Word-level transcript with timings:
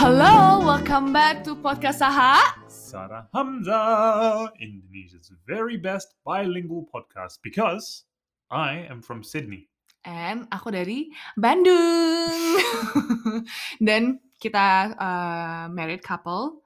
Hello, 0.00 0.64
welcome 0.64 1.12
back 1.12 1.44
to 1.44 1.52
podcast 1.52 2.00
Saha. 2.00 2.40
Sarah 2.72 3.28
Hamza, 3.36 4.48
Indonesia's 4.56 5.28
very 5.44 5.76
best 5.76 6.16
bilingual 6.24 6.88
podcast 6.88 7.36
because 7.44 8.08
I 8.48 8.88
am 8.88 9.04
from 9.04 9.20
Sydney. 9.20 9.68
And 10.08 10.48
aku 10.48 10.72
dari 10.72 11.12
Bandung. 11.36 12.32
Dan 13.84 14.24
kita 14.40 14.96
uh, 14.96 15.68
married 15.68 16.00
couple. 16.00 16.64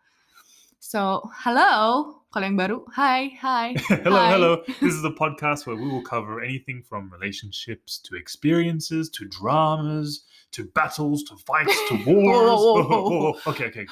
So, 0.79 1.27
hello. 1.43 2.23
Kalau 2.31 2.45
yang 2.47 2.55
baru, 2.55 2.87
hi, 2.95 3.35
hi. 3.43 3.75
hello, 4.07 4.23
Hi. 4.23 4.31
hello. 4.31 4.63
This 4.79 4.95
is 4.95 5.03
a 5.03 5.11
podcast 5.11 5.67
where 5.67 5.75
we 5.75 5.91
will 5.91 6.07
cover 6.07 6.39
anything 6.39 6.87
from 6.87 7.11
relationships 7.11 7.99
to 8.07 8.15
experiences 8.15 9.11
to 9.19 9.27
dramas 9.27 10.23
to 10.55 10.65
battles 10.75 11.23
to 11.27 11.35
fights 11.43 11.75
to 11.91 11.95
wars. 12.07 12.55
whoa, 12.63 12.83
whoa, 12.89 13.03
whoa. 13.11 13.33
okay, 13.51 13.67
okay. 13.69 13.87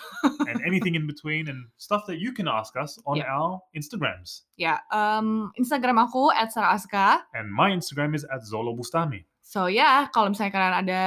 And 0.46 0.62
anything 0.62 0.94
in 0.94 1.06
between 1.06 1.50
and 1.50 1.66
stuff 1.76 2.06
that 2.06 2.22
you 2.22 2.30
can 2.32 2.46
ask 2.46 2.72
us 2.78 2.96
on 3.04 3.18
Yeah. 3.18 3.28
our 3.30 3.58
Instagrams. 3.74 4.46
Ya, 4.54 4.78
um, 4.94 5.50
Instagram 5.58 5.98
aku 5.98 6.30
@sarahaska. 6.48 7.26
And 7.34 7.50
my 7.50 7.74
Instagram 7.74 8.14
is 8.14 8.22
at 8.24 8.46
Zolo 8.46 8.72
Bustami. 8.72 9.26
So 9.42 9.68
ya, 9.68 10.08
kalau 10.08 10.32
misalnya 10.32 10.48
kalian 10.54 10.76
ada 10.86 11.02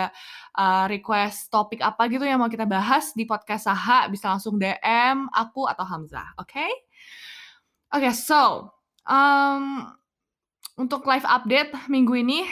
uh, 0.54 0.86
request 0.86 1.50
topik 1.50 1.82
apa 1.82 2.06
gitu 2.14 2.22
yang 2.22 2.38
mau 2.38 2.52
kita 2.52 2.70
bahas 2.70 3.10
di 3.18 3.26
podcast 3.26 3.66
Saha, 3.66 4.06
bisa 4.12 4.30
langsung 4.30 4.62
DM 4.62 5.26
aku 5.34 5.66
atau 5.66 5.82
Hamzah, 5.82 6.38
oke? 6.38 6.68
Oke, 7.90 8.12
so 8.14 8.70
um, 9.08 9.88
untuk 10.78 11.08
live 11.10 11.26
update 11.26 11.74
minggu 11.90 12.22
ini 12.22 12.46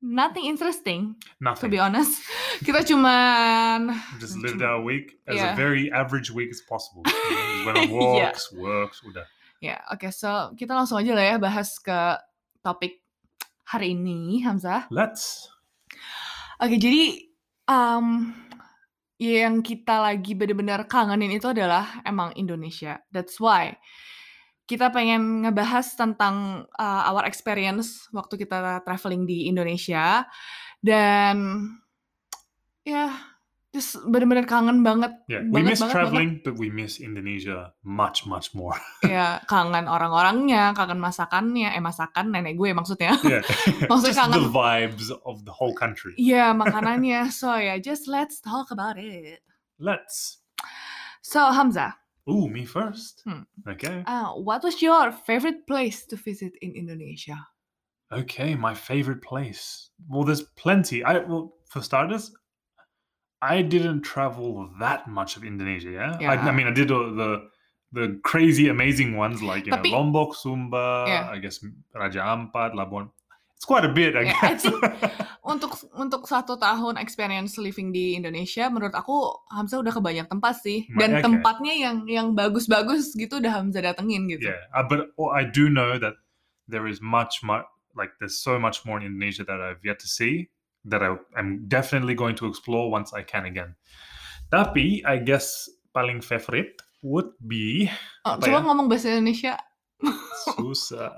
nothing 0.00 0.46
interesting, 0.46 1.14
to 1.18 1.26
Nothing. 1.42 1.70
be 1.70 1.78
honest. 1.78 2.22
Kita 2.66 2.82
cuman 2.86 3.94
Just 4.22 4.38
lived 4.38 4.62
our 4.62 4.78
week 4.82 5.18
as 5.26 5.36
Yeah. 5.38 5.52
a 5.52 5.56
very 5.58 5.90
average 5.90 6.30
week 6.30 6.50
as 6.50 6.62
possible. 6.62 7.02
Just 7.06 7.66
went 7.66 7.78
on 7.78 7.88
Yeah. 7.90 7.94
walks, 8.30 8.44
works, 8.54 8.98
udah. 9.02 9.26
ya, 9.58 9.82
oke, 9.90 10.06
so 10.14 10.54
kita 10.54 10.70
langsung 10.70 11.02
aja 11.02 11.18
lah 11.18 11.24
ya 11.34 11.36
bahas 11.42 11.82
ke 11.82 11.98
topik 12.62 13.02
hari 13.66 13.90
ini, 13.90 14.38
Hamzah. 14.46 14.86
Let's. 14.94 15.50
Oke, 16.62 16.78
jadi 16.78 17.18
um, 17.66 18.30
yang 19.18 19.58
kita 19.66 19.98
lagi 19.98 20.38
bener-bener 20.38 20.86
kangenin 20.86 21.34
itu 21.34 21.50
adalah 21.50 22.02
emang 22.06 22.30
Indonesia. 22.38 23.02
That's 23.10 23.42
why 23.42 23.78
kita 24.68 24.92
pengen 24.92 25.48
ngebahas 25.48 25.96
tentang 25.96 26.68
uh, 26.76 27.02
our 27.08 27.24
experience 27.24 28.04
waktu 28.12 28.44
kita 28.44 28.84
traveling 28.84 29.24
di 29.24 29.48
Indonesia 29.48 30.28
dan 30.84 31.64
ya 32.84 33.16
just 33.72 34.00
bener-bener 34.08 34.48
kangen 34.48 34.80
banget. 34.80 35.12
Yeah, 35.28 35.44
we 35.48 35.60
banget, 35.60 35.76
miss 35.76 35.80
banget, 35.80 35.94
traveling, 35.94 36.30
but 36.44 36.54
we 36.56 36.68
miss 36.72 37.00
Indonesia 37.00 37.72
much, 37.84 38.24
much 38.24 38.52
more. 38.52 38.76
banget. 38.76 39.12
Ya 39.18 39.40
kangen 39.44 39.86
orang-orangnya, 39.88 40.72
kangen 40.76 41.00
masakannya, 41.00 41.72
eh 41.72 41.82
masakan 41.82 42.32
nenek 42.32 42.56
gue 42.56 42.72
maksudnya. 42.72 43.16
yeah, 43.24 43.44
Maksudnya 43.90 44.12
just 44.12 44.20
kangen 44.20 44.36
the 44.36 44.52
vibes 44.52 45.08
of 45.24 45.44
the 45.44 45.54
whole 45.54 45.72
country. 45.76 46.12
Iya 46.16 46.52
makanannya. 46.60 47.28
So 47.32 47.56
ya, 47.56 47.76
just 47.80 48.08
let's 48.08 48.40
talk 48.40 48.72
about 48.72 48.96
it. 49.00 49.40
Let's. 49.80 50.40
So 51.20 51.40
Hamzah. 51.52 52.07
Ooh, 52.30 52.48
me 52.48 52.64
first. 52.64 53.22
Hmm. 53.24 53.42
Okay. 53.66 54.04
Uh, 54.06 54.32
what 54.32 54.62
was 54.62 54.82
your 54.82 55.12
favorite 55.12 55.66
place 55.66 56.04
to 56.06 56.16
visit 56.16 56.52
in 56.60 56.72
Indonesia? 56.72 57.38
Okay, 58.12 58.54
my 58.54 58.74
favorite 58.74 59.22
place. 59.22 59.90
Well, 60.08 60.24
there's 60.24 60.42
plenty. 60.56 61.04
I 61.04 61.18
well, 61.18 61.54
for 61.68 61.82
starters, 61.82 62.32
I 63.42 63.62
didn't 63.62 64.02
travel 64.02 64.70
that 64.80 65.08
much 65.08 65.36
of 65.36 65.44
Indonesia. 65.44 65.90
Yeah, 65.90 66.30
I, 66.30 66.36
I 66.36 66.52
mean, 66.52 66.66
I 66.66 66.72
did 66.72 66.90
all 66.90 67.14
the 67.14 67.48
the 67.92 68.20
crazy, 68.24 68.68
amazing 68.68 69.16
ones 69.16 69.42
like 69.42 69.66
you 69.66 69.72
Tapi- 69.72 69.90
know 69.90 69.98
Lombok, 69.98 70.34
Sumba. 70.34 71.06
Yeah. 71.06 71.28
I 71.30 71.38
guess 71.38 71.64
Raja 71.94 72.20
Ampat, 72.20 72.74
Labuan. 72.74 73.10
It's 73.58 73.66
quite 73.66 73.82
a 73.82 73.90
bit, 73.90 74.14
I 74.14 74.30
Yeah, 74.30 74.38
I 74.38 74.54
guess. 74.54 74.62
think- 74.62 74.78
Untuk 75.48 75.74
untuk 75.96 76.28
satu 76.30 76.60
tahun 76.60 76.94
experience 77.00 77.58
living 77.58 77.90
di 77.90 78.14
Indonesia, 78.14 78.68
menurut 78.70 78.92
aku 78.94 79.32
Hamzah 79.50 79.80
udah 79.82 79.90
ke 79.90 79.98
banyak 79.98 80.26
tempat 80.28 80.62
sih. 80.62 80.86
Dan 80.94 81.18
ya? 81.18 81.24
tempatnya 81.24 81.74
yang 81.74 81.96
yang 82.06 82.26
bagus-bagus 82.38 83.16
gitu 83.18 83.40
udah 83.42 83.58
Hamzah 83.58 83.82
datengin 83.82 84.28
gitu. 84.30 84.46
yeah, 84.46 84.60
uh, 84.70 84.84
but 84.86 85.10
oh, 85.18 85.32
I 85.32 85.42
do 85.42 85.66
know 85.66 85.96
that 85.98 86.20
there 86.70 86.86
is 86.86 87.00
much, 87.02 87.40
much 87.42 87.64
like 87.96 88.14
there's 88.20 88.38
so 88.38 88.60
much 88.60 88.84
more 88.86 89.00
in 89.02 89.08
Indonesia 89.10 89.42
that 89.48 89.58
I've 89.58 89.82
yet 89.82 89.98
to 90.04 90.08
see 90.08 90.52
that 90.86 91.02
I 91.02 91.16
am 91.34 91.64
definitely 91.66 92.14
going 92.14 92.36
to 92.38 92.46
explore 92.46 92.92
once 92.92 93.10
I 93.10 93.24
can 93.26 93.42
again. 93.42 93.74
Tapi 94.54 95.02
I 95.02 95.18
guess 95.18 95.66
paling 95.90 96.20
favorite 96.20 96.78
would 97.02 97.32
be 97.40 97.88
Oh, 98.22 98.36
coba 98.36 98.60
ya? 98.60 98.64
ngomong 98.64 98.86
bahasa 98.86 99.10
Indonesia 99.10 99.56
susah. 100.56 101.10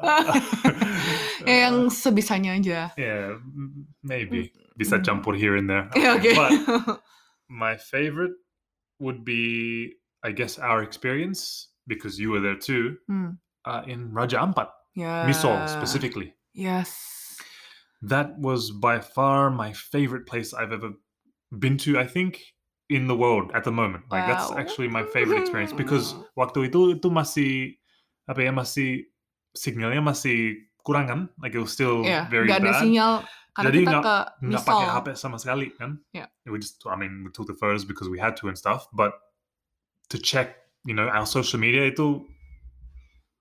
Ya, 1.47 1.55
yang 1.69 1.87
Uh, 1.87 1.93
sebisanya 1.93 2.57
aja. 2.57 2.81
yeah, 2.97 3.37
maybe 4.03 4.51
bisa 4.75 4.99
Mm. 4.99 5.05
campur 5.05 5.37
here 5.37 5.55
and 5.55 5.69
there. 5.69 5.87
Ya, 5.95 6.17
Oke. 6.17 6.33
But 6.35 6.53
my 7.49 7.77
favorite 7.77 8.35
would 8.99 9.25
be, 9.25 9.95
I 10.23 10.33
guess, 10.33 10.59
our 10.59 10.83
experience 10.83 11.71
because 11.87 12.19
you 12.19 12.31
were 12.31 12.41
there 12.41 12.59
too 12.59 12.97
Hmm, 13.09 13.41
uh, 13.67 13.83
in 13.87 14.13
Raja 14.13 14.39
Ampat, 14.41 14.69
ya. 14.95 15.25
Misol 15.27 15.69
specifically. 15.69 16.35
Yes. 16.53 16.93
That 18.03 18.39
was 18.41 18.71
by 18.73 19.01
far 19.01 19.51
my 19.53 19.73
favorite 19.77 20.25
place 20.25 20.57
I've 20.57 20.73
ever 20.73 20.97
been 21.53 21.77
to. 21.85 22.01
I 22.01 22.07
think 22.09 22.41
in 22.89 23.07
the 23.07 23.15
world 23.17 23.53
at 23.53 23.65
the 23.65 23.71
moment. 23.71 24.09
Like 24.11 24.25
that's 24.27 24.49
actually 24.57 24.89
my 24.89 25.05
favorite 25.05 25.39
experience 25.45 25.73
because 25.77 26.17
waktu 26.35 26.73
itu 26.73 26.97
itu 26.97 27.09
masih 27.13 27.77
apa 28.25 28.41
ya 28.41 28.53
masih 28.57 29.05
signalnya 29.57 30.01
masih 30.01 30.67
kurang 30.83 31.07
kan? 31.07 31.21
Like 31.39 31.55
it 31.55 31.61
was 31.63 31.73
still 31.73 32.03
Ya, 32.05 32.25
very 32.31 32.49
nggak 32.49 32.63
ada 32.65 32.81
sinyal 32.81 33.13
karena 33.51 33.67
Jadi 33.71 33.79
kita 33.83 33.91
nggak- 33.99 34.29
ke 34.31 34.47
Misol. 34.47 34.67
pakai 34.67 34.87
HP 34.89 35.07
sama 35.19 35.37
sekali 35.37 35.67
kan? 35.75 35.91
Yeah. 36.15 36.29
We 36.47 36.59
just, 36.63 36.81
I 36.87 36.95
mean, 36.95 37.27
we 37.27 37.31
took 37.35 37.51
the 37.51 37.59
photos 37.59 37.83
because 37.85 38.07
we 38.09 38.17
had 38.19 38.39
to 38.41 38.49
and 38.49 38.57
stuff. 38.57 38.87
But 38.95 39.13
to 40.11 40.17
check, 40.19 40.55
you 40.87 40.95
know, 40.95 41.11
our 41.11 41.27
social 41.27 41.59
media 41.59 41.87
itu 41.87 42.25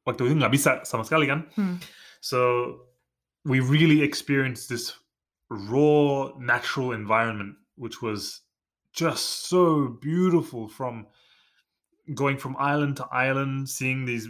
waktu 0.05 0.25
itu 0.27 0.35
nggak 0.35 0.53
bisa 0.53 0.81
sama 0.83 1.05
sekali 1.05 1.29
kan? 1.29 1.45
Hmm. 1.53 1.77
So 2.25 2.83
we 3.45 3.61
really 3.61 4.01
experienced 4.01 4.67
this 4.67 4.97
raw, 5.49 6.33
natural 6.41 6.91
environment, 6.91 7.55
which 7.77 8.01
was 8.01 8.41
just 8.91 9.47
so 9.47 9.93
beautiful. 10.01 10.67
From 10.67 11.05
going 12.17 12.41
from 12.41 12.57
island 12.57 12.97
to 12.97 13.05
island, 13.13 13.69
seeing 13.69 14.03
these 14.09 14.25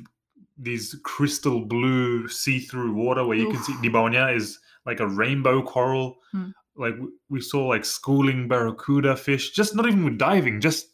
these 0.60 0.96
crystal 1.04 1.64
blue 1.66 2.28
see-through 2.28 2.94
water 2.94 3.26
where 3.26 3.38
you 3.38 3.50
can 3.50 3.64
see 3.64 3.74
Oof. 3.74 4.12
di 4.12 4.36
is 4.36 4.60
like 4.86 5.00
a 5.00 5.08
rainbow 5.08 5.62
coral. 5.64 6.18
Hmm. 6.32 6.52
Like 6.76 6.96
we 7.30 7.42
saw 7.42 7.68
like 7.68 7.84
schooling 7.84 8.48
barracuda 8.48 9.16
fish, 9.16 9.52
just 9.52 9.76
not 9.76 9.88
even 9.88 10.04
with 10.04 10.18
diving, 10.18 10.62
just 10.62 10.88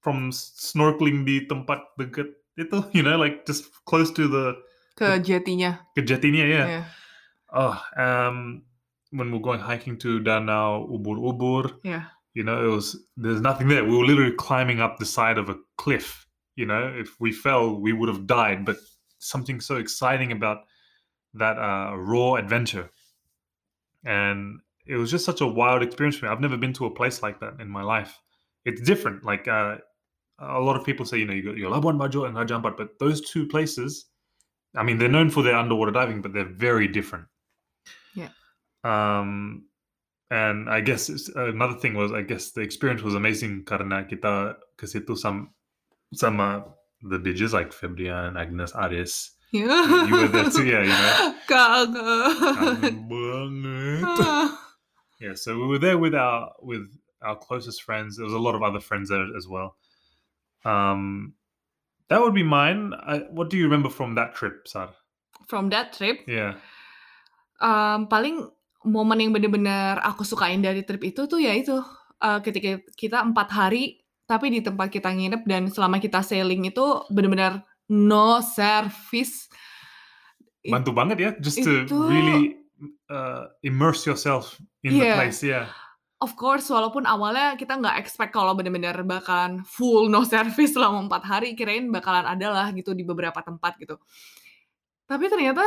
from 0.00 0.30
snorkeling 0.30 1.24
di 1.24 1.46
tempat 1.48 1.80
dekat 1.98 2.36
itu, 2.56 2.84
you 2.92 3.02
know, 3.02 3.16
like 3.16 3.44
just 3.46 3.68
close 3.84 4.12
to 4.12 4.28
the 4.28 4.56
ke 4.96 5.20
jetinya. 5.24 5.80
kejatinya, 5.96 6.44
yeah. 6.44 6.66
Ya. 6.68 6.82
Oh, 7.52 7.76
um, 7.96 8.62
when 9.12 9.32
we're 9.32 9.40
going 9.44 9.60
hiking 9.60 9.96
to 10.04 10.20
Danau 10.20 10.84
Ubur 10.90 11.16
Ubur, 11.16 11.80
Yeah. 11.84 12.12
you 12.34 12.44
know, 12.44 12.60
it 12.60 12.68
was 12.68 12.96
there's 13.16 13.40
nothing 13.40 13.68
there. 13.68 13.84
We 13.84 13.96
were 13.96 14.04
literally 14.04 14.36
climbing 14.36 14.80
up 14.80 14.98
the 14.98 15.08
side 15.08 15.38
of 15.38 15.48
a 15.48 15.56
cliff. 15.80 16.25
You 16.56 16.66
know, 16.66 16.92
if 16.96 17.20
we 17.20 17.32
fell, 17.32 17.76
we 17.78 17.92
would 17.92 18.08
have 18.08 18.26
died. 18.26 18.64
But 18.64 18.76
something 19.18 19.60
so 19.60 19.76
exciting 19.76 20.32
about 20.32 20.64
that 21.34 21.58
uh, 21.58 21.96
raw 21.96 22.34
adventure, 22.34 22.90
and 24.04 24.60
it 24.86 24.96
was 24.96 25.10
just 25.10 25.24
such 25.24 25.40
a 25.40 25.46
wild 25.46 25.82
experience 25.82 26.16
for 26.16 26.26
me. 26.26 26.32
I've 26.32 26.40
never 26.40 26.56
been 26.56 26.72
to 26.74 26.86
a 26.86 26.90
place 26.90 27.22
like 27.22 27.40
that 27.40 27.60
in 27.60 27.68
my 27.68 27.82
life. 27.82 28.18
It's 28.64 28.80
different. 28.80 29.24
Like 29.24 29.46
uh, 29.46 29.76
a 30.38 30.60
lot 30.60 30.76
of 30.76 30.84
people 30.84 31.04
say, 31.04 31.18
you 31.18 31.26
know, 31.26 31.34
you 31.34 31.42
got 31.42 31.56
your 31.56 31.70
Labuan 31.70 31.98
Bajo 31.98 32.26
and 32.26 32.36
Raja 32.36 32.54
Ampat, 32.54 32.76
but 32.76 32.98
those 32.98 33.20
two 33.20 33.46
places, 33.46 34.06
I 34.74 34.82
mean, 34.82 34.98
they're 34.98 35.08
known 35.08 35.30
for 35.30 35.42
their 35.42 35.56
underwater 35.56 35.92
diving, 35.92 36.22
but 36.22 36.32
they're 36.32 36.44
very 36.44 36.88
different. 36.88 37.26
Yeah. 38.14 38.30
Um, 38.84 39.66
and 40.30 40.68
I 40.70 40.80
guess 40.80 41.08
it's, 41.08 41.28
another 41.28 41.74
thing 41.74 41.94
was, 41.94 42.12
I 42.12 42.22
guess 42.22 42.52
the 42.52 42.60
experience 42.60 43.02
was 43.02 43.14
amazing 43.14 43.64
karena 43.64 44.06
kita 44.06 44.56
ke 44.76 44.86
situ 44.86 45.14
sama, 46.14 46.14
sama 46.14 46.64
the 47.02 47.18
bitches 47.18 47.52
like 47.52 47.72
Febria 47.72 48.28
and 48.28 48.38
Agnes 48.38 48.72
Aries. 48.74 49.32
You 49.52 49.68
were 49.68 50.28
there 50.28 50.50
too, 50.50 50.66
yeah, 50.66 50.82
you 50.82 50.88
know. 50.90 51.34
Yeah, 55.16 55.32
so 55.32 55.56
we 55.56 55.64
were 55.66 55.80
there 55.80 55.96
with 55.96 56.12
our 56.14 56.52
with 56.60 56.92
our 57.24 57.36
closest 57.40 57.80
friends. 57.82 58.20
There 58.20 58.28
was 58.28 58.36
a 58.36 58.42
lot 58.42 58.52
of 58.52 58.60
other 58.62 58.80
friends 58.84 59.08
there 59.08 59.24
as 59.32 59.48
well. 59.48 59.76
Um, 60.64 61.32
that 62.12 62.20
would 62.20 62.34
be 62.36 62.42
mine. 62.44 62.92
I, 62.92 63.24
what 63.32 63.48
do 63.48 63.56
you 63.56 63.64
remember 63.64 63.88
from 63.88 64.14
that 64.20 64.34
trip, 64.36 64.68
Sar? 64.68 64.92
From 65.48 65.72
that 65.72 65.96
trip, 65.96 66.20
Yeah. 66.28 66.60
um, 67.64 68.12
paling 68.12 68.44
momen 68.84 69.22
yang 69.22 69.32
bener-bener 69.32 69.98
aku 70.04 70.20
sukain 70.22 70.60
dari 70.60 70.84
trip 70.84 71.00
itu 71.00 71.24
tuh 71.26 71.40
ya 71.40 71.56
itu 71.56 71.80
uh, 72.20 72.38
ketika 72.44 72.84
kita 72.92 73.24
empat 73.24 73.48
hari 73.56 74.04
Tapi 74.26 74.50
di 74.50 74.60
tempat 74.60 74.90
kita 74.90 75.14
nginep 75.14 75.42
dan 75.46 75.70
selama 75.70 76.02
kita 76.02 76.18
sailing 76.20 76.66
itu 76.66 76.82
benar-benar 77.08 77.62
no 77.86 78.42
service. 78.42 79.46
It 80.66 80.74
Bantu 80.74 80.90
banget 80.90 81.16
ya, 81.22 81.30
just 81.38 81.62
to 81.62 81.86
itu 81.86 81.94
really 81.94 82.58
uh, 83.06 83.46
immerse 83.62 84.02
yourself 84.02 84.58
in 84.82 84.98
the 84.98 85.06
Iya. 85.06 85.14
place. 85.14 85.40
Yeah. 85.46 85.70
Of 86.18 86.34
course, 86.34 86.66
walaupun 86.66 87.04
awalnya 87.04 87.54
kita 87.54 87.76
nggak 87.76 88.00
expect 88.00 88.32
kalau 88.32 88.56
bener-bener 88.56 88.96
bakalan 89.04 89.62
full 89.62 90.08
no 90.08 90.24
service 90.26 90.72
selama 90.74 91.06
4 91.06 91.22
hari, 91.22 91.48
kirain 91.54 91.86
bakalan 91.92 92.24
ada 92.26 92.48
lah 92.50 92.66
gitu 92.74 92.96
di 92.96 93.04
beberapa 93.06 93.36
tempat 93.44 93.76
gitu. 93.78 94.00
Tapi 95.06 95.24
ternyata, 95.28 95.62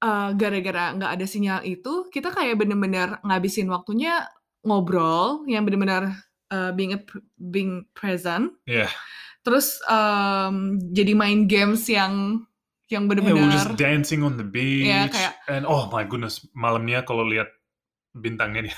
eee, 0.00 0.30
gara-gara 0.38 0.94
nggak 0.94 1.12
ada 1.20 1.26
sinyal 1.28 1.60
itu, 1.66 2.06
kita 2.08 2.30
kayak 2.32 2.54
bener-bener 2.56 3.18
ngabisin 3.26 3.68
waktunya 3.68 4.24
ngobrol 4.64 5.42
yang 5.50 5.66
bener-bener, 5.66 6.16
eee, 6.54 6.70
being 6.78 6.94
a, 6.94 7.00
being 7.50 7.82
present. 7.98 8.54
Yeah. 8.70 8.94
Terus, 9.42 9.82
mmm, 9.84 10.94
jadi 10.94 11.12
main 11.18 11.50
games 11.50 11.90
yang 11.90 12.46
yang 12.88 13.10
Yeah, 13.10 13.32
we 13.32 13.32
were 13.34 13.50
just 13.50 13.74
dancing 13.74 14.22
on 14.22 14.38
the 14.38 14.44
beach, 14.46 15.10
kayak 15.10 15.34
and 15.50 15.66
oh 15.66 15.90
my 15.90 16.06
goodness, 16.06 16.46
malamnya 16.54 17.02
kalau 17.02 17.26
lihat 17.26 17.50
bintangnya 18.14 18.70
nih, 18.70 18.74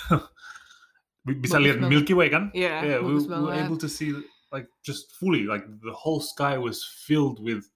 bisa 1.43 1.59
lihat 1.59 1.83
banget. 1.83 1.91
Milky 1.91 2.15
Way 2.15 2.29
kan? 2.31 2.49
Iya, 2.55 2.75
Yeah, 2.87 2.99
we, 3.03 3.19
we 3.19 3.27
were 3.29 3.53
able 3.55 3.77
to 3.77 3.91
see 3.91 4.15
like 4.55 4.71
just 4.87 5.11
fully, 5.19 5.43
like 5.45 5.67
the 5.83 5.93
whole 5.93 6.23
sky 6.23 6.57
was 6.57 6.81
filled 7.05 7.43
with 7.43 7.67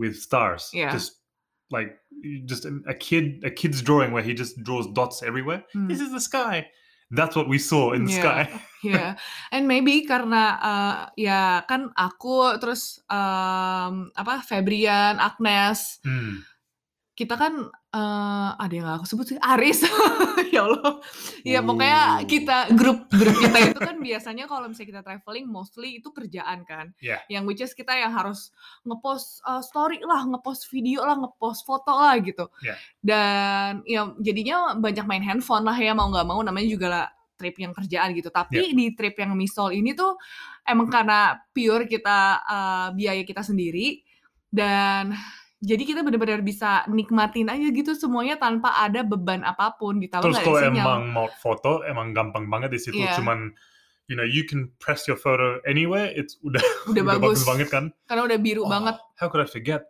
with 0.00 0.16
stars. 0.16 0.72
Iya. 0.72 0.90
Just 0.90 1.20
like 1.70 2.00
just 2.48 2.64
a 2.64 2.96
kid, 2.96 3.44
a 3.44 3.52
kid's 3.52 3.84
drawing 3.84 4.12
where 4.12 4.24
he 4.24 4.32
just 4.34 4.56
draws 4.64 4.88
dots 4.92 5.22
everywhere. 5.22 5.64
This 5.88 6.00
Hmm. 6.00 6.06
is 6.08 6.12
the 6.12 6.20
sky. 6.24 6.68
That's 7.12 7.36
what 7.36 7.48
we 7.48 7.60
saw 7.60 7.92
in 7.92 8.04
the 8.08 8.12
Iya, 8.12 8.20
sky. 8.20 8.42
iya. 8.84 9.06
And 9.54 9.64
maybe 9.68 10.04
karena, 10.08 10.42
eee, 10.60 11.28
ya 11.28 11.64
kan 11.68 11.92
aku, 11.96 12.56
terus, 12.60 13.00
mmm, 13.08 14.12
apa, 14.16 14.34
Febrian, 14.44 15.20
Agnes, 15.20 16.00
Hmm. 16.04 16.44
kita 17.14 17.36
kan, 17.38 17.70
eee, 17.94 18.48
ada 18.58 18.72
yang 18.74 18.84
nggak 18.90 18.98
aku 18.98 19.06
sebut 19.06 19.26
sih, 19.30 19.38
Aris, 19.38 19.86
ya 20.54 20.66
Allah. 20.66 20.98
Ya 21.46 21.60
pokoknya 21.62 22.02
Ooh. 22.18 22.26
kita 22.26 22.58
grup 22.74 23.06
grup 23.14 23.36
kita 23.38 23.58
itu 23.70 23.78
kan 23.78 23.96
biasanya 24.02 24.44
kalau 24.50 24.66
misalnya 24.66 24.90
kita 24.90 25.02
traveling 25.06 25.46
mostly 25.46 26.02
itu 26.02 26.10
kerjaan 26.10 26.66
kan. 26.66 26.90
Yeah. 26.98 27.22
Yang 27.30 27.42
which 27.46 27.62
is 27.62 27.72
kita 27.72 27.94
yang 27.94 28.10
harus 28.10 28.50
nge-post, 28.82 29.46
eee, 29.46 29.62
story 29.62 29.98
lah, 30.02 30.26
nge-post 30.26 30.66
video 30.74 31.06
lah, 31.06 31.14
nge-post 31.22 31.62
foto 31.62 31.94
lah 31.94 32.18
gitu. 32.18 32.50
Yeah. 32.66 32.78
Dan 32.98 33.86
ya 33.86 34.10
jadinya 34.18 34.74
banyak 34.74 35.06
main 35.06 35.22
handphone 35.22 35.62
lah 35.62 35.78
ya, 35.78 35.94
mau 35.94 36.10
nggak 36.10 36.26
mau 36.26 36.42
namanya 36.42 36.68
juga 36.68 36.86
lah 36.90 37.06
trip 37.38 37.54
yang 37.62 37.70
kerjaan 37.70 38.10
gitu. 38.18 38.30
Yeah. 38.30 38.38
Tapi 38.42 38.74
di 38.74 38.86
trip 38.98 39.14
yang 39.14 39.38
misol 39.38 39.70
ini 39.70 39.94
tuh 39.94 40.18
emang 40.66 40.90
karena 40.90 41.38
pure 41.54 41.86
kita, 41.86 42.42
eee, 42.42 42.86
biaya 42.98 43.22
kita 43.22 43.46
sendiri 43.46 44.02
dan 44.50 45.14
jadi 45.64 45.82
kita 45.82 46.00
bener-bener 46.04 46.44
bisa 46.44 46.84
nikmatin 46.92 47.48
aja 47.48 47.66
gitu 47.72 47.96
semuanya 47.96 48.36
tanpa 48.36 48.76
ada 48.76 49.00
beban 49.00 49.40
apa 49.40 49.72
pun, 49.80 49.96
ditambah 49.96 50.28
Terus 50.28 50.36
nggak 50.36 50.44
kalau 50.44 50.60
sinyal. 50.60 50.84
emang 50.84 51.02
mau 51.10 51.28
foto, 51.40 51.80
emang 51.88 52.12
gampang 52.12 52.52
banget 52.52 52.76
di 52.76 52.80
situ. 52.84 53.00
Iya. 53.00 53.16
Cuman, 53.16 53.48
you 54.06 54.14
know, 54.14 54.28
you 54.28 54.44
can 54.44 54.68
press 54.76 55.08
your 55.08 55.16
photo 55.16 55.64
anywhere. 55.64 56.12
It's 56.12 56.36
udah 56.44 56.60
Udah 56.92 56.92
udah 56.92 57.04
bagus. 57.16 57.40
bagus 57.40 57.42
banget 57.48 57.68
kan? 57.72 57.84
Karena 58.04 58.22
udah 58.28 58.38
biru 58.38 58.68
banget. 58.68 59.00
Oh, 59.00 59.16
how 59.16 59.26
could 59.32 59.40
I 59.40 59.48
forget? 59.48 59.88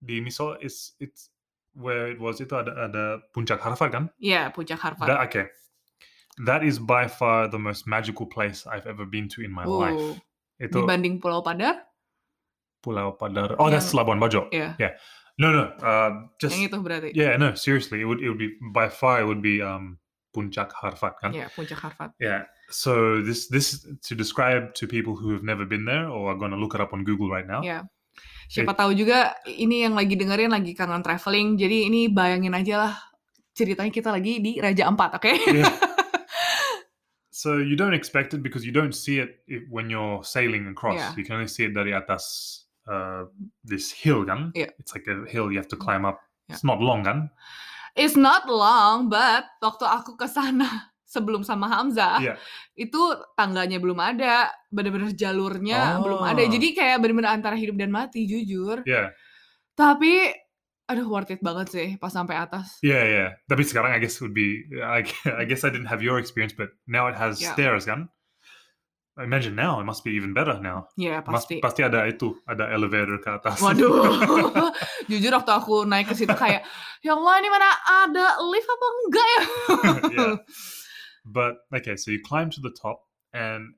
Di 0.00 0.24
Misol 0.24 0.56
is 0.64 0.96
it's 0.96 1.28
where 1.76 2.08
it 2.08 2.16
was 2.16 2.40
itu 2.40 2.56
ada 2.56 2.72
ada 2.88 3.04
puncak 3.36 3.60
Harfad 3.60 3.92
kan? 3.92 4.04
Iya, 4.16 4.48
puncak 4.56 4.80
Harvard. 4.80 5.06
That 5.12 5.20
okay. 5.28 5.52
That 6.48 6.64
is 6.64 6.80
by 6.80 7.04
far 7.04 7.52
the 7.52 7.60
most 7.60 7.84
magical 7.84 8.24
place 8.24 8.64
I've 8.64 8.88
ever 8.88 9.04
been 9.04 9.28
to 9.36 9.44
in 9.44 9.52
my 9.52 9.68
life. 9.68 9.92
Oh, 10.00 10.16
Itu 10.56 10.80
dibanding 10.80 11.20
Pulau 11.20 11.44
Padar? 11.44 11.89
Pulau 12.80 13.16
Padar. 13.16 13.56
Oh, 13.60 13.68
that's 13.68 13.92
Yang 13.92 13.96
Labuan 14.00 14.18
Bajo. 14.18 14.48
iya, 14.50 14.74
Yeah. 14.80 14.96
No, 15.40 15.56
no. 15.56 15.72
Uh, 15.80 16.28
just 16.36 16.52
yang 16.52 16.68
itu 16.68 16.76
berarti? 16.84 17.16
yeah, 17.16 17.32
no. 17.40 17.56
Seriously, 17.56 18.04
it 18.04 18.06
would 18.08 18.20
it 18.20 18.28
would 18.28 18.36
be 18.36 18.60
by 18.76 18.92
far 18.92 19.24
it 19.24 19.26
would 19.28 19.40
be 19.40 19.64
um 19.64 19.96
puncak 20.36 20.68
Harfad 20.76 21.16
kan? 21.16 21.32
Iya, 21.32 21.48
puncak 21.56 21.80
Harvard. 21.80 22.12
Yeah. 22.20 22.44
So 22.68 23.24
this 23.24 23.48
this 23.48 23.82
to 24.04 24.12
describe 24.12 24.76
to 24.76 24.84
people 24.84 25.16
who 25.16 25.32
have 25.32 25.40
never 25.40 25.64
been 25.64 25.88
there 25.88 26.12
or 26.12 26.28
are 26.30 26.38
going 26.38 26.52
to 26.52 26.60
look 26.60 26.76
it 26.76 26.80
up 26.84 26.92
on 26.92 27.08
Google 27.08 27.32
right 27.32 27.48
now. 27.48 27.64
Iya. 27.64 27.88
Siapa 28.50 28.74
tahu 28.76 28.92
juga 28.92 29.32
ini 29.46 29.86
yang 29.86 29.94
lagi 29.96 30.18
dengerin 30.18 30.52
lagi 30.52 30.76
kangen 30.76 31.00
traveling. 31.00 31.56
Jadi 31.56 31.88
ini 31.88 32.12
bayangin 32.12 32.52
aja 32.52 32.74
lah 32.76 32.94
ceritanya 33.54 33.88
kita 33.88 34.10
lagi 34.12 34.44
di 34.44 34.60
Raja 34.60 34.86
Ampat, 34.92 35.16
oke? 35.16 35.32
Yeah. 35.48 35.72
so 37.30 37.58
you 37.58 37.80
don't 37.80 37.94
expect 37.94 38.34
it 38.34 38.42
because 38.42 38.66
you 38.66 38.74
don't 38.74 38.94
see 38.94 39.22
it 39.24 39.40
when 39.72 39.88
you're 39.88 40.20
sailing 40.20 40.68
across. 40.68 40.98
Yeah. 40.98 41.14
You 41.16 41.24
can 41.24 41.40
only 41.40 41.50
see 41.50 41.64
it 41.64 41.72
dari 41.72 41.96
atas 41.96 42.24
uh, 42.90 43.30
this 43.62 43.94
hill 43.94 44.26
kan? 44.26 44.50
Yeah. 44.52 44.74
It's 44.82 44.90
like 44.90 45.06
a 45.06 45.22
hill 45.30 45.54
you 45.54 45.62
have 45.62 45.70
to 45.70 45.78
climb 45.78 46.02
up. 46.02 46.18
Yeah. 46.50 46.58
It's 46.58 46.66
not 46.66 46.82
long 46.82 47.06
kan? 47.06 47.30
It's 47.94 48.18
not 48.18 48.50
long, 48.50 49.06
but 49.06 49.46
waktu 49.62 49.86
aku 49.86 50.18
ke 50.18 50.26
sana 50.26 50.66
sebelum 51.14 51.42
sama 51.42 51.66
Hamzah, 51.66 52.22
Yeah. 52.22 52.36
itu 52.74 52.98
tangganya 53.34 53.78
belum 53.82 53.98
ada, 53.98 54.46
bener-bener 54.70 55.10
jalurnya 55.10 55.98
belum 55.98 56.22
ada. 56.22 56.42
Oh. 56.42 56.50
Jadi 56.50 56.70
kayak 56.70 57.02
bener-bener 57.02 57.34
antara 57.34 57.58
hidup 57.58 57.74
dan 57.74 57.90
mati, 57.90 58.26
jujur. 58.26 58.86
Yeah. 58.86 59.10
Tapi, 59.74 60.30
aduh 60.86 61.06
worth 61.10 61.30
it 61.34 61.42
banget 61.42 61.66
sih 61.70 61.88
pas 61.98 62.10
sampai 62.14 62.38
atas. 62.38 62.78
Yeah, 62.82 63.02
yeah. 63.06 63.28
Tapi 63.46 63.62
sekarang 63.66 63.90
I 63.94 63.98
guess 63.98 64.18
would 64.22 64.34
be 64.34 64.66
I, 64.78 65.02
I 65.40 65.46
guess 65.46 65.66
I 65.66 65.70
didn't 65.74 65.90
have 65.90 65.98
your 66.02 66.18
experience, 66.22 66.54
but 66.54 66.70
now 66.86 67.10
it 67.10 67.18
has 67.18 67.42
Yeah. 67.42 67.54
stairs 67.58 67.86
kan? 67.90 68.06
I 69.20 69.24
imagine 69.24 69.54
now 69.54 69.80
it 69.80 69.84
must 69.84 70.02
be 70.02 70.12
even 70.12 70.32
better 70.32 70.58
now. 70.62 70.88
Mas, 70.96 71.44
pasti. 71.44 71.60
pasti 71.60 71.84
ada 71.84 72.08
itu, 72.08 72.40
ada 72.48 72.72
elevator 72.72 73.20
ke 73.20 73.28
atas. 73.28 73.60
Waduh, 73.64 74.16
jujur 75.12 75.36
waktu 75.36 75.52
aku 75.52 75.84
naik 75.84 76.08
ke 76.08 76.16
situ 76.16 76.32
kayak, 76.32 76.64
ya 77.04 77.12
Allah 77.12 77.34
ini 77.44 77.48
mana 77.52 77.68
ada 77.84 78.40
lift 78.48 78.64
apa 78.64 78.86
enggak 78.88 79.26
ya? 79.28 79.42
yeah. 80.16 80.34
But 81.28 81.60
okay, 81.68 82.00
so 82.00 82.08
you 82.08 82.24
climb 82.24 82.48
to 82.56 82.64
the 82.64 82.72
top, 82.72 83.04
and 83.36 83.76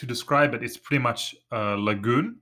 to 0.00 0.08
describe 0.08 0.56
it, 0.56 0.64
it's 0.64 0.80
pretty 0.80 1.04
much 1.04 1.36
a 1.52 1.76
lagoon, 1.76 2.40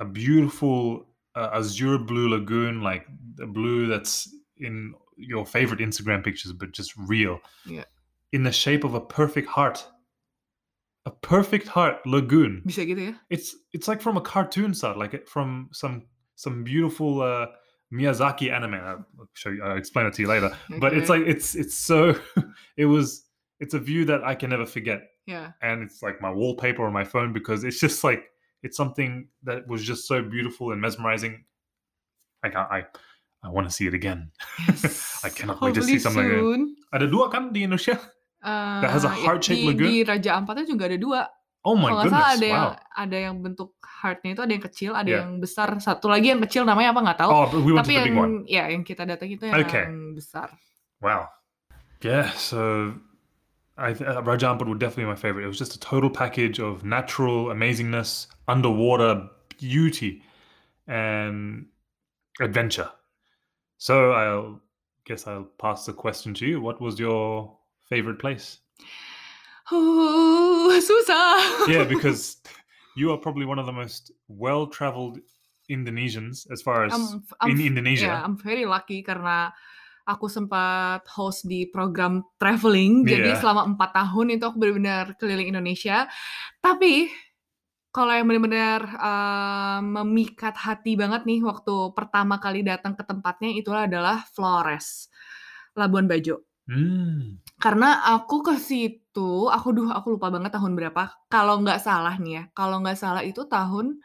a 0.00 0.08
beautiful 0.08 1.12
uh, 1.36 1.60
azure 1.60 2.00
blue 2.00 2.32
lagoon, 2.32 2.80
like 2.80 3.04
the 3.36 3.44
blue 3.44 3.84
that's 3.84 4.32
in 4.56 4.96
your 5.20 5.44
favorite 5.44 5.84
Instagram 5.84 6.24
pictures, 6.24 6.56
but 6.56 6.72
just 6.72 6.96
real. 6.96 7.44
Yeah. 7.68 7.84
In 8.32 8.48
the 8.48 8.52
shape 8.52 8.80
of 8.88 8.96
a 8.96 9.04
perfect 9.04 9.52
heart. 9.52 9.84
A 11.06 11.10
perfect 11.10 11.66
heart 11.68 12.04
lagoon. 12.04 12.60
Bisa 12.66 12.84
gitu 12.84 13.00
ya? 13.10 13.14
It's 13.30 13.56
it's 13.72 13.88
like 13.88 14.00
from 14.04 14.16
a 14.16 14.24
cartoon 14.24 14.74
style, 14.74 14.98
like 14.98 15.16
from 15.26 15.68
some 15.72 16.04
some 16.36 16.60
beautiful 16.64 17.22
uh, 17.24 17.48
Miyazaki 17.92 18.52
anime. 18.52 18.74
I'll 18.76 19.04
show 19.32 19.48
you. 19.50 19.64
I'll 19.64 19.76
explain 19.80 20.06
it 20.06 20.14
to 20.14 20.22
you 20.22 20.28
later 20.28 20.52
but 20.78 20.92
it's 20.92 21.08
like 21.08 21.24
it's 21.26 21.56
it's 21.56 21.74
so 21.76 22.14
it 22.76 22.84
was 22.86 23.24
it's 23.60 23.72
a 23.74 23.80
view 23.80 24.04
that 24.12 24.22
I 24.24 24.34
can 24.36 24.50
never 24.52 24.64
forget 24.68 25.08
Yeah. 25.28 25.52
and 25.62 25.82
it's 25.84 26.00
like 26.04 26.20
my 26.20 26.30
wallpaper 26.32 26.84
on 26.84 26.92
my 26.92 27.04
phone 27.04 27.32
because 27.32 27.64
it's 27.64 27.80
just 27.80 28.04
like 28.04 28.28
it's 28.62 28.76
something 28.76 29.28
that 29.44 29.64
was 29.68 29.80
just 29.84 30.04
so 30.08 30.20
beautiful 30.22 30.72
and 30.72 30.80
mesmerizing 30.80 31.44
I 32.44 32.48
can't 32.52 32.68
I 32.70 32.84
I 33.44 33.48
want 33.48 33.68
to 33.68 33.72
see 33.72 33.86
it 33.88 33.94
again 33.94 34.30
Yes. 34.68 35.20
I 35.24 35.28
cannot 35.32 35.60
wait 35.60 35.74
to 35.76 35.82
see 35.82 35.96
Hopefully 35.96 36.04
something 36.04 36.28
like 36.28 36.36
that. 36.36 36.44
soon. 36.44 36.62
ada 36.92 37.06
dua 37.08 37.28
kan 37.32 37.52
di 37.52 37.64
Indonesia 37.64 37.96
Eh, 38.40 38.88
has 38.88 39.04
a 39.04 39.12
ya, 39.12 39.14
heart-shaped 39.28 39.60
di, 39.60 39.68
lagoon? 39.68 39.88
Di 39.92 39.96
Raja 40.08 40.30
Ampatnya 40.40 40.64
juga 40.64 40.88
ada 40.88 40.96
dua. 40.96 41.20
oh 41.60 41.76
my 41.76 41.92
Kalau 41.92 42.00
nggak 42.00 42.08
salah 42.08 42.32
goodness 42.32 42.40
ada 42.40 42.46
yang 42.48 42.64
wow 42.64 42.96
ada 42.96 43.16
yang 43.20 43.34
bentuk 43.44 43.70
heartnya 43.84 44.30
itu 44.32 44.40
ada 44.40 44.52
yang 44.56 44.64
kecil, 44.64 44.90
ada 44.96 45.08
Yeah. 45.12 45.20
yang 45.28 45.32
besar. 45.44 45.68
Satu 45.76 46.08
lagi 46.08 46.32
yang 46.32 46.40
kecil 46.40 46.64
namanya 46.64 46.96
apa 46.96 47.00
nggak 47.04 47.18
tahu. 47.20 47.30
oh 47.36 47.44
we 47.60 47.76
went 47.76 47.84
Tapi 47.84 47.92
to 47.92 47.92
the 47.92 48.00
yang 48.00 48.06
big 48.08 48.16
one 48.16 48.34
ya 48.48 48.64
yang 48.72 48.80
kita 48.80 49.04
datang 49.04 49.28
itu 49.28 49.44
yang 49.44 49.60
Okay. 49.60 49.84
besar. 50.16 50.48
wow 51.04 51.28
yeah 52.00 52.32
so 52.32 52.92
I 53.76 53.92
uh, 53.92 54.24
Raja 54.24 54.48
Ampat 54.52 54.68
would 54.72 54.80
definitely 54.80 55.04
be 55.08 55.12
my 55.12 55.20
favorite 55.20 55.44
it 55.44 55.52
was 55.52 55.60
just 55.60 55.76
a 55.76 55.80
total 55.80 56.08
package 56.08 56.56
of 56.60 56.80
natural 56.80 57.52
amazingness 57.52 58.24
underwater 58.48 59.28
beauty 59.60 60.24
and 60.88 61.68
adventure. 62.40 62.88
So 63.76 64.12
I'll 64.16 64.60
guess 65.04 65.28
I'll 65.28 65.48
pass 65.60 65.84
the 65.84 65.92
question 65.92 66.32
to 66.40 66.44
you. 66.48 66.60
What 66.60 66.80
was 66.80 66.96
your 67.00 67.56
favorite 67.90 68.22
place? 68.22 68.62
Huh, 69.66 70.70
susah. 70.78 71.66
Yeah, 71.66 71.84
because 71.92 72.38
you 72.94 73.10
are 73.10 73.18
probably 73.18 73.44
one 73.44 73.58
of 73.58 73.66
the 73.66 73.74
most 73.74 74.14
well-traveled 74.30 75.18
Indonesians 75.70 76.46
as 76.50 76.62
far 76.62 76.86
as 76.86 76.94
I'm, 76.94 77.22
I'm, 77.38 77.50
in 77.54 77.74
Indonesia. 77.74 78.10
ya, 78.10 78.22
I'm 78.26 78.34
very 78.34 78.66
lucky 78.66 79.06
karena 79.06 79.54
aku 80.02 80.26
sempat 80.26 81.06
host 81.06 81.46
di 81.46 81.70
program 81.70 82.26
traveling. 82.42 83.06
Jadi 83.06 83.30
Iya. 83.30 83.38
selama 83.38 83.70
empat 83.70 83.94
tahun 83.94 84.34
itu 84.34 84.44
aku 84.46 84.58
benar-benar 84.58 85.14
keliling 85.14 85.54
Indonesia. 85.54 86.10
Tapi 86.58 87.06
kalau 87.94 88.10
yang 88.10 88.26
benar-benar 88.26 88.80
eh, 88.86 89.80
memikat 89.82 90.58
hati 90.58 90.98
banget 90.98 91.22
nih 91.26 91.46
waktu 91.46 91.94
pertama 91.94 92.42
kali 92.42 92.66
datang 92.66 92.98
ke 92.98 93.06
tempatnya 93.06 93.54
itulah 93.54 93.86
adalah 93.86 94.26
Flores, 94.34 95.06
Labuan 95.78 96.10
Bajo. 96.10 96.49
Mm. 96.70 97.42
Karena 97.60 98.06
aku 98.14 98.46
ke 98.46 98.54
situ, 98.56 99.50
aku 99.50 99.68
duh 99.74 99.88
aku 99.92 100.16
lupa 100.16 100.30
banget 100.32 100.54
tahun 100.56 100.72
berapa, 100.78 101.10
kalau 101.28 101.60
nggak 101.60 101.82
salah 101.82 102.14
nih 102.22 102.32
ya, 102.40 102.44
kalau 102.56 102.80
nggak 102.80 102.96
salah 102.96 103.20
itu 103.26 103.44
tahun 103.50 103.98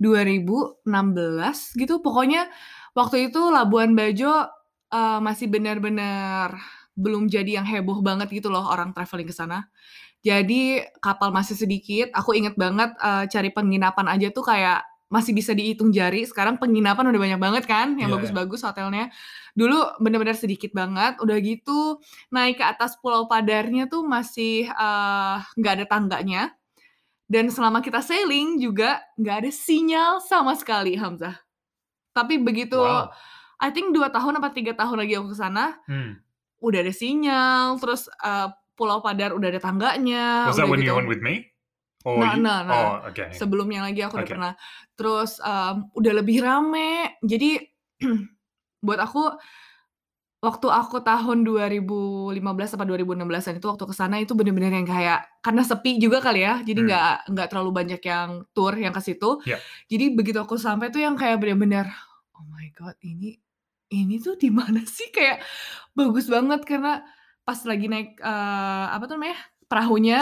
2016 0.00 1.72
gitu, 1.78 2.00
pokoknya 2.04 2.48
waktu 2.96 3.30
itu 3.32 3.40
Labuan 3.52 3.94
Bajo, 3.98 4.48
eee, 4.92 5.18
masih 5.24 5.48
benar-benar 5.52 6.56
belum 6.98 7.28
jadi 7.30 7.60
yang 7.62 7.66
heboh 7.68 8.00
banget 8.04 8.28
gitu 8.32 8.48
loh 8.52 8.66
orang 8.70 8.92
traveling 8.96 9.28
ke 9.28 9.34
sana. 9.36 9.68
Jadi 10.24 10.82
kapal 11.04 11.30
masih 11.34 11.56
sedikit, 11.58 12.10
aku 12.16 12.34
inget 12.38 12.56
banget, 12.60 12.92
eee, 13.00 13.24
cari 13.32 13.50
penginapan 13.54 14.06
aja 14.12 14.28
tuh 14.34 14.44
kayak 14.46 14.84
masih 15.12 15.32
bisa 15.36 15.52
dihitung 15.54 15.90
jari, 15.94 16.26
sekarang 16.26 16.58
penginapan 16.58 17.06
udah 17.12 17.20
banyak 17.22 17.40
banget 17.40 17.64
kan 17.70 17.94
yang 18.00 18.08
Iya. 18.08 18.14
bagus-bagus 18.14 18.62
hotelnya. 18.66 19.10
Dulu 19.54 20.00
bener-bener 20.02 20.34
sedikit 20.38 20.72
banget, 20.74 21.16
udah 21.22 21.36
gitu 21.42 22.00
naik 22.34 22.58
ke 22.60 22.64
atas 22.66 22.98
Pulau 23.00 23.26
Padarnya 23.30 23.86
tuh 23.90 24.02
masih, 24.08 24.66
eee, 24.70 25.36
nggak 25.58 25.72
ada 25.82 25.86
tangganya, 25.90 26.42
dan 27.30 27.48
selama 27.52 27.80
kita 27.84 28.00
sailing 28.04 28.58
juga 28.62 29.02
nggak 29.20 29.36
ada 29.46 29.50
sinyal 29.54 30.12
sama 30.24 30.54
sekali, 30.58 30.94
Hamzah. 30.98 31.36
Tapi 32.16 32.38
begitu 32.42 32.78
Wow. 32.78 33.10
I 33.62 33.70
think 33.74 33.94
2 33.96 34.10
tahun 34.12 34.40
apa 34.42 34.52
3 34.54 34.74
tahun 34.76 35.00
lagi 35.06 35.16
aku 35.20 35.32
ke 35.34 35.38
sana, 35.38 35.78
Mm. 35.88 36.18
udah 36.62 36.80
ada 36.84 36.94
sinyal, 36.94 37.78
terus, 37.82 38.08
eee, 38.24 38.48
Pulau 38.78 39.00
Padar 39.04 39.32
udah 39.36 39.48
ada 39.52 39.60
tangganya, 39.62 40.26
Was 40.44 40.56
that 40.56 40.68
when 40.68 40.82
gitu. 40.82 40.86
you 40.86 40.94
went 40.94 41.08
with 41.08 41.22
me? 41.22 41.50
Or 42.06 42.22
Nah 42.22 42.38
nah 42.38 42.62
nah, 42.62 42.84
Oh, 42.86 43.02
okay. 43.10 43.32
sebelumnya 43.34 43.82
lagi 43.82 44.00
aku 44.06 44.22
udah 44.22 44.28
Oke. 44.28 44.30
pernah. 44.30 44.52
Terus, 44.94 45.42
mmm, 45.42 45.90
udah 45.98 46.12
lebih 46.22 46.38
rame, 46.46 47.18
jadi 47.26 47.60
buat 48.86 49.00
aku, 49.02 49.34
waktu 50.44 50.68
aku 50.70 51.02
tahun 51.04 51.44
2015 51.48 52.72
apa 52.76 52.84
2016-an 52.88 53.58
itu 53.60 53.66
waktu 53.70 53.84
ke 53.90 53.94
sana 53.96 54.16
itu 54.22 54.32
bener-bener 54.38 54.72
yang 54.74 54.88
kayak 54.88 55.26
karena 55.44 55.62
sepi 55.66 55.98
juga 56.02 56.20
kali 56.24 56.44
ya, 56.46 56.60
jadi 56.64 56.78
Hmm. 56.78 56.86
nggak 56.88 57.10
nggak 57.34 57.48
terlalu 57.52 57.70
banyak 57.74 58.02
yang 58.04 58.30
tour 58.56 58.74
yang 58.78 58.94
ke 58.96 59.02
situ. 59.04 59.40
Iya. 59.44 59.66
Jadi 59.90 60.04
begitu 60.18 60.38
aku 60.42 60.56
sampai 60.60 60.90
tuh 60.94 61.02
yang 61.04 61.16
kayak 61.20 61.40
bener-bener, 61.42 61.88
"Oh 62.36 62.44
my 62.50 62.68
god 62.76 62.96
ini 63.04 63.38
ini 63.92 64.16
tuh 64.22 64.36
di 64.40 64.50
mana 64.52 64.82
sih?" 64.98 65.10
Kayak 65.14 65.42
bagus 65.98 66.26
banget 66.30 66.62
karena 66.68 67.02
pas 67.46 67.58
lagi 67.68 67.86
naik, 67.90 68.18
eee, 68.20 68.86
apa 68.94 69.04
tuh 69.10 69.16
namanya, 69.20 69.38
perahunya, 69.70 70.20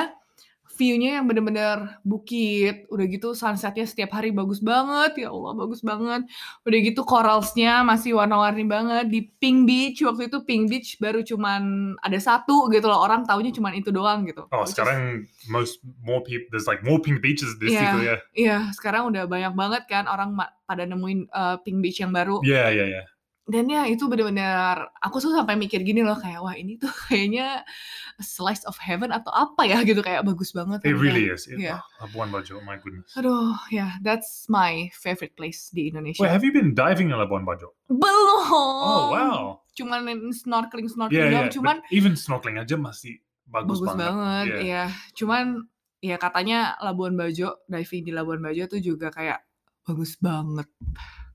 view-nya 0.74 1.22
yang 1.22 1.30
bener-bener 1.30 2.02
bukit, 2.02 2.84
udah 2.90 3.06
gitu 3.06 3.32
sunset-nya 3.32 3.86
setiap 3.86 4.10
hari 4.18 4.34
bagus 4.34 4.58
banget, 4.58 5.26
ya 5.26 5.28
Allah 5.30 5.54
bagus 5.54 5.80
banget. 5.80 6.26
Udah 6.66 6.78
gitu 6.82 7.06
corals-nya 7.06 7.86
masih 7.86 8.18
warna-warni 8.18 8.66
banget, 8.66 9.06
di 9.08 9.30
Pink 9.38 9.70
Beach, 9.70 10.02
waktu 10.02 10.26
itu 10.26 10.42
Pink 10.42 10.66
Beach 10.68 10.98
baru 10.98 11.22
cuman 11.22 11.94
ada 12.02 12.18
1 12.18 12.68
gitu 12.74 12.86
loh, 12.90 12.98
orang 12.98 13.22
taunya 13.22 13.54
cuman 13.54 13.78
itu 13.78 13.94
doang 13.94 14.26
gitu. 14.26 14.50
Oh, 14.50 14.66
Which 14.66 14.74
is 14.74 14.76
sekarang 14.76 15.30
most 15.46 15.78
more 16.02 16.20
people 16.26 16.50
there's 16.50 16.66
like 16.66 16.82
more 16.82 16.98
pink 16.98 17.22
beaches 17.22 17.54
di 17.62 17.70
Iya. 17.70 17.80
situ 17.80 17.98
ya. 18.02 18.16
Iya, 18.34 18.58
sekarang 18.74 19.14
udah 19.14 19.30
banyak 19.30 19.54
banget 19.54 19.82
kan 19.86 20.10
orang 20.10 20.34
pada 20.66 20.82
nemuin, 20.84 21.30
eee, 21.30 21.56
Pink 21.62 21.78
Beach 21.78 22.02
yang 22.02 22.10
baru. 22.10 22.42
Yeah, 22.42 22.68
yeah, 22.74 22.88
yeah. 23.00 23.04
Dan 23.44 23.68
ya 23.68 23.84
itu 23.84 24.08
bener-bener 24.08 24.88
aku 25.04 25.20
tuh 25.20 25.36
sampai 25.36 25.52
mikir 25.54 25.84
gini 25.84 26.00
loh 26.00 26.16
kayak, 26.16 26.40
"Wah 26.40 26.56
ini 26.56 26.80
tuh 26.80 26.88
kayaknya 26.88 27.60
slice 28.16 28.64
of 28.64 28.80
heaven 28.80 29.12
atau 29.12 29.28
apa 29.30 29.68
ya?" 29.68 29.84
Gitu, 29.84 30.00
kayak 30.00 30.24
bagus 30.24 30.56
banget 30.56 30.80
It 30.80 30.96
really 30.96 31.28
is. 31.28 31.44
It, 31.44 31.60
Iya. 31.60 31.76
oh, 31.76 32.08
Labuan 32.08 32.32
Bajo, 32.32 32.56
my 32.64 32.80
goodness. 32.80 33.12
Aduh, 33.20 33.52
yeah, 33.68 34.00
that's 34.00 34.48
my 34.48 34.88
favorite 34.96 35.36
place 35.36 35.68
di 35.68 35.86
Wait, 35.86 35.88
Indonesia. 35.92 36.24
have 36.24 36.40
you 36.40 36.56
been 36.56 36.72
diving 36.72 37.12
in 37.12 37.20
Labuan 37.20 37.44
Bajo? 37.44 37.76
Belum. 37.92 38.48
Oh, 38.48 39.12
wow. 39.12 39.38
Cuman 39.76 40.08
snorkeling-snorkeling 40.32 41.12
Yeah, 41.12 41.28
doang, 41.28 41.46
yeah. 41.48 41.52
cuman 41.52 41.76
But 41.84 41.92
even 41.92 42.16
snorkeling 42.16 42.56
aja 42.56 42.80
masih 42.80 43.20
bagus, 43.44 43.84
bagus 43.84 43.92
banget, 44.00 44.46
Yeah. 44.48 44.60
iya. 44.64 44.84
Cuman 45.12 45.68
ya 46.00 46.16
katanya 46.16 46.80
Labuan 46.80 47.12
Bajo, 47.12 47.60
diving 47.68 48.08
di 48.08 48.12
Labuan 48.16 48.40
Bajo 48.40 48.64
tuh 48.72 48.80
juga 48.80 49.12
kayak 49.12 49.44
bagus 49.84 50.16
banget. 50.16 50.68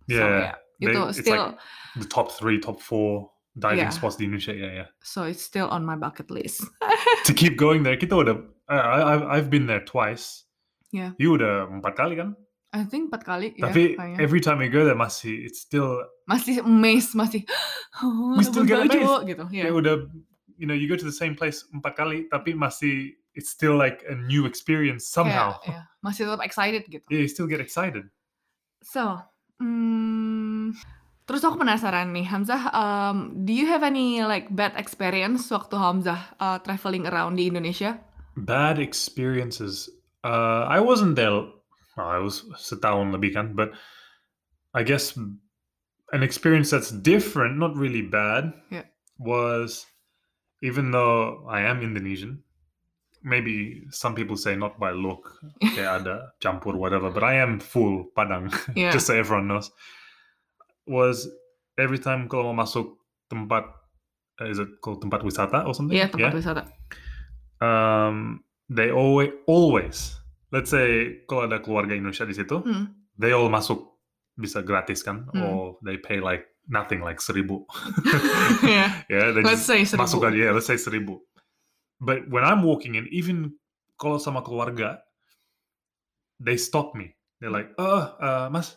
So 0.10 0.26
Yeah. 0.26 0.58
They- 0.80 0.96
it's 0.96 1.20
still 1.20 1.36
like 1.54 1.60
the 2.00 2.08
top 2.08 2.32
three, 2.32 2.60
top 2.60 2.80
four 2.80 3.32
diving 3.60 3.90
Yeah. 3.90 3.96
spots 3.96 4.16
di 4.16 4.26
Indonesia. 4.26 4.56
Yeah, 4.56 4.72
yeah. 4.86 4.88
so 5.04 5.28
it's 5.28 5.44
still 5.44 5.68
on 5.68 5.84
my 5.84 6.00
bucket 6.00 6.32
list. 6.32 6.64
To 7.28 7.34
keep 7.36 7.60
going 7.66 7.84
there, 7.84 7.98
kita 8.00 8.16
udah. 8.16 8.40
I, 8.70 8.78
I, 8.78 9.14
I've 9.36 9.50
been 9.50 9.66
there 9.68 9.82
twice. 9.84 10.46
Yeah. 10.94 11.12
You 11.20 11.36
udah 11.36 11.68
empat 11.70 11.94
kali 12.00 12.16
kan? 12.16 12.38
I 12.70 12.86
think 12.86 13.10
4 13.10 13.26
kali 13.26 13.58
Tapi 13.58 13.98
oh, 13.98 13.98
kayaknya. 13.98 14.18
every 14.22 14.38
time 14.38 14.62
we 14.62 14.70
go 14.70 14.86
there 14.86 14.94
masih, 14.94 15.42
it's 15.42 15.58
still 15.58 16.06
Masih 16.30 16.62
amazed, 16.62 17.18
masih 17.18 17.42
oh, 18.06 18.38
We 18.38 18.46
still 18.46 18.62
get 18.62 18.86
amazed. 18.86 19.26
gitu, 19.26 19.50
ya. 19.50 19.74
udah 19.74 20.06
you 20.54 20.70
know 20.70 20.78
you 20.78 20.86
go 20.86 20.94
to 20.94 21.02
the 21.08 21.14
same 21.14 21.34
place 21.34 21.66
empat 21.74 21.98
kali 21.98 22.30
tapi 22.30 22.54
masih 22.54 23.18
it's 23.34 23.50
still 23.50 23.74
like 23.74 24.06
a 24.06 24.14
new 24.14 24.46
experience 24.46 25.10
somehow 25.10 25.58
Yeah, 25.66 25.82
ya, 25.82 25.82
masih 26.06 26.22
tetap 26.30 26.46
excited 26.46 26.86
gitu. 26.86 27.02
yeah 27.10 27.26
you 27.26 27.30
still 27.32 27.50
get 27.50 27.58
excited 27.58 28.06
So, 28.86 29.18
mmm, 29.60 30.74
terus 31.24 31.46
aku 31.46 31.60
penasaran 31.60 32.10
nih, 32.10 32.26
Hamzah, 32.26 32.64
um, 32.74 33.46
do 33.46 33.54
you 33.54 33.70
have 33.70 33.84
any 33.86 34.24
like 34.26 34.50
bad 34.50 34.74
experience 34.76 35.52
waktu 35.52 35.78
Hamzah 35.78 36.34
uh, 36.40 36.58
traveling 36.64 37.06
around 37.06 37.38
di 37.38 37.48
Indonesia? 37.52 38.00
bad 38.40 38.80
experiences 38.80 39.92
uh 40.24 40.64
i 40.72 40.80
wasn't 40.80 41.12
there 41.20 41.44
well, 42.00 42.08
i 42.08 42.16
was 42.24 42.48
setahun 42.56 43.12
lebih 43.12 43.36
kan 43.36 43.52
but 43.52 43.76
i 44.72 44.80
guess 44.80 45.12
an 46.16 46.24
experience 46.24 46.72
that's 46.72 46.88
different 47.04 47.60
not 47.60 47.76
really 47.76 48.00
bad 48.00 48.56
Yeah. 48.72 48.88
was 49.20 49.84
even 50.64 50.96
though 50.96 51.44
i 51.52 51.68
am 51.68 51.84
indonesian 51.84 52.40
maybe 53.22 53.84
some 53.92 54.16
people 54.16 54.40
say 54.40 54.56
not 54.56 54.80
by 54.80 54.92
look 54.92 55.28
kayak 55.76 55.92
ada 56.04 56.32
campur 56.40 56.72
whatever 56.74 57.12
but 57.12 57.24
i 57.24 57.36
am 57.36 57.60
full 57.60 58.08
padang 58.16 58.48
Yeah. 58.80 58.96
just 58.96 59.08
so 59.08 59.14
everyone 59.14 59.48
knows, 59.48 59.68
was 60.88 61.28
every 61.76 62.00
time 62.00 62.28
kalau 62.28 62.52
mau 62.52 62.64
masuk 62.64 62.96
tempat, 63.28 63.68
uh, 64.42 64.48
is 64.48 64.58
it 64.58 64.80
called 64.82 65.00
tempat 65.00 65.22
wisata 65.22 65.64
or 65.64 65.72
something? 65.78 65.94
Iya, 65.96 66.10
tempat 66.10 66.34
wisata. 66.34 66.64
Um, 67.62 68.44
they 68.70 68.90
always, 68.92 69.30
always, 69.48 70.16
let's 70.52 70.72
say 70.72 71.20
kalau 71.28 71.46
ada 71.46 71.60
keluarga 71.60 71.94
Indonesia 71.94 72.26
di 72.26 72.34
situ, 72.36 72.64
Hmm. 72.64 72.96
they 73.20 73.36
all 73.36 73.52
masuk 73.52 73.84
bisa 74.40 74.64
gratis 74.64 75.04
kan, 75.04 75.28
Hmm. 75.36 75.44
or 75.44 75.56
they 75.84 76.00
pay 76.00 76.24
like 76.24 76.48
nothing 76.66 77.04
like 77.04 77.20
seribu. 77.20 77.66
yeah. 78.66 79.04
yeah, 79.12 79.30
they 79.36 79.44
Let's 79.44 79.66
just 79.68 79.68
say 79.68 79.84
masuk 79.98 80.24
seribu. 80.24 80.30
aja, 80.32 80.38
yeah, 80.40 80.52
let's 80.56 80.68
say 80.70 80.80
seribu. 80.80 81.20
But 82.00 82.32
when 82.32 82.44
I'm 82.48 82.64
walking 82.64 82.96
in, 82.96 83.08
even 83.12 83.60
kalau 84.00 84.18
sama 84.18 84.40
keluarga, 84.42 85.04
they 86.40 86.56
stop 86.56 86.96
me. 86.96 87.16
They're 87.40 87.52
like, 87.52 87.72
oh, 87.78 88.16
uh, 88.20 88.48
mas, 88.52 88.76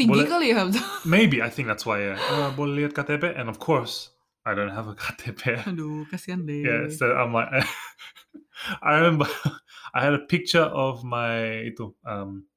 Tinggi 0.00 0.24
Boleh- 0.24 0.28
kali 0.32 0.46
ya 0.48 0.64
Hamzah. 0.64 0.84
Maybe 1.04 1.44
I 1.44 1.52
think 1.52 1.68
that's 1.68 1.84
why. 1.84 2.00
Yeah. 2.00 2.16
Uh, 2.16 2.48
boleh 2.56 2.84
lihat 2.88 2.96
KTP? 2.96 3.36
And 3.36 3.52
of 3.52 3.60
course, 3.60 4.08
I 4.48 4.56
don't 4.56 4.72
have 4.72 4.88
a 4.88 4.96
KTP. 4.96 5.60
Aduh, 5.68 6.08
kasihan 6.08 6.48
deh. 6.48 6.64
yeah, 6.64 6.88
so 6.88 7.12
I'm 7.12 7.36
like, 7.36 7.52
I 8.80 8.96
remember 8.96 9.28
I 9.96 10.00
had 10.00 10.16
a 10.16 10.24
picture 10.24 10.64
of 10.64 11.04
my 11.04 11.68
itu 11.68 11.92
um, 12.08 12.48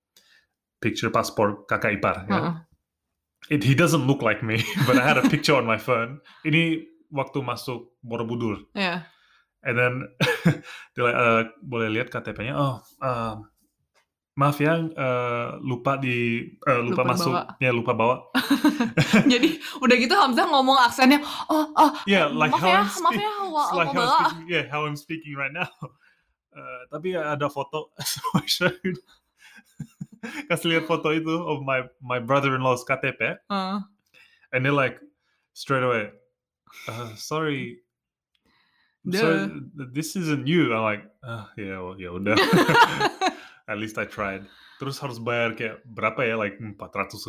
picture 0.80 1.12
passport 1.12 1.68
kakak 1.68 2.00
ipar. 2.00 2.24
Yeah. 2.28 2.32
Heeh. 2.32 2.56
It, 3.52 3.68
he 3.68 3.76
doesn't 3.76 4.08
look 4.08 4.24
like 4.24 4.40
me, 4.40 4.64
but 4.88 4.96
I 4.96 5.04
had 5.04 5.20
a 5.20 5.28
picture 5.28 5.52
on 5.60 5.68
my 5.68 5.76
phone. 5.76 6.24
Ini 6.48 6.88
waktu 7.12 7.44
masuk 7.44 7.92
Borobudur, 8.00 8.72
Ya. 8.72 9.04
And 9.64 9.76
then 9.76 9.94
like, 11.00 11.16
uh, 11.16 11.48
boleh 11.64 11.90
lihat 11.90 12.12
KTP-nya? 12.12 12.54
Oh, 12.56 12.84
uh, 13.00 13.40
maaf 14.34 14.58
ya, 14.58 14.82
uh, 14.82 15.62
lupa 15.62 15.98
di 15.98 16.48
uh, 16.66 16.82
lupa, 16.82 17.06
Lupa 17.06 17.12
masuk, 17.14 17.34
bawa. 17.34 17.62
ya 17.62 17.70
lupa 17.70 17.94
bawa. 17.94 18.16
Jadi 19.34 19.62
udah 19.78 19.96
gitu 19.96 20.16
Hamzah 20.18 20.50
ngomong 20.50 20.78
aksennya, 20.84 21.22
oh, 21.50 21.70
oh, 21.74 21.92
Yeah, 22.06 22.28
like 22.28 22.50
maaf 22.52 22.62
how 22.66 22.72
ya, 22.74 22.82
I'm 22.82 23.04
maaf 23.04 23.14
ya, 23.14 23.32
wa- 23.46 23.72
like 23.78 23.88
how 23.90 23.94
I'm 23.94 23.98
bawa. 23.98 24.18
speaking, 24.18 24.42
yeah, 24.50 24.64
how 24.70 24.82
I'm 24.90 24.98
speaking 24.98 25.34
right 25.38 25.54
now. 25.54 25.70
Uh, 26.54 26.82
tapi 26.94 27.14
ada 27.18 27.46
foto, 27.50 27.94
so 28.02 28.22
I 28.38 28.46
showed. 28.46 28.98
Kasih 30.24 30.72
lihat 30.80 30.86
foto 30.88 31.12
itu 31.12 31.36
of 31.36 31.68
my 31.68 31.84
my 32.00 32.16
brother-in-law's 32.16 32.88
KTP, 32.88 33.36
Heeh. 33.52 33.78
and 34.56 34.60
they're 34.64 34.72
like 34.72 34.96
straight 35.52 35.84
away, 35.84 36.16
uh, 36.88 37.12
sorry, 37.20 37.84
Sorry, 39.12 39.48
th- 39.52 39.92
this 39.92 40.16
isn't 40.16 40.48
you. 40.48 40.72
I'm 40.74 40.84
like, 40.84 41.04
uh, 41.24 41.46
yeah, 41.60 41.80
well, 41.84 42.00
ya 42.00 42.10
udah. 42.16 42.36
At 43.72 43.78
least 43.78 43.98
I 43.98 44.06
tried. 44.06 44.48
Terus 44.80 45.00
harus 45.00 45.20
bayar 45.20 45.56
kayak 45.56 45.84
berapa 45.88 46.24
ya, 46.28 46.36
like 46.40 46.60
400 46.60 46.80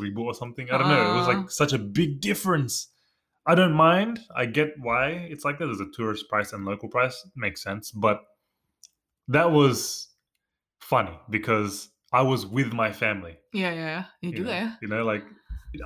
ribu 0.02 0.22
or 0.26 0.34
something. 0.34 0.66
I 0.70 0.78
don't 0.78 0.86
know. 0.90 1.14
It 1.14 1.16
was 1.18 1.28
like 1.30 1.44
Ah. 1.46 1.50
such 1.50 1.72
a 1.74 1.78
big 1.78 2.18
difference. 2.22 2.90
I 3.46 3.54
don't 3.54 3.74
mind. 3.76 4.22
I 4.34 4.46
get 4.46 4.74
why 4.80 5.28
it's 5.30 5.44
like 5.44 5.58
that. 5.58 5.66
There's 5.66 5.82
a 5.82 5.90
tourist 5.92 6.26
price 6.32 6.54
and 6.54 6.64
local 6.64 6.88
price. 6.88 7.14
Makes 7.36 7.62
sense. 7.62 7.92
But 7.92 8.22
that 9.28 9.50
was 9.52 10.08
funny 10.80 11.12
because 11.30 11.90
I 12.12 12.22
was 12.22 12.46
with 12.46 12.72
my 12.72 12.90
family. 12.92 13.36
Yeah, 13.52 13.74
yeah, 13.74 13.88
iya. 13.90 14.02
Iya 14.22 14.30
you 14.30 14.30
juga 14.32 14.50
know? 14.50 14.58
ya. 14.62 14.68
You 14.82 14.88
know, 14.88 15.02
like 15.04 15.24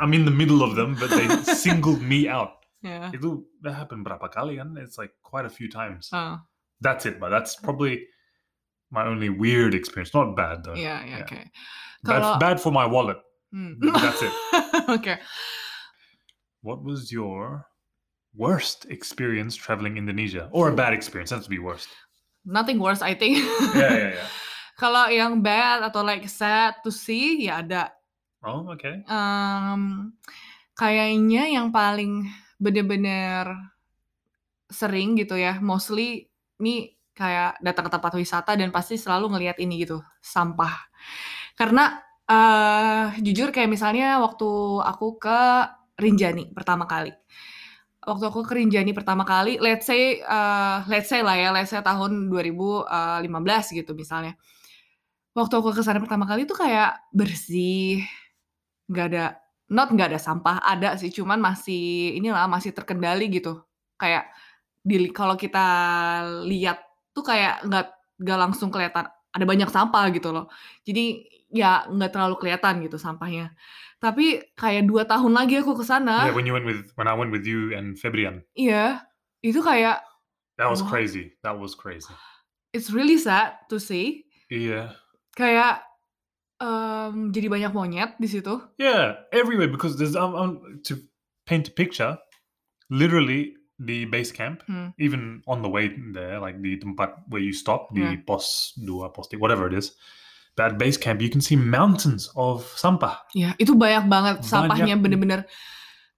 I'm 0.01 0.13
in 0.15 0.25
the 0.25 0.35
middle 0.35 0.61
of 0.63 0.77
them, 0.77 0.95
but 1.01 1.11
they 1.11 1.27
singled 1.57 2.01
me 2.05 2.29
out. 2.29 2.58
Yeah. 2.83 3.11
Itu 3.11 3.47
that 3.67 3.75
happened 3.75 4.07
berapa 4.07 4.31
kali 4.31 4.57
kan? 4.63 4.79
It's 4.79 4.95
like 4.99 5.11
quite 5.27 5.45
a 5.45 5.51
few 5.53 5.67
times. 5.67 6.11
Oh, 6.15 6.39
That's 6.79 7.07
it, 7.11 7.19
but 7.19 7.35
that's 7.35 7.59
probably 7.59 8.07
my 8.95 9.03
only 9.03 9.29
weird 9.35 9.75
experience. 9.75 10.15
Not 10.15 10.39
bad 10.39 10.63
though. 10.63 10.79
iya, 10.79 11.03
iya, 11.03 11.19
Yeah. 11.19 11.23
okay. 11.27 11.45
Bad, 12.07 12.23
Kalau 12.23 12.31
bad 12.39 12.57
for 12.63 12.71
my 12.71 12.87
wallet. 12.87 13.19
Hmm. 13.51 13.83
That's 13.83 14.23
it. 14.23 14.35
okay. 15.03 15.19
What 16.63 16.87
was 16.87 17.11
your 17.11 17.67
worst 18.39 18.87
experience 18.87 19.59
traveling 19.59 19.99
Indonesia, 19.99 20.47
or 20.55 20.71
a 20.71 20.75
bad 20.75 20.95
experience? 20.95 21.35
Has 21.35 21.45
to 21.45 21.51
be 21.51 21.59
worst. 21.59 21.91
Nothing 22.47 22.79
worse, 22.79 23.03
I 23.03 23.19
think. 23.19 23.43
Yeah, 23.75 23.91
yeah, 23.91 24.11
yeah. 24.23 24.29
Kalau 24.81 25.11
yang 25.11 25.43
bad 25.43 25.83
atau 25.83 26.07
like 26.07 26.23
sad 26.31 26.79
to 26.87 26.95
see, 26.95 27.51
ya 27.51 27.67
ada. 27.67 27.91
Oh, 28.47 28.71
okay. 28.71 29.03
Em, 29.03 30.15
kayaknya 30.79 31.51
yang 31.51 31.75
paling 31.75 32.31
bener-bener 32.59 33.47
sering 34.69 35.17
gitu 35.17 35.39
ya, 35.39 35.57
mostly 35.65 36.29
ini 36.61 36.93
kayak 37.17 37.59
datang 37.65 37.89
ke 37.89 37.93
tempat 37.95 38.13
wisata 38.15 38.53
dan 38.55 38.71
pasti 38.71 38.95
selalu 39.01 39.35
ngelihat 39.35 39.57
ini 39.59 39.83
gitu, 39.83 39.99
sampah. 40.21 40.75
Karena 41.59 41.99
eh 42.29 43.07
jujur 43.25 43.49
kayak 43.51 43.73
misalnya 43.73 44.21
waktu 44.21 44.49
aku 44.85 45.17
ke 45.17 45.41
Rinjani 45.99 46.55
pertama 46.55 46.85
kali. 46.87 47.11
Waktu 48.07 48.25
aku 48.31 48.41
ke 48.47 48.55
Rinjani 48.61 48.93
pertama 48.95 49.25
kali, 49.27 49.59
let's 49.59 49.89
say 49.89 50.21
eh, 50.23 50.79
let's 50.87 51.09
say 51.11 51.21
lah 51.25 51.35
ya, 51.35 51.51
let's 51.51 51.73
say 51.73 51.81
tahun 51.83 52.31
2015 52.31 53.79
gitu 53.79 53.93
misalnya. 53.97 54.37
Waktu 55.35 55.55
aku 55.59 55.71
ke 55.75 55.83
sana 55.87 56.03
pertama 56.03 56.27
kali 56.27 56.45
tuh 56.45 56.59
kayak 56.59 56.99
bersih, 57.15 58.03
nggak 58.91 59.07
ada 59.15 59.25
not 59.69 59.89
nggak 59.93 60.17
ada 60.17 60.21
sampah, 60.21 60.61
ada 60.65 60.97
sih 60.97 61.13
cuman 61.13 61.39
masih 61.41 62.17
inilah 62.17 62.49
masih 62.49 62.73
terkendali 62.73 63.29
gitu. 63.29 63.61
Kayak 64.01 64.33
di 64.81 65.11
kalau 65.13 65.37
kita 65.37 65.67
lihat 66.49 66.81
tuh 67.13 67.25
kayak 67.27 67.65
nggak 67.69 67.87
nggak 68.19 68.39
langsung 68.39 68.73
kelihatan 68.73 69.07
ada 69.09 69.45
banyak 69.45 69.69
sampah 69.69 70.09
gitu 70.11 70.33
loh. 70.33 70.49
Jadi 70.89 71.29
ya 71.53 71.85
nggak 71.89 72.13
terlalu 72.13 72.37
kelihatan 72.41 72.81
gitu 72.85 72.97
sampahnya. 72.97 73.53
Tapi 73.99 74.55
kayak 74.55 74.87
dua 74.87 75.05
tahun 75.05 75.35
lagi 75.35 75.59
aku 75.59 75.75
ke 75.75 75.85
sana, 75.85 76.31
Yeah, 76.31 76.37
when 76.37 76.47
you 76.47 76.55
went 76.55 76.65
with 76.65 76.95
when 76.95 77.11
I 77.11 77.15
went 77.19 77.35
with 77.35 77.43
you 77.45 77.75
and 77.75 77.99
Febrian, 77.99 78.47
iya 78.55 79.03
itu 79.43 79.59
kayak 79.59 80.01
that 80.57 80.71
was 80.71 80.81
crazy. 80.87 81.35
That 81.43 81.59
was 81.59 81.75
crazy. 81.75 82.11
it's 82.73 82.95
really 82.95 83.19
sad 83.19 83.59
to 83.69 83.83
see. 83.83 84.25
Yeah, 84.49 84.97
Kayak 85.37 85.85
em, 86.59 87.31
jadi 87.31 87.47
banyak 87.47 87.73
monyet 87.73 88.11
di 88.19 88.27
situ. 88.27 88.59
yeah, 88.77 89.23
everywhere 89.31 89.71
because 89.71 89.95
there's 89.97 90.19
um, 90.19 90.35
um 90.35 90.51
to 90.83 90.99
paint 91.47 91.69
a 91.69 91.75
picture. 91.75 92.19
Literally, 92.89 93.55
the 93.79 94.09
base 94.09 94.33
camp, 94.33 94.65
Hmm. 94.67 94.91
even 94.99 95.45
on 95.47 95.61
the 95.63 95.69
way 95.71 95.93
there, 96.13 96.41
like 96.41 96.59
the 96.59 96.81
tempat 96.81 97.15
where 97.29 97.39
you 97.39 97.53
stop, 97.53 97.93
the 97.95 98.17
Yeah. 98.17 98.25
pos 98.27 98.73
dua 98.75 99.13
pos 99.13 99.29
tiga, 99.29 99.39
whatever 99.45 99.69
it 99.69 99.77
is. 99.77 99.93
That 100.59 100.75
base 100.75 100.99
camp, 100.99 101.23
you 101.23 101.31
can 101.31 101.39
see 101.39 101.55
mountains 101.55 102.27
of 102.35 102.67
sampah. 102.75 103.23
Ya, 103.31 103.55
itu 103.63 103.79
banyak 103.79 104.11
banget 104.11 104.37
Banyak. 104.43 104.51
sampahnya 104.51 104.95
bener-bener 104.99 105.47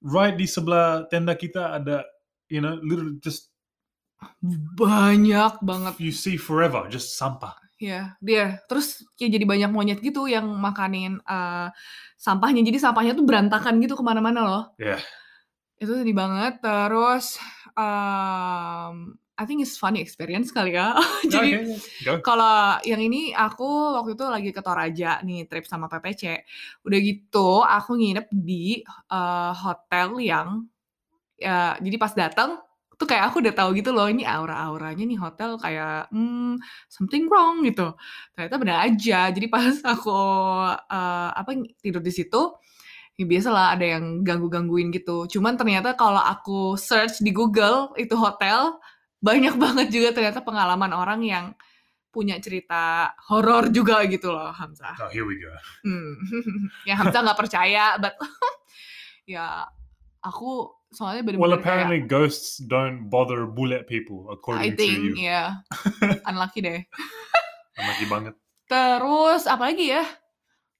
Right 0.00 0.32
di 0.32 0.48
sebelah 0.48 1.04
tenda 1.12 1.36
kita 1.36 1.76
ada, 1.76 2.08
you 2.48 2.64
know, 2.64 2.80
literally 2.80 3.20
just 3.20 3.52
banyak 4.80 5.60
banget. 5.60 5.92
you 6.00 6.12
see 6.12 6.40
forever 6.40 6.88
just 6.88 7.20
sampah. 7.20 7.52
Ya, 7.80 8.14
dia 8.20 8.60
terus 8.68 9.08
ya 9.16 9.32
jadi 9.32 9.48
banyak 9.48 9.72
monyet 9.72 9.98
gitu 10.04 10.28
yang 10.28 10.44
makanin 10.44 11.16
eh, 11.24 11.68
sampahnya. 12.20 12.60
Jadi 12.60 12.76
sampahnya 12.76 13.16
tuh 13.16 13.24
berantakan 13.24 13.80
gitu 13.80 13.96
ke 13.96 14.04
mana-mana 14.04 14.44
loh. 14.44 14.62
Yeah. 14.76 15.00
Itu 15.80 15.96
sedih 15.96 16.12
banget. 16.12 16.60
Terus 16.60 17.40
em, 17.72 19.16
I 19.40 19.44
think 19.48 19.64
it's 19.64 19.80
funny 19.80 20.04
experience 20.04 20.52
kali 20.52 20.76
ya. 20.76 20.92
jadi 21.32 21.64
okay, 22.04 22.20
kalau 22.20 22.76
yang 22.84 23.00
ini 23.00 23.32
aku 23.32 23.96
waktu 23.96 24.12
itu 24.12 24.24
lagi 24.28 24.50
ke 24.52 24.60
Toraja 24.60 25.24
nih 25.24 25.48
trip 25.48 25.64
sama 25.64 25.88
PPC. 25.88 26.44
Udah 26.84 26.98
gitu 27.00 27.64
aku 27.64 27.96
nginep 27.96 28.28
di 28.28 28.84
eh, 29.08 29.52
hotel 29.56 30.20
yang 30.20 30.68
ya 31.40 31.80
jadi 31.80 31.96
pas 31.96 32.12
datang 32.12 32.60
tuh 33.00 33.08
kayak 33.08 33.32
aku 33.32 33.40
udah 33.40 33.56
tahu 33.56 33.72
gitu 33.80 33.96
loh 33.96 34.12
ini 34.12 34.28
aura-auranya 34.28 35.08
nih 35.08 35.16
hotel 35.16 35.56
kayak 35.56 36.12
hmm, 36.12 36.60
something 36.92 37.32
wrong 37.32 37.64
gitu. 37.64 37.96
Ternyata 38.36 38.56
benar 38.60 38.76
aja. 38.84 39.32
Jadi 39.32 39.46
pas 39.54 39.72
aku 39.80 40.20
eh, 40.68 41.30
apa 41.32 41.50
tidur 41.80 42.04
di 42.04 42.12
situ 42.12 42.60
ya 43.16 43.24
biasalah 43.24 43.76
ada 43.76 43.86
yang 43.96 44.20
ganggu-gangguin 44.20 44.92
gitu. 44.92 45.24
Cuman 45.32 45.56
ternyata 45.56 45.96
kalau 45.96 46.20
aku 46.20 46.76
search 46.76 47.24
di 47.24 47.32
Google 47.32 47.96
itu 47.96 48.12
hotel 48.20 48.76
banyak 49.24 49.56
banget 49.64 49.88
juga 49.88 50.12
ternyata 50.12 50.44
pengalaman 50.44 50.92
orang 50.92 51.24
yang 51.24 51.46
punya 52.10 52.36
cerita 52.42 53.14
horor 53.30 53.72
juga 53.72 54.04
gitu 54.04 54.28
loh 54.28 54.52
Hamzah. 54.52 54.98
Oh, 55.00 55.08
here 55.08 55.24
we 55.24 55.40
go. 55.40 55.48
Hmm. 55.88 56.20
ya 56.88 57.00
Hamzah 57.00 57.24
nggak 57.24 57.40
percaya, 57.40 57.96
but 57.96 58.12
ya 59.24 59.64
aku 60.20 60.79
soalnya 60.90 61.22
Well, 61.22 61.38
bener-bener 61.38 61.48
kayak 61.54 61.62
apparently 61.62 62.00
ghosts 62.02 62.58
don't 62.66 63.06
bother 63.08 63.46
bullet 63.46 63.86
people, 63.86 64.26
I 64.26 64.34
according 64.34 64.74
to 64.74 64.76
think 64.76 64.98
you. 65.14 65.14
ya 65.18 65.62
unlucky 66.28 66.60
deh. 66.62 66.80
Unlucky 67.78 68.06
banget. 68.10 68.34
Terus 68.66 69.46
apalagi 69.46 69.94
ya? 69.94 70.04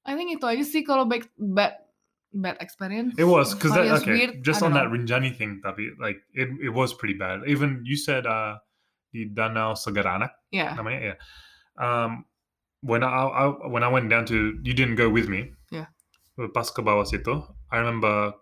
I 0.06 0.16
think 0.18 0.34
itu 0.34 0.44
aja 0.46 0.64
sih 0.66 0.82
kalau 0.82 1.06
bad 1.06 1.26
bad 1.38 1.78
bad 2.34 2.56
experience. 2.58 3.14
It 3.18 3.26
was 3.26 3.54
because 3.54 3.74
that 3.74 3.86
okay. 4.02 4.10
weird, 4.10 4.42
just 4.42 4.62
I 4.62 4.70
on 4.70 4.74
don't 4.74 4.82
that 4.82 4.88
Rinjani 4.90 5.34
thing, 5.34 5.62
tapi 5.62 5.94
like 5.98 6.22
it, 6.34 6.50
it 6.62 6.72
was 6.72 6.94
pretty 6.94 7.14
bad. 7.14 7.42
Even 7.46 7.82
you 7.86 7.94
said 7.98 8.26
uh 8.26 8.58
the 9.12 9.26
Danau 9.30 9.74
Sagaranak, 9.74 10.30
Ya, 10.54 10.74
namanya, 10.78 11.14
yeah. 11.14 11.18
Um, 11.78 12.26
when 12.82 13.02
I, 13.02 13.10
I 13.10 13.44
when 13.66 13.82
I 13.82 13.90
went 13.90 14.10
down 14.10 14.26
to, 14.30 14.58
you 14.62 14.74
didn't 14.74 14.94
go 14.96 15.10
with 15.10 15.26
me. 15.26 15.50
Yeah. 15.70 15.90
Pas 16.54 16.70
ke 16.70 16.80
bawah 16.80 17.04
situ, 17.06 17.42
I 17.70 17.82
remember 17.82 18.34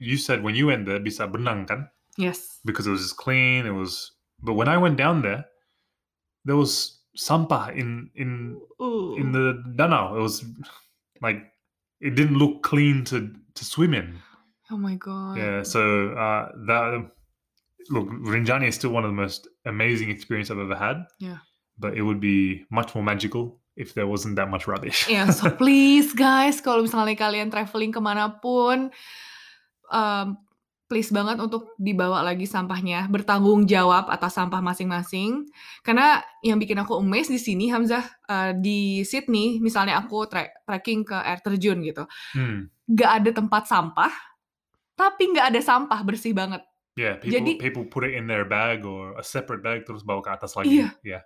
you 0.00 0.16
said 0.16 0.40
when 0.40 0.56
you 0.56 0.72
went 0.72 0.88
there 0.88 0.96
bisa 0.98 1.28
berenang 1.28 1.68
kan 1.68 1.86
yes. 2.16 2.58
because 2.64 2.88
it 2.88 2.90
was 2.90 3.04
just 3.04 3.20
clean. 3.20 3.68
It 3.68 3.76
was, 3.76 4.16
but 4.40 4.56
when 4.56 4.66
I 4.66 4.80
went 4.80 4.96
down 4.96 5.20
there, 5.20 5.44
there 6.48 6.56
was 6.56 6.98
sampah 7.12 7.76
in 7.76 8.08
in 8.16 8.56
Uh. 8.80 9.14
in 9.20 9.36
the 9.36 9.60
Danau. 9.76 10.16
It 10.16 10.22
was 10.24 10.40
like 11.20 11.52
it 12.00 12.16
didn't 12.16 12.40
look 12.40 12.64
clean 12.64 13.04
to 13.12 13.28
to 13.28 13.62
swim 13.62 13.92
in. 13.92 14.16
oh 14.72 14.80
my 14.80 14.96
god. 14.96 15.36
Yeah, 15.36 15.60
so 15.66 16.16
uh, 16.16 16.48
that 16.70 17.12
look, 17.92 18.08
Rinjani 18.24 18.70
is 18.72 18.78
still 18.78 18.94
one 18.94 19.04
of 19.04 19.10
the 19.12 19.18
most 19.18 19.50
amazing 19.68 20.08
experience 20.08 20.48
I've 20.48 20.62
ever 20.62 20.78
had. 20.78 21.04
Yeah. 21.20 21.44
but 21.80 21.96
it 21.96 22.04
would 22.04 22.20
be 22.20 22.68
much 22.68 22.92
more 22.92 23.00
magical 23.00 23.56
if 23.72 23.96
there 23.96 24.04
wasn't 24.04 24.36
that 24.36 24.52
much 24.52 24.68
rubbish. 24.68 25.08
yeah, 25.08 25.32
so 25.32 25.48
please 25.62 26.12
guys, 26.12 26.60
kalau 26.60 26.84
misalnya 26.84 27.16
kalian 27.16 27.48
traveling 27.48 27.88
kemanapun, 27.88 28.92
em, 29.90 30.38
please 30.90 31.14
banget 31.14 31.38
untuk 31.38 31.70
dibawa 31.78 32.18
lagi 32.26 32.50
sampahnya, 32.50 33.06
bertanggung 33.06 33.62
jawab 33.62 34.10
atas 34.10 34.34
sampah 34.34 34.58
masing-masing. 34.58 35.46
Karena 35.86 36.18
yang 36.42 36.58
bikin 36.58 36.82
aku 36.82 36.98
amazed 36.98 37.30
di 37.30 37.38
sini, 37.38 37.70
Hamzah, 37.70 38.02
eh, 38.26 38.52
di 38.58 39.06
Sydney, 39.06 39.62
misalnya 39.62 40.02
aku 40.02 40.26
tra- 40.26 40.50
trekking 40.66 41.06
ke 41.06 41.14
air 41.14 41.38
terjun 41.38 41.78
gitu, 41.86 42.10
Hmm. 42.34 42.66
nggak 42.90 43.10
ada 43.22 43.30
tempat 43.30 43.70
sampah, 43.70 44.10
tapi 44.98 45.30
nggak 45.30 45.54
ada 45.54 45.60
sampah 45.62 46.02
bersih 46.02 46.34
banget. 46.34 46.66
Yeah, 46.98 47.22
people 47.22 47.38
Jadi- 47.38 47.58
people 47.62 47.86
put 47.86 48.02
it 48.02 48.18
in 48.18 48.26
their 48.26 48.42
bag 48.42 48.82
or 48.82 49.14
a 49.14 49.22
separate 49.22 49.62
bag 49.62 49.86
terus 49.86 50.02
bawa 50.02 50.26
ke 50.26 50.30
atas 50.34 50.58
lagi. 50.58 50.82
Iya. 50.82 50.90
Yeah. 51.06 51.22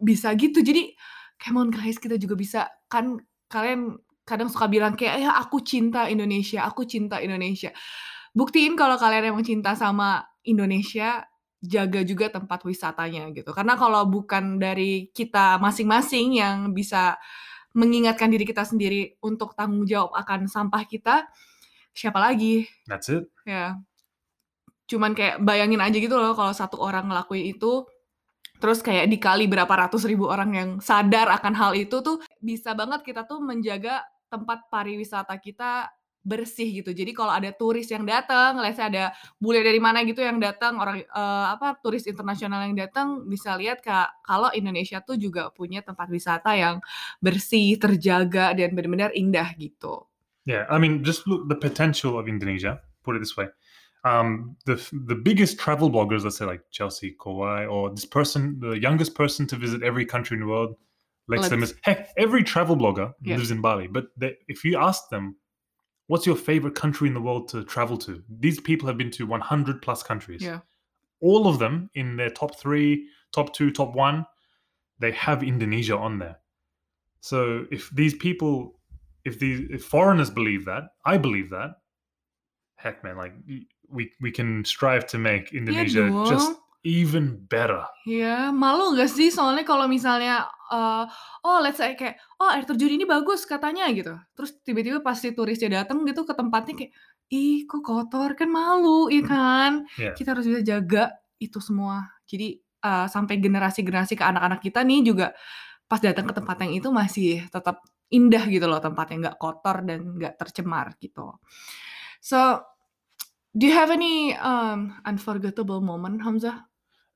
Bisa 0.00 0.32
gitu, 0.40 0.64
jadi 0.64 0.88
come 1.36 1.60
on 1.60 1.68
guys, 1.68 2.00
kita 2.00 2.16
juga 2.16 2.32
bisa 2.32 2.64
kan 2.88 3.20
kalian 3.52 4.00
kadang 4.22 4.48
suka 4.48 4.70
bilang 4.70 4.94
kayak 4.94 5.22
ya 5.22 5.30
aku 5.38 5.62
cinta 5.62 6.06
Indonesia, 6.06 6.62
aku 6.66 6.86
cinta 6.86 7.18
Indonesia. 7.18 7.74
Buktiin 8.32 8.78
kalau 8.78 8.96
kalian 8.96 9.34
emang 9.34 9.44
cinta 9.44 9.76
sama 9.76 10.24
Indonesia, 10.46 11.26
jaga 11.62 12.00
juga 12.02 12.26
tempat 12.32 12.64
wisatanya 12.66 13.30
gitu. 13.30 13.54
Karena 13.54 13.78
kalau 13.78 14.02
bukan 14.08 14.58
dari 14.58 15.12
kita 15.14 15.60
masing-masing 15.62 16.40
yang 16.40 16.74
bisa 16.74 17.20
mengingatkan 17.72 18.28
diri 18.28 18.44
kita 18.44 18.66
sendiri 18.66 19.16
untuk 19.24 19.54
tanggung 19.56 19.84
jawab 19.88 20.12
akan 20.16 20.50
sampah 20.50 20.84
kita, 20.84 21.28
siapa 21.92 22.18
lagi? 22.18 22.66
That's 22.88 23.08
it. 23.08 23.28
Ya. 23.46 23.80
Cuman 24.90 25.16
kayak 25.16 25.40
bayangin 25.40 25.80
aja 25.80 25.96
gitu 25.96 26.16
loh 26.18 26.36
kalau 26.36 26.52
satu 26.52 26.76
orang 26.82 27.08
ngelakuin 27.08 27.56
itu 27.56 27.86
terus 28.62 28.78
kayak 28.78 29.10
dikali 29.10 29.50
berapa 29.50 29.74
ratus 29.74 30.06
ribu 30.06 30.30
orang 30.30 30.50
yang 30.54 30.70
sadar 30.78 31.26
akan 31.34 31.50
hal 31.58 31.72
itu 31.74 31.98
tuh 31.98 32.22
bisa 32.38 32.78
banget 32.78 33.02
kita 33.02 33.26
tuh 33.26 33.42
menjaga 33.42 34.06
tempat 34.32 34.72
pariwisata 34.72 35.36
kita 35.36 35.92
bersih 36.22 36.70
gitu. 36.80 36.94
Jadi 36.94 37.10
kalau 37.12 37.34
ada 37.34 37.50
turis 37.50 37.90
yang 37.90 38.06
datang, 38.06 38.62
let's 38.62 38.78
say 38.78 38.86
ada 38.86 39.10
bule 39.42 39.58
dari 39.60 39.82
mana 39.82 40.06
gitu 40.06 40.22
yang 40.22 40.38
datang, 40.38 40.78
orang 40.78 41.02
eh, 41.02 41.46
apa 41.50 41.76
turis 41.82 42.06
internasional 42.06 42.62
yang 42.64 42.78
datang 42.78 43.26
bisa 43.26 43.58
lihat 43.58 43.82
Kak, 43.82 44.22
kalau 44.22 44.48
Indonesia 44.54 45.02
tuh 45.02 45.18
juga 45.18 45.50
punya 45.50 45.82
tempat 45.82 46.06
wisata 46.08 46.54
yang 46.54 46.78
bersih, 47.18 47.74
terjaga 47.76 48.54
dan 48.54 48.72
benar-benar 48.72 49.10
indah 49.12 49.50
gitu. 49.58 50.06
Yeah, 50.46 50.66
I 50.70 50.78
mean, 50.78 51.06
just 51.06 51.26
look 51.26 51.46
the 51.46 51.58
potential 51.58 52.18
of 52.18 52.26
Indonesia. 52.26 52.82
Put 53.02 53.18
it 53.18 53.22
this 53.22 53.34
way: 53.34 53.50
Um, 54.02 54.58
the 54.66 54.74
the 55.06 55.14
biggest 55.14 55.58
travel 55.58 55.86
bloggers, 55.90 56.26
let's 56.26 56.38
say 56.38 56.46
like 56.46 56.62
Chelsea 56.74 57.14
Kawhi, 57.14 57.70
or 57.70 57.90
this 57.90 58.06
person, 58.06 58.58
the 58.58 58.74
youngest 58.74 59.14
person 59.14 59.46
to 59.46 59.54
visit 59.54 59.82
every 59.82 60.02
country 60.02 60.34
in 60.34 60.42
the 60.42 60.50
world, 60.50 60.74
Lex 61.32 61.50
Let's- 61.50 61.72
Lemus. 61.72 61.78
Heck, 61.82 62.08
every 62.16 62.42
travel 62.44 62.76
blogger 62.76 63.12
Yeah. 63.22 63.36
lives 63.36 63.50
in 63.50 63.60
Bali. 63.60 63.88
But 63.88 64.06
they, 64.16 64.36
if 64.48 64.64
you 64.64 64.78
ask 64.78 65.08
them, 65.10 65.36
what's 66.06 66.26
your 66.26 66.36
favorite 66.36 66.74
country 66.74 67.08
in 67.08 67.14
the 67.14 67.20
world 67.20 67.48
to 67.48 67.64
travel 67.64 67.96
to? 67.98 68.22
These 68.28 68.60
people 68.60 68.86
have 68.88 68.96
been 68.98 69.10
to 69.12 69.26
100 69.26 69.82
plus 69.82 70.02
countries. 70.02 70.42
Yeah. 70.42 70.60
All 71.20 71.46
of 71.48 71.58
them 71.58 71.90
in 71.94 72.16
their 72.16 72.30
top 72.30 72.58
three, 72.58 73.06
top 73.32 73.54
two, 73.54 73.70
top 73.70 73.94
one, 73.94 74.26
they 74.98 75.12
have 75.12 75.42
Indonesia 75.42 75.96
on 75.96 76.18
there. 76.18 76.36
So 77.20 77.66
if 77.70 77.90
these 77.90 78.14
people, 78.14 78.78
if 79.24 79.38
these 79.38 79.68
if 79.70 79.84
foreigners 79.84 80.30
believe 80.30 80.64
that, 80.66 80.84
I 81.04 81.16
believe 81.18 81.50
that. 81.50 81.70
Heck, 82.76 83.04
man, 83.04 83.16
like 83.16 83.32
we 83.88 84.10
we 84.20 84.30
can 84.32 84.64
strive 84.64 85.06
to 85.08 85.18
make 85.18 85.52
Indonesia 85.52 86.08
just 86.28 86.48
dong. 86.52 86.56
Even 86.82 87.42
better. 87.50 87.82
Ya, 88.06 88.50
malu 88.50 88.98
gak 88.98 89.10
sih 89.10 89.30
soalnya 89.30 89.62
kalau 89.62 89.86
misalnya, 89.86 90.50
eee, 90.74 91.04
oh 91.46 91.58
let's 91.62 91.78
say 91.78 91.94
kayak, 91.94 92.18
"Oh 92.42 92.50
air 92.50 92.66
terjun 92.66 92.90
ini 92.90 93.06
bagus 93.06 93.46
katanya," 93.46 93.86
gitu. 93.94 94.18
Terus 94.34 94.50
tiba-tiba 94.66 94.98
pas 95.02 95.14
si 95.18 95.30
turisnya 95.34 95.70
datang 95.82 96.02
gitu 96.02 96.26
ke 96.26 96.34
tempatnya 96.34 96.74
kayak, 96.74 96.92
"Ih 97.30 97.62
kok 97.70 97.82
kotor?" 97.86 98.34
Kan 98.34 98.50
malu, 98.50 99.06
ya 99.10 99.22
kan? 99.22 99.86
Yeah. 99.98 100.14
Kita 100.18 100.34
harus 100.34 100.46
bisa 100.50 100.60
jaga 100.66 101.14
itu 101.38 101.58
semua. 101.62 102.10
Jadi, 102.26 102.58
eee, 102.58 103.06
sampai 103.10 103.38
generasi-generasi 103.38 104.18
ke 104.18 104.24
anak-anak 104.26 104.60
kita 104.62 104.82
nih 104.82 105.00
juga 105.06 105.26
pas 105.90 106.00
datang 106.02 106.26
ke 106.30 106.34
tempat 106.34 106.56
yang 106.66 106.72
itu 106.78 106.88
masih 106.90 107.46
tetap 107.52 107.84
indah 108.12 108.44
gitu 108.50 108.66
loh 108.70 108.80
tempatnya, 108.82 109.30
nggak 109.30 109.38
kotor 109.40 109.82
dan 109.86 110.00
nggak 110.18 110.34
tercemar 110.40 110.94
gitu. 111.00 111.38
So, 112.22 112.62
do 113.56 113.64
you 113.68 113.74
have 113.76 113.90
any, 113.92 114.34
um, 114.38 114.96
unforgettable 115.06 115.80
moment, 115.84 116.20
Hamzah? 116.24 116.71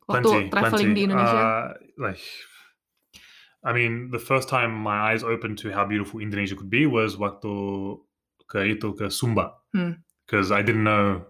Waktu 0.06 0.22
Plenty, 0.22 0.50
traveling 0.54 0.70
plenty. 0.86 0.94
di 0.94 1.02
Indonesia? 1.02 1.38
Uh, 1.42 1.66
like, 1.98 2.22
I 3.66 3.74
mean, 3.74 4.14
the 4.14 4.22
first 4.22 4.46
time 4.46 4.70
my 4.70 5.10
eyes 5.10 5.26
opened 5.26 5.58
to 5.66 5.74
how 5.74 5.82
beautiful 5.82 6.22
Indonesia 6.22 6.54
could 6.54 6.70
be 6.70 6.86
was 6.86 7.18
waktu 7.18 7.50
ke 8.46 8.78
itu 8.78 8.94
ke 8.94 9.10
Sumba, 9.10 9.50
Hmm. 9.74 9.98
because 10.22 10.54
I 10.54 10.62
didn't 10.62 10.86
know 10.86 11.26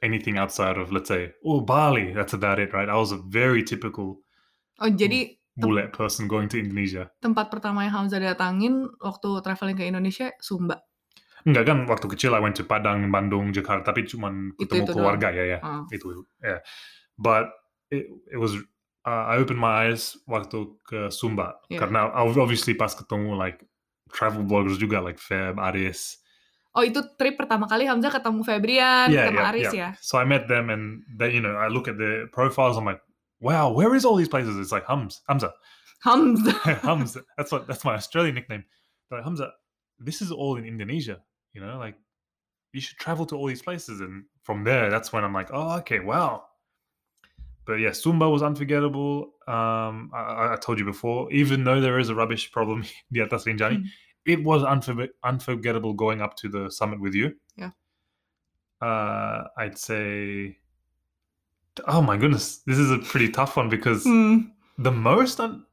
anything 0.00 0.40
outside 0.40 0.80
of 0.80 0.88
let's 0.88 1.12
say 1.12 1.36
oh 1.44 1.60
Bali. 1.60 2.16
That's 2.16 2.32
about 2.32 2.56
it, 2.56 2.72
right? 2.72 2.88
I 2.88 2.96
was 2.96 3.12
a 3.12 3.20
very 3.20 3.60
typical 3.60 4.24
Oh 4.80 4.88
jadi 4.88 5.36
bule 5.54 5.86
person 5.92 6.24
going 6.26 6.48
to 6.50 6.58
Indonesia. 6.58 7.12
tempat 7.20 7.52
pertama 7.52 7.84
yang 7.84 7.92
Hamzah 7.94 8.18
datangin 8.18 8.88
waktu 8.98 9.28
traveling 9.44 9.76
ke 9.76 9.84
Indonesia 9.84 10.32
Sumba? 10.40 10.80
Enggak 11.44 11.68
kan 11.68 11.84
waktu 11.84 12.08
kecil 12.08 12.32
I 12.32 12.40
went 12.40 12.56
to 12.56 12.64
Padang, 12.64 13.04
Bandung, 13.12 13.52
Jakarta, 13.52 13.92
tapi 13.92 14.08
cuman 14.08 14.56
ketemu 14.56 14.88
Itu-itu 14.88 14.92
keluarga 14.96 15.28
doang? 15.28 15.36
ya 15.36 15.44
ya. 15.44 15.58
Oh. 15.60 15.84
Itu 15.92 16.24
ya. 16.40 16.64
But 17.14 17.52
it, 17.94 18.06
it 18.34 18.38
was 18.40 18.56
uh, 19.06 19.24
I 19.30 19.36
opened 19.38 19.60
my 19.60 19.86
eyes 19.86 20.16
waktu 20.26 20.74
ke 20.82 21.12
Sumba 21.12 21.60
Yeah. 21.68 21.78
karena 21.84 22.10
ob- 22.10 22.38
obviously 22.40 22.74
pas 22.74 22.90
ketemu 22.92 23.36
like 23.36 23.62
travel 24.10 24.42
bloggers 24.42 24.78
juga 24.78 25.02
like 25.02 25.18
Feb, 25.20 25.58
Aris. 25.60 26.18
Oh 26.74 26.82
itu 26.82 26.98
trip 27.14 27.38
pertama 27.38 27.70
kali 27.70 27.86
Hamzah 27.86 28.10
ketemu 28.10 28.42
Febrian, 28.42 29.06
Yeah, 29.06 29.30
ketemu 29.30 29.38
yeah, 29.38 29.48
Aris 29.50 29.68
yeah. 29.70 29.90
ya? 29.94 30.02
So 30.02 30.18
I 30.18 30.26
met 30.26 30.50
them 30.50 30.70
and 30.74 31.06
they 31.06 31.30
you 31.30 31.38
know 31.38 31.54
I 31.54 31.70
look 31.70 31.86
at 31.86 31.98
their 31.98 32.26
profiles 32.34 32.74
I'm 32.74 32.86
like 32.88 32.98
wow 33.38 33.70
where 33.70 33.94
is 33.94 34.02
all 34.02 34.18
these 34.18 34.30
places 34.30 34.58
it's 34.58 34.74
like 34.74 34.82
Hums 34.88 35.22
Hamza 35.30 35.54
Hamzah. 36.02 36.82
Hamza 36.82 37.20
that's 37.38 37.52
what 37.54 37.66
that's 37.70 37.84
my 37.86 37.94
Australian 37.94 38.34
nickname 38.34 38.64
They're 39.06 39.20
like 39.22 39.26
Hamza 39.26 39.54
this 40.02 40.18
is 40.18 40.34
all 40.34 40.56
in 40.58 40.66
Indonesia 40.66 41.22
you 41.54 41.62
know 41.62 41.78
like 41.78 41.94
you 42.74 42.80
should 42.82 42.98
travel 42.98 43.22
to 43.30 43.38
all 43.38 43.46
these 43.46 43.62
places 43.62 44.02
and 44.02 44.26
from 44.42 44.64
there 44.66 44.90
that's 44.90 45.12
when 45.14 45.22
I'm 45.22 45.32
like 45.36 45.54
oh 45.54 45.78
okay 45.84 46.02
wow 46.02 46.42
but 47.66 47.74
yeah 47.80 47.90
Sumba 47.90 48.28
was 48.30 48.42
unforgettable 48.42 49.32
um 49.48 50.10
I, 50.14 50.54
I- 50.54 50.58
told 50.60 50.78
you 50.78 50.84
before 50.84 51.30
even 51.32 51.64
though 51.64 51.80
there 51.80 51.98
is 51.98 52.08
a 52.08 52.14
rubbish 52.14 52.50
problem 52.52 52.84
di 53.12 53.20
atas 53.20 53.44
Rinjani 53.44 53.76
Hmm. 53.76 53.86
it 54.26 54.42
was 54.44 54.62
unfor- 54.62 55.12
unforgettable 55.22 55.92
going 55.94 56.20
up 56.20 56.34
to 56.42 56.48
the 56.48 56.70
summit 56.70 57.00
with 57.00 57.14
you 57.14 57.32
Yeah. 57.56 57.72
uh 58.80 59.44
I'd 59.56 59.78
say 59.78 60.56
oh 61.86 62.02
my 62.02 62.16
goodness 62.16 62.58
this 62.66 62.78
is 62.78 62.90
a 62.90 62.98
pretty 62.98 63.30
tough 63.30 63.56
one 63.56 63.68
because 63.68 64.04
Hmm. 64.04 64.50
the 64.78 64.92
most 64.92 65.40
un- 65.40 65.64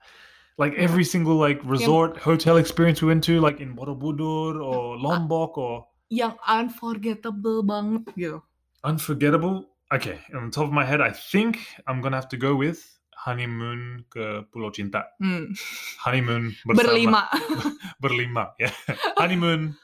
like 0.57 0.73
Yeah. 0.73 0.83
every 0.87 1.03
single 1.03 1.35
like 1.35 1.59
resort 1.63 2.17
hotel 2.17 2.57
experience 2.57 3.01
we 3.01 3.07
went 3.07 3.23
to 3.25 3.39
like 3.41 3.59
in 3.59 3.75
Borobudur 3.75 4.61
or 4.61 4.97
Lombok 4.97 5.57
or 5.57 5.87
Yang 6.11 6.35
unforgettable 6.45 7.63
banget 7.63 8.03
gitu. 8.19 8.43
unforgettable 8.83 9.70
okay 9.91 10.19
on 10.35 10.51
top 10.51 10.65
of 10.65 10.73
my 10.73 10.85
head 10.85 11.01
I 11.01 11.11
think 11.11 11.59
I'm 11.87 12.01
gonna 12.01 12.15
have 12.17 12.29
to 12.29 12.37
go 12.37 12.55
with 12.55 12.79
honeymoon 13.15 14.05
ke 14.09 14.45
Pulau 14.49 14.71
Cinta 14.73 15.03
Hmm. 15.21 15.53
honeymoon 16.01 16.55
bersama- 16.65 16.81
Berlima. 16.81 17.21
berlima 18.03 18.43
yeah 18.59 18.73
honeymoon 19.21 19.75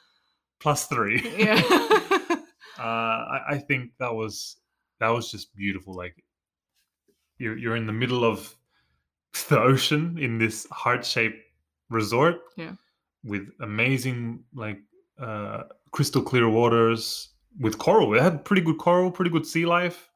plus 0.60 0.88
three 0.88 1.22
Iya. 1.22 1.60
uh, 2.82 3.20
I, 3.38 3.38
I 3.50 3.58
think 3.62 3.92
that 4.00 4.14
was 4.14 4.58
that 5.00 5.10
was 5.14 5.30
just 5.30 5.54
beautiful. 5.54 5.94
Like 5.94 6.18
you're 7.38 7.58
you're 7.58 7.76
in 7.78 7.86
the 7.86 7.94
middle 7.94 8.26
of 8.26 8.50
the 9.50 9.60
ocean 9.62 10.18
in 10.18 10.42
this 10.42 10.66
heart 10.74 11.06
shaped 11.06 11.38
resort, 11.94 12.42
Yeah. 12.58 12.74
with 13.24 13.54
amazing 13.62 14.42
like 14.58 14.82
uh, 15.22 15.70
crystal 15.94 16.22
clear 16.26 16.50
waters 16.50 17.30
with 17.60 17.78
coral. 17.78 18.14
It 18.16 18.22
had 18.22 18.46
pretty 18.46 18.62
good 18.62 18.78
coral, 18.78 19.12
pretty 19.12 19.32
good 19.32 19.46
sea 19.46 19.66
life, 19.66 20.10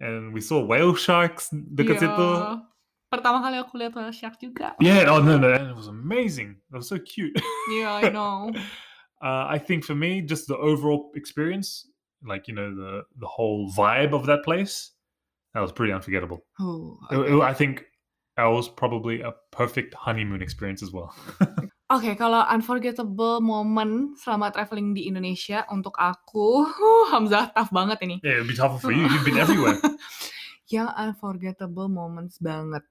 and 0.00 0.32
we 0.34 0.40
saw 0.40 0.64
whale 0.64 0.94
sharks 0.94 1.50
dekat 1.52 2.00
situ. 2.00 2.10
Iya. 2.10 2.62
Pertama 3.14 3.38
kali 3.46 3.56
aku 3.62 3.78
lihat 3.78 3.94
whale 3.94 4.10
shark 4.10 4.40
juga. 4.42 4.74
Yeah, 4.82 5.06
oh 5.06 5.22
no, 5.22 5.38
no, 5.38 5.54
and 5.54 5.70
it 5.70 5.76
was 5.76 5.86
amazing. 5.86 6.56
It 6.72 6.76
was 6.76 6.88
so 6.88 6.98
cute. 6.98 7.34
Yeah, 7.70 7.94
I 7.94 8.10
know. 8.14 8.50
uh, 9.22 9.46
I 9.46 9.58
think 9.58 9.84
for 9.86 9.94
me, 9.94 10.20
just 10.20 10.48
the 10.50 10.56
overall 10.58 11.12
experience, 11.14 11.86
like 12.26 12.48
you 12.50 12.54
know 12.58 12.74
the 12.74 13.06
the 13.18 13.30
whole 13.30 13.70
vibe 13.70 14.12
of 14.14 14.26
that 14.26 14.42
place, 14.42 14.90
that 15.54 15.62
was 15.62 15.70
pretty 15.70 15.92
unforgettable. 15.94 16.42
Oh, 16.58 16.98
It- 17.14 17.38
it- 17.38 17.42
I 17.46 17.54
think 17.54 17.86
that 18.34 18.50
was 18.50 18.66
probably 18.66 19.22
a 19.22 19.30
perfect 19.54 19.94
honeymoon 19.94 20.42
experience 20.42 20.82
as 20.82 20.90
well. 20.90 21.14
Oke, 21.94 22.18
kalau 22.18 22.42
unforgettable 22.42 23.38
moment 23.38 24.18
selama 24.18 24.50
traveling 24.50 24.98
di 24.98 25.06
Indonesia 25.06 25.62
untuk 25.70 25.94
aku, 25.94 26.66
huh, 26.66 27.04
Hamzah 27.14 27.54
tough 27.54 27.70
banget 27.70 28.02
ini. 28.02 28.16
yeah, 28.26 28.42
it'd 28.42 28.50
be 28.50 28.56
tougher 28.58 28.82
for 28.82 28.90
you. 28.90 29.06
You've 29.06 29.22
been 29.22 29.38
everywhere. 29.38 29.78
Yang 30.74 30.90
unforgettable 30.90 31.86
moments 31.86 32.42
banget. 32.42 32.82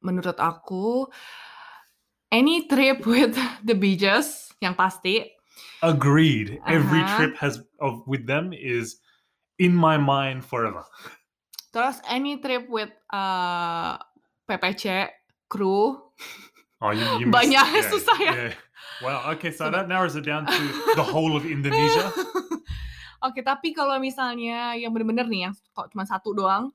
Menurut 0.00 0.40
aku, 0.40 1.12
any 2.32 2.64
trip 2.64 3.04
with 3.04 3.36
the 3.68 3.76
beaches, 3.76 4.48
yang 4.64 4.72
pasti. 4.72 5.28
Agreed. 5.84 6.56
Every 6.64 7.04
Uh-huh. 7.04 7.16
trip 7.20 7.34
has 7.36 7.60
of 7.84 8.00
with 8.08 8.24
them 8.24 8.56
is 8.56 8.96
in 9.60 9.76
my 9.76 10.00
mind 10.00 10.40
forever. 10.40 10.88
Terus 11.68 12.00
any 12.08 12.40
trip 12.40 12.64
with 12.72 12.88
uh, 13.12 14.00
PPC, 14.48 15.04
kru. 15.52 16.00
Oh, 16.78 16.94
you, 16.94 17.02
you 17.18 17.26
missed- 17.26 17.34
Banyak, 17.34 17.66
susah 17.90 18.18
ya. 18.22 18.32
Wow. 19.02 19.34
Okay, 19.34 19.50
so 19.50 19.66
that 19.66 19.86
narrows 19.86 20.14
it 20.14 20.26
down 20.26 20.46
to 20.46 20.54
the 20.98 21.02
whole 21.02 21.34
of 21.34 21.42
Indonesia. 21.42 22.10
Oke, 23.26 23.42
tapi 23.42 23.74
kalau 23.74 23.98
misalnya 23.98 24.78
yang 24.78 24.94
bener-bener 24.94 25.26
nih, 25.26 25.50
yang 25.50 25.54
kok 25.74 25.90
cuma 25.90 26.06
satu 26.06 26.30
doang, 26.30 26.70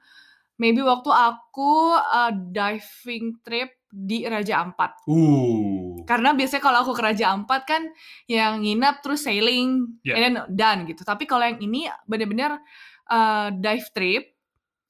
maybe 0.59 0.83
waktu 0.83 1.07
aku 1.07 1.95
uh, 1.95 2.31
diving 2.35 3.39
trip 3.39 3.71
di 3.87 4.27
Raja 4.27 4.59
Ampat. 4.59 5.07
Ooh. 5.07 6.03
Karena 6.03 6.35
biasanya 6.35 6.59
kalau 6.59 6.83
aku 6.83 6.91
ke 6.91 7.03
Raja 7.03 7.31
Ampat 7.31 7.61
kan 7.63 7.83
yang 8.27 8.59
nginap 8.59 8.99
terus 8.99 9.23
sailing 9.23 9.87
Yeah. 10.03 10.19
and 10.19 10.23
then 10.23 10.35
done 10.51 10.79
gitu. 10.83 11.07
Tapi 11.07 11.23
kalau 11.23 11.47
yang 11.47 11.63
ini 11.63 11.87
bener-bener 12.03 12.59
uh, 13.07 13.47
dive 13.55 13.87
trip. 13.95 14.23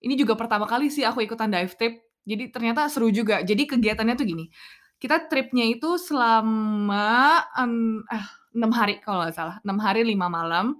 Ini 0.03 0.17
juga 0.17 0.33
pertama 0.33 0.65
kali 0.65 0.89
sih 0.89 1.05
aku 1.05 1.21
ikutan 1.21 1.53
dive 1.53 1.69
trip. 1.77 2.01
Jadi 2.25 2.49
ternyata 2.49 2.89
seru 2.89 3.13
juga. 3.13 3.45
Jadi 3.45 3.69
kegiatannya 3.69 4.15
tuh 4.17 4.25
gini. 4.25 4.49
Kita 5.03 5.27
tripnya 5.27 5.67
itu 5.67 5.99
selama 5.99 7.43
eh, 8.07 8.27
6 8.55 8.63
hari 8.71 9.03
kalau 9.03 9.27
nggak 9.27 9.35
salah. 9.35 9.59
6 9.59 9.75
hari 9.83 10.07
5 10.07 10.15
malam. 10.31 10.79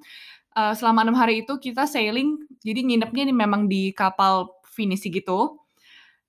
Eh, 0.55 0.73
selama 0.79 1.03
6 1.03 1.11
hari 1.11 1.43
itu 1.43 1.59
kita 1.59 1.83
sailing. 1.83 2.39
Jadi 2.63 2.87
nginepnya 2.87 3.27
ini 3.27 3.35
memang 3.35 3.67
di 3.67 3.91
kapal 3.91 4.47
finisi 4.63 5.11
gitu. 5.11 5.59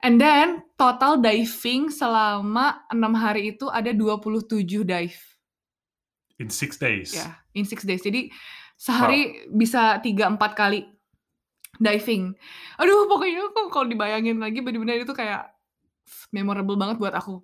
And 0.03 0.19
then 0.19 0.67
total 0.75 1.23
diving 1.23 1.95
selama 1.95 2.83
6 2.91 2.99
hari 3.15 3.55
itu 3.55 3.71
ada 3.71 3.95
27 3.95 4.83
dive. 4.83 5.21
In 6.43 6.51
six 6.51 6.75
days. 6.75 7.15
Ya, 7.15 7.39
in 7.55 7.63
six 7.63 7.87
days. 7.87 8.03
Jadi 8.03 8.27
sehari 8.75 9.47
bisa 9.55 10.03
3-4 10.03 10.35
kali 10.59 10.83
diving. 11.79 12.35
Aduh, 12.83 13.07
pokoknya 13.07 13.55
aku 13.55 13.71
kalau 13.71 13.87
dibayangin 13.87 14.43
lagi 14.43 14.59
bener-bener 14.67 15.07
itu 15.07 15.15
kayak 15.15 15.55
memorable 16.35 16.75
banget 16.75 16.99
buat 16.99 17.15
aku. 17.15 17.39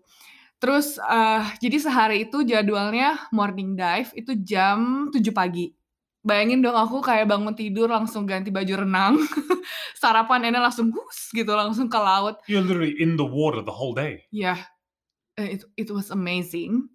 Terus 0.61 1.01
eh, 1.01 1.43
jadi 1.65 1.77
sehari 1.81 2.17
itu 2.29 2.45
jadwalnya 2.45 3.17
morning 3.33 3.75
dive 3.75 4.13
itu 4.13 4.37
jam 4.45 5.09
7 5.09 5.33
pagi. 5.33 5.73
bayangin 6.21 6.61
dong 6.61 6.77
aku 6.77 7.01
kayak 7.01 7.33
bangun 7.33 7.57
tidur 7.57 7.89
langsung 7.89 8.29
ganti 8.29 8.53
baju 8.53 8.85
renang, 8.85 9.17
sarapan 10.01 10.45
then 10.45 10.61
langsung 10.61 10.93
hus 10.93 11.33
gitu 11.33 11.49
langsung 11.57 11.89
ke 11.89 11.97
laut. 11.97 12.45
You're 12.45 12.61
literally 12.61 12.93
in 13.01 13.17
the 13.17 13.25
water 13.25 13.65
the 13.65 13.73
whole 13.73 13.97
day. 13.97 14.29
Yeah, 14.29 14.61
eh, 15.41 15.57
it 15.57 15.65
it 15.81 15.89
was 15.89 16.13
amazing. 16.13 16.93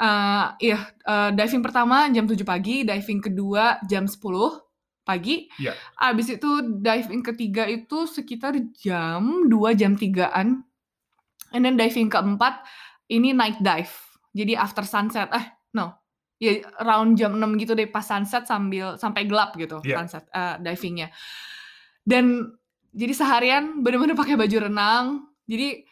Eee, 0.00 0.72
iya, 0.72 0.88
eee, 1.04 1.30
diving 1.36 1.60
pertama 1.60 2.08
jam 2.08 2.24
7 2.24 2.48
pagi, 2.48 2.88
diving 2.88 3.20
kedua 3.20 3.76
jam 3.84 4.08
10 4.08 4.64
pagi. 5.04 5.52
Iya. 5.60 5.76
Abis 6.00 6.40
itu 6.40 6.50
diving 6.80 7.20
ketiga 7.20 7.68
itu 7.68 8.08
sekitar 8.08 8.56
jam 8.72 9.52
2, 9.52 9.76
jam 9.76 10.00
3-an. 10.00 10.64
And 11.52 11.60
then 11.68 11.76
diving 11.76 12.08
keempat 12.08 12.64
ini 13.12 13.36
night 13.36 13.60
dive. 13.60 13.92
Jadi 14.32 14.56
after 14.56 14.82
sunset, 14.88 15.28
eh 15.28 15.44
no, 15.76 15.92
ya 16.40 16.56
around 16.80 17.20
jam 17.20 17.36
6 17.36 17.60
gitu 17.60 17.76
deh 17.76 17.86
pas 17.86 18.02
sunset 18.02 18.48
sambil 18.48 18.96
sampai 18.96 19.28
gelap 19.28 19.52
gitu 19.54 19.84
Iya. 19.84 20.00
sunset, 20.00 20.24
eee, 20.32 20.56
diving-nya. 20.64 21.08
Dan 22.02 22.56
jadi 22.92 23.12
seharian 23.12 23.84
bener-bener 23.84 24.16
pakai 24.16 24.34
baju 24.36 24.56
renang. 24.72 25.28
Jadi 25.44 25.84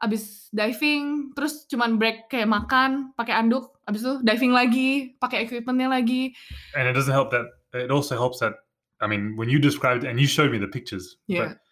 abis 0.00 0.50
diving 0.50 1.32
terus 1.32 1.64
cuman 1.70 1.96
break 1.96 2.28
kayak 2.28 2.48
makan, 2.50 3.14
pakai 3.14 3.36
anduk, 3.38 3.78
abis 3.86 4.00
itu 4.04 4.14
diving 4.24 4.52
lagi, 4.52 4.90
pakai 5.16 5.44
equipment-nya 5.46 5.88
lagi. 5.88 6.32
And 6.76 6.88
it 6.88 6.96
doesn't 6.96 7.14
help 7.14 7.30
that 7.30 7.46
it 7.72 7.92
also 7.92 8.16
helps 8.16 8.40
that 8.40 8.64
I 9.02 9.06
mean, 9.10 9.36
when 9.36 9.52
you 9.52 9.58
described 9.60 10.04
and 10.08 10.16
you 10.16 10.24
showed 10.24 10.48
me 10.48 10.56
the 10.56 10.70
pictures, 10.70 11.20
Yeah. 11.28 11.52
but 11.52 11.63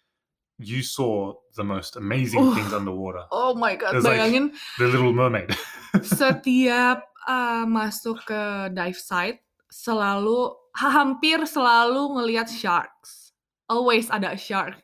you 0.63 0.81
saw 0.81 1.35
the 1.53 1.63
most 1.63 1.95
amazing 1.95 2.39
Oh. 2.41 2.55
things 2.55 2.71
underwater. 2.71 3.27
Oh 3.29 3.53
my 3.53 3.75
god, 3.75 3.99
like- 3.99 4.15
bayangin 4.17 4.55
The 4.79 4.87
Little 4.87 5.11
Mermaid. 5.11 5.51
setiap, 6.01 7.05
eee, 7.23 7.63
masuk 7.67 8.23
ke 8.25 8.41
dive 8.71 8.97
site 8.97 9.39
selalu 9.69 10.53
ha 10.73 10.89
hampir 10.89 11.43
selalu 11.45 12.17
ngelihat 12.17 12.49
sharks. 12.49 13.33
Always 13.69 14.09
ada 14.09 14.33
shark. 14.33 14.77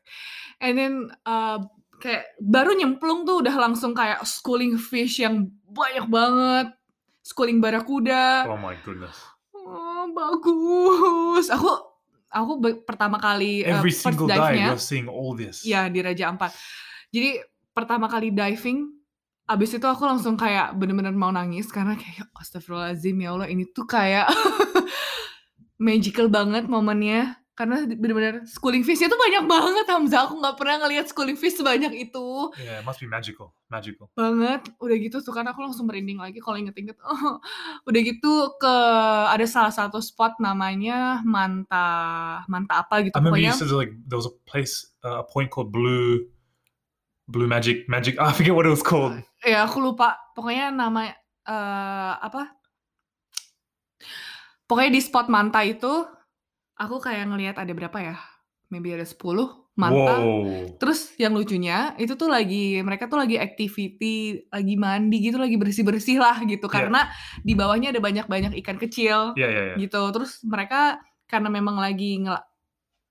And 0.61 0.77
then, 0.77 0.93
eee, 1.25 1.57
kayak 1.99 2.25
baru 2.39 2.77
nyemplung 2.77 3.25
tuh 3.25 3.41
udah 3.41 3.55
langsung 3.57 3.91
kayak 3.91 4.23
schooling 4.23 4.77
fish 4.77 5.19
yang 5.19 5.49
banyak 5.67 6.07
banget, 6.07 6.67
schooling 7.21 7.59
barakuda. 7.59 8.47
oh 8.47 8.55
my 8.55 8.77
goodness. 8.85 9.17
Oh, 9.53 10.09
bagus. 10.09 11.51
Aku 11.51 11.69
aku 12.29 12.61
pertama 12.85 13.17
kali, 13.17 13.65
eee, 13.65 13.73
Every 13.73 13.89
first 13.89 14.05
single 14.05 14.29
dive 14.29 14.55
dive-nya 14.55 14.67
you're 14.71 14.81
seeing 14.81 15.09
all 15.09 15.33
this. 15.33 15.65
Iya, 15.65 15.89
di 15.89 15.99
Raja 15.99 16.29
Ampat. 16.29 16.53
Jadi 17.09 17.41
pertama 17.73 18.05
kali 18.05 18.29
diving, 18.29 18.85
abis 19.49 19.81
itu 19.81 19.87
aku 19.89 20.05
langsung 20.05 20.37
kayak 20.37 20.77
bener-bener 20.77 21.13
mau 21.15 21.33
nangis 21.33 21.73
karena 21.73 21.97
kayak 21.97 22.29
astagfirullahaladzim 22.37 23.17
ya 23.17 23.29
Allah 23.33 23.49
ini 23.49 23.65
tuh 23.73 23.89
kayak 23.89 24.29
magical 25.85 26.29
banget 26.29 26.69
momennya. 26.69 27.38
Karena 27.59 27.83
bener-bener 27.83 28.47
schooling 28.47 28.87
fish-nya 28.87 29.11
tuh 29.11 29.19
banyak 29.19 29.43
banget 29.43 29.83
Hamzah. 29.91 30.31
Aku 30.31 30.39
nggak 30.39 30.55
pernah 30.55 30.79
ngelihat 30.79 31.11
schooling 31.11 31.35
fish 31.35 31.59
sebanyak 31.59 31.91
itu. 32.07 32.55
Yeah, 32.55 32.79
it 32.79 32.87
must 32.87 33.03
be 33.03 33.07
magical. 33.11 33.51
Magical. 33.67 34.07
Banget. 34.15 34.71
Udah 34.79 34.95
gitu 34.95 35.19
tuh 35.19 35.35
kan 35.35 35.43
aku 35.43 35.67
langsung 35.67 35.83
merinding 35.91 36.23
lagi 36.23 36.39
kalau 36.39 36.55
inget-inget. 36.55 36.95
Oh, 37.03 37.35
udah 37.91 37.99
gitu 37.99 38.55
ke 38.55 38.75
ada 39.35 39.43
salah 39.43 39.75
satu 39.75 39.99
spot 39.99 40.39
namanya 40.39 41.19
Manta 41.27 41.87
Manta 42.47 42.79
apa 42.79 43.03
gitu 43.03 43.19
I 43.19 43.19
remember 43.19 43.35
pokoknya. 43.35 43.51
you 43.51 43.59
said 43.59 43.75
like 43.75 43.91
there 44.07 44.15
was 44.15 44.31
a 44.31 44.35
place, 44.47 44.95
uh, 45.03 45.19
a 45.19 45.25
point 45.27 45.51
called 45.51 45.75
Blue, 45.75 46.31
Blue 47.27 47.51
Magic, 47.51 47.91
Magic. 47.91 48.15
I 48.23 48.31
forget 48.31 48.55
what 48.55 48.63
it 48.63 48.71
was 48.71 48.79
called. 48.79 49.19
Ya 49.43 49.67
aku 49.67 49.83
lupa. 49.83 50.15
Pokoknya 50.31 50.71
nama 50.71 51.11
eee, 51.43 52.11
apa 52.23 52.55
pokoknya 54.63 54.95
di 54.95 55.01
spot 55.03 55.27
Manta 55.27 55.65
itu, 55.65 56.05
aku 56.79 57.03
kayak 57.03 57.27
ngelihat 57.27 57.55
ada 57.59 57.71
berapa 57.75 57.97
ya, 57.99 58.15
maybe 58.71 58.95
ada 58.95 59.03
10 59.03 59.19
manta. 59.79 60.15
Whoa. 60.19 60.75
Terus 60.75 61.15
yang 61.15 61.35
lucunya 61.35 61.95
itu 61.95 62.15
tuh 62.19 62.27
lagi 62.27 62.79
mereka 62.83 63.07
tuh 63.07 63.19
lagi 63.19 63.39
activity, 63.39 64.47
lagi 64.51 64.75
mandi 64.75 65.17
gitu, 65.23 65.39
lagi 65.39 65.55
bersih-bersih 65.55 66.19
lah 66.19 66.39
gitu. 66.43 66.67
Iya. 66.67 66.75
Karena 66.75 67.01
di 67.43 67.55
bawahnya 67.55 67.95
ada 67.95 68.03
banyak-banyak 68.03 68.59
ikan 68.63 68.75
kecil 68.75 69.35
Yeah, 69.39 69.51
yeah, 69.51 69.65
yeah. 69.71 69.77
gitu. 69.79 69.99
Terus 70.11 70.43
mereka 70.43 70.99
karena 71.27 71.47
memang 71.47 71.79
lagi 71.79 72.19
nge 72.23 72.37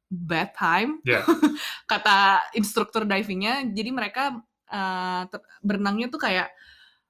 bad 0.08 0.50
time 0.56 1.00
Yeah. 1.04 1.24
kata 1.92 2.52
instruktur 2.56 3.08
divingnya, 3.08 3.64
jadi 3.72 3.88
mereka, 3.92 4.36
te 5.28 5.36
berenangnya 5.64 6.12
tuh 6.12 6.20
kayak 6.20 6.52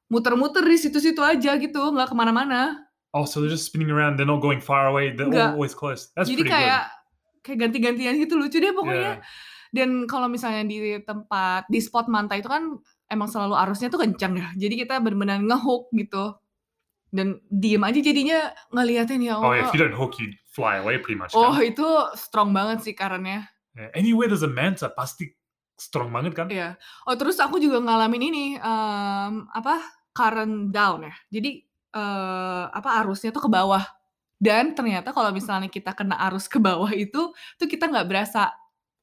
muter-muter 0.07 0.63
di 0.63 0.79
situ-situ 0.79 1.19
aja 1.19 1.59
gitu, 1.59 1.83
nggak 1.95 2.11
ke 2.11 2.17
mana-mana. 2.17 2.88
Oh, 3.19 3.27
so 3.27 3.43
they're 3.43 3.51
just 3.51 3.67
spinning 3.67 3.91
around. 3.91 4.15
They're 4.15 4.31
not 4.31 4.39
going 4.39 4.63
far 4.63 4.87
away. 4.87 5.11
They're 5.11 5.27
Nggak. 5.27 5.59
always 5.59 5.75
close. 5.75 6.15
That's 6.15 6.31
Jadi 6.31 6.47
pretty 6.47 6.55
kayak 6.55 6.83
kayak 7.43 7.59
ganti-gantian 7.67 8.15
gitu, 8.23 8.39
lucu 8.39 8.63
deh 8.63 8.71
good. 8.71 8.79
pokoknya. 8.79 9.19
Yeah. 9.19 9.27
Dan 9.75 10.07
kalau 10.07 10.31
misalnya 10.31 10.63
di 10.65 11.03
tempat 11.03 11.67
di 11.67 11.83
spot 11.83 12.07
Manta 12.07 12.39
itu 12.39 12.47
kan 12.47 12.79
emang 13.11 13.27
selalu 13.27 13.59
arusnya 13.59 13.91
tuh 13.91 14.01
kencang 14.07 14.39
ya. 14.39 14.49
Jadi 14.55 14.87
kita 14.87 15.03
bener-bener 15.03 15.43
nge-hook 15.43 15.91
gitu. 15.99 16.39
Dan 17.11 17.41
diem 17.49 17.81
aja 17.83 18.01
jadinya 18.05 18.53
ngeliatin 18.69 19.25
ya 19.25 19.41
Oh, 19.41 19.51
yeah. 19.51 19.67
If 19.67 19.73
you 19.75 19.81
don't 19.81 19.97
hook, 19.97 20.21
you 20.21 20.31
fly 20.53 20.79
away 20.79 21.01
pretty 21.01 21.19
much. 21.19 21.33
Oh 21.35 21.57
kan? 21.57 21.67
itu 21.67 21.87
strong 22.15 22.55
banget 22.55 22.85
sih 22.85 22.95
karennya. 22.95 23.49
Yeah. 23.75 23.91
Anywhere 23.99 24.29
there's 24.29 24.45
a 24.45 24.51
manta, 24.51 24.93
pasti 24.93 25.33
strong 25.79 26.13
banget 26.13 26.33
kan? 26.37 26.47
Iya. 26.53 26.77
Oh 27.09 27.17
terus 27.17 27.41
aku 27.41 27.57
juga 27.63 27.81
ngalamin 27.81 28.23
ini, 28.25 28.45
mmm, 28.61 29.53
apa, 29.53 29.85
current 30.13 30.75
down 30.75 31.07
ya. 31.07 31.15
Jadi, 31.31 31.63
eee, 31.99 32.65
apa, 32.79 32.91
arusnya 33.03 33.31
tuh 33.35 33.43
ke 33.47 33.51
bawah. 33.53 33.83
Dan 34.39 34.75
ternyata 34.79 35.11
kalau 35.17 35.31
misalnya 35.35 35.67
kita 35.73 35.93
kena 35.99 36.15
arus 36.31 36.47
ke 36.51 36.59
bawah 36.63 36.91
itu, 36.95 37.33
tuh 37.59 37.69
kita 37.71 37.91
nggak 37.91 38.07
berasa 38.11 38.55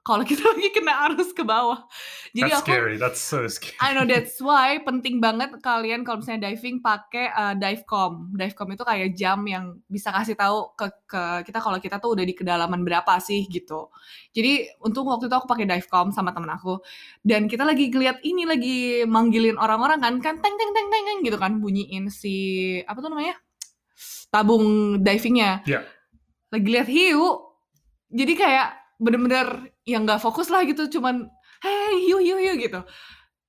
kalau 0.05 0.21
kita 0.21 0.45
lagi 0.53 0.69
kena 0.69 1.09
arus 1.09 1.33
ke 1.33 1.41
bawah. 1.41 1.89
Jadi 2.29 2.53
That's 2.53 2.61
aku 2.61 2.69
scary. 2.69 2.95
That's 3.01 3.21
so 3.25 3.41
scary. 3.49 3.73
I 3.81 3.97
know 3.97 4.05
that's 4.05 4.37
why 4.37 4.77
penting 4.87 5.17
banget 5.17 5.57
kalian 5.65 6.05
kalau 6.05 6.21
misalnya 6.21 6.53
diving 6.53 6.85
pakai, 6.85 7.33
eee, 7.33 7.53
divecom. 7.57 8.29
Divecom 8.37 8.69
itu 8.77 8.83
kayak 8.85 9.09
jam 9.17 9.41
yang 9.49 9.81
bisa 9.89 10.13
kasih 10.13 10.37
tahu 10.37 10.77
ke 10.77 10.87
ke 11.09 11.21
kita 11.49 11.57
kalau 11.57 11.81
kita 11.81 11.97
tuh 11.97 12.13
udah 12.13 12.21
di 12.21 12.37
kedalaman 12.37 12.85
berapa 12.85 13.17
sih 13.17 13.49
gitu. 13.49 13.89
Jadi 14.29 14.69
untung 14.85 15.09
waktu 15.09 15.25
itu 15.25 15.33
aku 15.33 15.49
pakai 15.49 15.65
divecom 15.65 16.13
sama 16.13 16.29
temen 16.29 16.53
aku 16.53 16.85
dan 17.25 17.49
kita 17.49 17.65
lagi 17.65 17.89
ngeliat 17.89 18.21
ini, 18.21 18.45
lagi 18.45 18.77
manggilin 19.09 19.57
orang-orang 19.57 19.97
kan, 19.97 20.13
kan 20.21 20.37
teng 20.37 20.53
teng 20.53 20.69
teng 20.69 20.87
teng 20.93 21.03
teng 21.09 21.19
gitu 21.25 21.37
kan 21.41 21.57
bunyiin 21.57 22.13
si 22.13 22.77
apa 22.85 23.01
tuh 23.01 23.09
namanya, 23.09 23.41
tabung 24.29 25.01
divingnya. 25.01 25.65
Iya. 25.65 25.81
Lagi 26.53 26.67
lihat 26.69 26.85
hiu. 26.93 27.41
Jadi 28.13 28.37
kayak 28.37 28.84
bener-bener 29.05 29.69
yang 29.85 30.03
nggak 30.09 30.17
fokus 30.25 30.49
lah 30.49 30.65
gitu, 30.65 30.89
cuman, 30.97 31.29
"Hei 31.61 32.09
hiu 32.09 32.17
hiu 32.17 32.37
hiu," 32.41 32.53
gitu. 32.57 32.81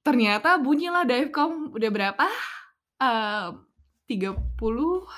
Ternyata 0.05 0.61
bunyilah 0.61 1.09
divecom 1.09 1.73
udah 1.73 1.91
berapa, 1.91 2.27
eee, 3.01 3.47
30 4.07 5.09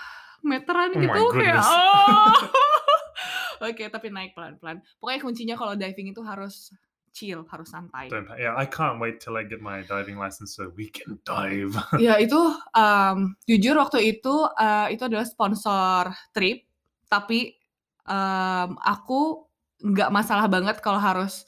meteran 0.47 0.95
Oh 0.95 1.03
gitu 1.03 1.21
kayak, 1.35 1.59
oh. 1.61 2.33
Oke, 3.69 3.91
tapi 3.91 4.09
naik 4.15 4.39
pelan-pelan. 4.39 4.79
Pokoknya 5.03 5.21
kuncinya 5.21 5.57
kalau 5.59 5.75
diving 5.75 6.15
itu 6.15 6.23
harus 6.23 6.71
chill, 7.11 7.43
harus 7.51 7.69
santai. 7.75 8.07
Yeah, 8.39 8.55
I 8.55 8.63
can't 8.71 9.03
wait 9.03 9.19
till 9.19 9.35
I 9.35 9.43
get 9.43 9.59
my 9.59 9.83
diving 9.83 10.15
license 10.15 10.55
so 10.55 10.71
we 10.79 10.87
can 10.89 11.19
dive. 11.27 11.75
Ya 11.99 12.15
itu, 12.23 12.39
mmm, 12.71 13.35
jujur 13.51 13.75
waktu 13.83 13.99
itu, 14.15 14.35
eee, 14.55 14.95
itu 14.95 15.03
adalah 15.03 15.27
sponsor 15.27 16.15
trip, 16.31 16.63
tapi, 17.11 17.59
mmm, 18.07 18.79
aku 18.79 19.48
nggak 19.79 20.11
masalah 20.11 20.51
banget 20.51 20.83
kalau 20.83 20.99
harus 20.99 21.47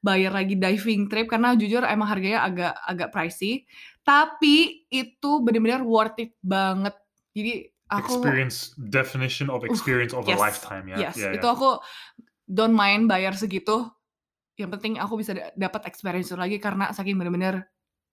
bayar 0.00 0.30
lagi 0.30 0.54
diving 0.54 1.10
trip 1.10 1.26
karena 1.26 1.56
jujur 1.58 1.82
emang 1.82 2.06
harganya 2.06 2.46
agak 2.46 2.72
agak 2.86 3.08
pricey, 3.10 3.66
tapi 4.06 4.86
itu 4.92 5.30
bener-bener 5.42 5.82
worth 5.82 6.16
it 6.22 6.36
banget. 6.40 6.94
Jadi 7.34 7.66
aku 7.90 8.22
experience 8.22 8.72
definition 8.78 9.50
of 9.50 9.66
Uh, 9.66 9.68
experience 9.68 10.14
of 10.14 10.24
a 10.26 10.32
yes, 10.32 10.38
lifetime. 10.38 10.84
Yeah, 10.86 11.10
yes, 11.10 11.14
yeah, 11.18 11.34
itu 11.34 11.42
yeah. 11.42 11.56
aku 11.56 11.82
don't 12.46 12.76
mind 12.76 13.10
bayar 13.10 13.34
segitu, 13.34 13.90
yang 14.54 14.70
penting 14.70 14.96
aku 15.02 15.18
bisa 15.18 15.34
da 15.34 15.50
dapat 15.58 15.90
experience 15.90 16.30
itu 16.30 16.38
lagi 16.38 16.62
karena 16.62 16.94
saking 16.94 17.18
bener-bener 17.18 17.66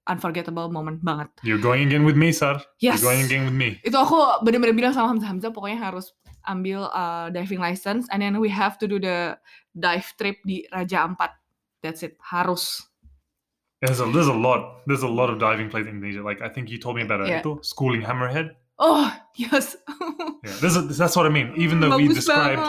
unforgettable 0.04 0.68
moment 0.68 1.00
banget. 1.00 1.32
You're 1.48 1.62
going 1.62 1.88
again 1.88 2.04
with 2.04 2.20
me, 2.20 2.36
Sar. 2.36 2.60
Yes. 2.84 3.00
You're 3.00 3.14
going 3.14 3.24
again 3.24 3.44
with 3.48 3.56
me. 3.56 3.80
Itu 3.86 3.96
aku 3.96 4.44
bener-bener 4.44 4.76
bilang 4.76 4.92
sama 4.92 5.16
Hamzah, 5.16 5.30
"Hamzah 5.32 5.52
pokoknya 5.56 5.80
harus 5.80 6.12
ambil, 6.48 6.90
uh, 6.92 7.28
eee, 7.30 7.36
diving 7.36 7.60
license 7.60 8.08
and 8.12 8.22
then 8.22 8.40
we 8.40 8.50
have 8.50 8.78
to 8.80 8.88
do 8.88 9.00
the 9.00 9.38
dive 9.76 10.08
trip 10.18 10.38
di 10.46 10.68
Raja 10.72 11.08
Ampat. 11.08 11.36
That's 11.82 12.04
it, 12.04 12.16
harus." 12.20 12.84
There's 13.84 14.00
a 14.00 14.08
there's 14.08 14.32
a 14.32 14.34
lot 14.34 14.88
there's 14.88 15.04
a 15.04 15.12
lot 15.12 15.28
of 15.28 15.44
diving 15.44 15.68
places 15.68 15.92
in 15.92 16.00
Indonesia. 16.00 16.24
Like 16.24 16.40
I 16.40 16.48
think 16.48 16.72
you 16.72 16.80
told 16.80 16.96
me 16.96 17.04
about 17.04 17.28
it. 17.28 17.28
Yeah. 17.28 17.44
Itu 17.44 17.60
schooling 17.68 18.00
hammerhead. 18.00 18.56
Oh, 18.80 19.12
yes. 19.36 19.76
Yeah, 20.44 20.52
there's 20.60 20.76
a, 20.76 20.82
that's 20.84 21.16
what 21.16 21.24
I 21.26 21.32
mean. 21.32 21.56
Even 21.56 21.80
though 21.80 21.96
we 21.96 22.04
Bagus 22.04 22.28
described 22.28 22.60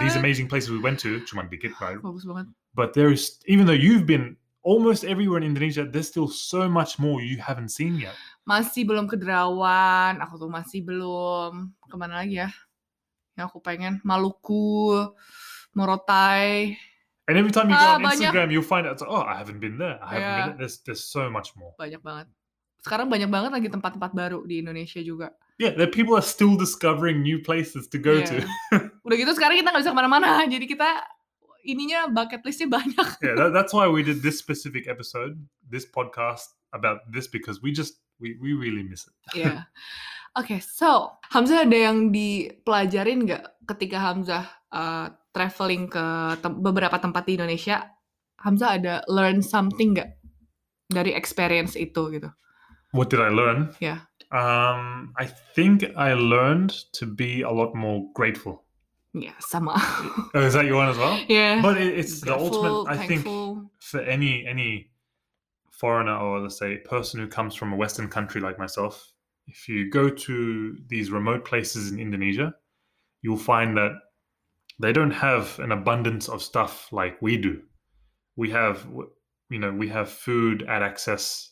these 0.00 0.16
amazing 0.16 0.48
places 0.48 0.72
we 0.72 0.80
went 0.80 0.96
to, 1.04 1.20
cuma 1.28 1.44
dikit, 1.44 1.76
right? 1.76 2.00
Bagus. 2.00 2.24
But 2.72 2.96
there 2.96 3.12
is 3.12 3.36
even 3.44 3.68
though 3.68 3.76
you've 3.76 4.08
been 4.08 4.40
almost 4.64 5.04
everywhere 5.04 5.36
in 5.36 5.44
Indonesia, 5.44 5.84
there's 5.84 6.08
still 6.08 6.28
so 6.28 6.68
much 6.72 6.96
more 6.96 7.20
you 7.20 7.36
haven't 7.36 7.68
seen 7.68 8.00
yet. 8.00 8.16
Masih 8.48 8.88
belum 8.88 9.12
ke 9.12 9.20
Derawan, 9.20 10.24
aku 10.24 10.40
tuh 10.40 10.48
masih 10.48 10.80
belum 10.88 11.68
ke 11.84 11.94
mana 12.00 12.24
lagi 12.24 12.40
ya, 12.40 12.48
yang 13.38 13.46
aku 13.46 13.62
pengen. 13.62 14.02
Maluku, 14.02 14.98
Morotai. 15.72 16.74
And 17.28 17.36
every 17.36 17.52
time 17.52 17.68
you 17.68 17.76
go 17.76 17.80
Ah, 17.80 17.94
on 17.96 18.02
banyak. 18.02 18.32
Instagram, 18.32 18.48
you'll 18.50 18.66
find 18.66 18.88
out, 18.88 18.98
oh, 19.04 19.20
I 19.22 19.36
haven't 19.36 19.60
been 19.60 19.76
there. 19.76 20.00
I 20.00 20.16
haven't 20.16 20.18
Yeah. 20.24 20.36
been 20.36 20.48
there. 20.48 20.58
There's, 20.64 20.76
there's 20.82 21.04
so 21.04 21.28
much 21.28 21.52
more. 21.54 21.76
Banyak 21.78 22.00
banget. 22.00 22.26
Sekarang 22.80 23.06
banyak 23.06 23.28
banget 23.28 23.50
lagi 23.52 23.68
tempat-tempat 23.68 24.12
baru 24.16 24.42
di 24.48 24.64
Indonesia 24.64 24.98
juga. 24.98 25.30
Yeah, 25.60 25.74
the 25.76 25.90
people 25.90 26.14
are 26.16 26.24
still 26.24 26.54
discovering 26.56 27.20
new 27.20 27.42
places 27.42 27.86
to 27.92 27.98
go 28.00 28.16
Iya. 28.18 28.26
to. 28.26 28.34
Udah 29.06 29.16
gitu 29.18 29.32
sekarang 29.36 29.60
kita 29.60 29.68
nggak 29.70 29.82
bisa 29.84 29.92
ke 29.92 29.98
mana-mana. 29.98 30.40
Jadi 30.54 30.66
kita 30.66 30.88
ininya 31.68 32.08
bucket 32.08 32.40
listnya 32.48 32.70
banyak. 32.70 33.08
yeah, 33.20 33.34
that, 33.36 33.50
that's 33.52 33.74
why 33.76 33.84
we 33.84 34.00
did 34.00 34.18
this 34.26 34.40
specific 34.40 34.88
episode, 34.88 35.36
this 35.68 35.84
podcast 35.84 36.48
about 36.72 37.04
this 37.12 37.28
because 37.28 37.60
we 37.60 37.74
just 37.76 38.00
we, 38.22 38.40
we 38.40 38.56
really 38.56 38.80
miss 38.86 39.04
it. 39.04 39.14
Iya. 39.36 39.68
Oke, 40.38 40.62
so 40.62 41.18
Hamzah 41.34 41.66
ada 41.66 41.74
yang 41.90 42.14
dipelajarin 42.14 43.26
nggak 43.26 43.66
ketika 43.66 43.98
Hamzah 43.98 44.46
uh, 44.70 45.10
traveling 45.34 45.90
ke 45.90 46.04
tem- 46.38 46.62
beberapa 46.62 46.94
tempat 46.94 47.26
di 47.26 47.34
Indonesia? 47.34 47.90
Hamzah 48.38 48.78
ada 48.78 48.94
learn 49.10 49.42
something 49.42 49.98
nggak 49.98 50.14
dari 50.86 51.10
experience 51.18 51.74
itu 51.74 52.14
gitu? 52.14 52.30
What 52.94 53.10
did 53.10 53.18
I 53.18 53.34
learn? 53.34 53.74
Yeah. 53.82 54.06
Um, 54.30 55.10
I 55.18 55.26
think 55.26 55.82
I 55.98 56.14
learned 56.14 56.70
to 56.96 57.04
be 57.04 57.42
a 57.42 57.50
lot 57.50 57.74
more 57.74 58.06
grateful. 58.14 58.62
Ya 59.10 59.34
sama. 59.42 59.74
Oh, 60.38 60.46
is 60.46 60.54
that 60.54 60.70
your 60.70 60.78
one 60.78 60.94
as 60.94 61.00
well? 61.00 61.18
Ya. 61.26 61.58
But 61.58 61.82
it, 61.82 61.98
it's 61.98 62.22
the 62.22 62.38
Grateful, 62.38 62.86
ultimate. 62.86 62.94
I 62.94 62.96
think 63.10 63.26
for 63.82 64.00
any 64.06 64.46
any 64.46 64.94
foreigner 65.74 66.14
or 66.14 66.46
let's 66.46 66.62
say 66.62 66.78
person 66.86 67.18
who 67.18 67.26
comes 67.26 67.58
from 67.58 67.74
a 67.74 67.76
Western 67.76 68.06
country 68.06 68.38
like 68.38 68.54
myself, 68.54 69.02
if 69.48 69.68
you 69.68 69.90
go 69.90 70.08
to 70.10 70.76
these 70.88 71.10
remote 71.10 71.44
places 71.44 71.90
in 71.90 71.98
Indonesia, 71.98 72.54
you'll 73.22 73.38
find 73.38 73.76
that 73.76 73.92
they 74.78 74.92
don't 74.92 75.10
have 75.10 75.58
an 75.58 75.72
abundance 75.72 76.28
of 76.28 76.42
stuff 76.42 76.92
like 76.92 77.20
we 77.20 77.36
do. 77.36 77.62
We 78.36 78.50
have, 78.50 78.86
you 79.50 79.58
know, 79.58 79.72
we 79.72 79.88
have 79.88 80.08
food 80.10 80.62
at 80.68 80.82
access 80.82 81.50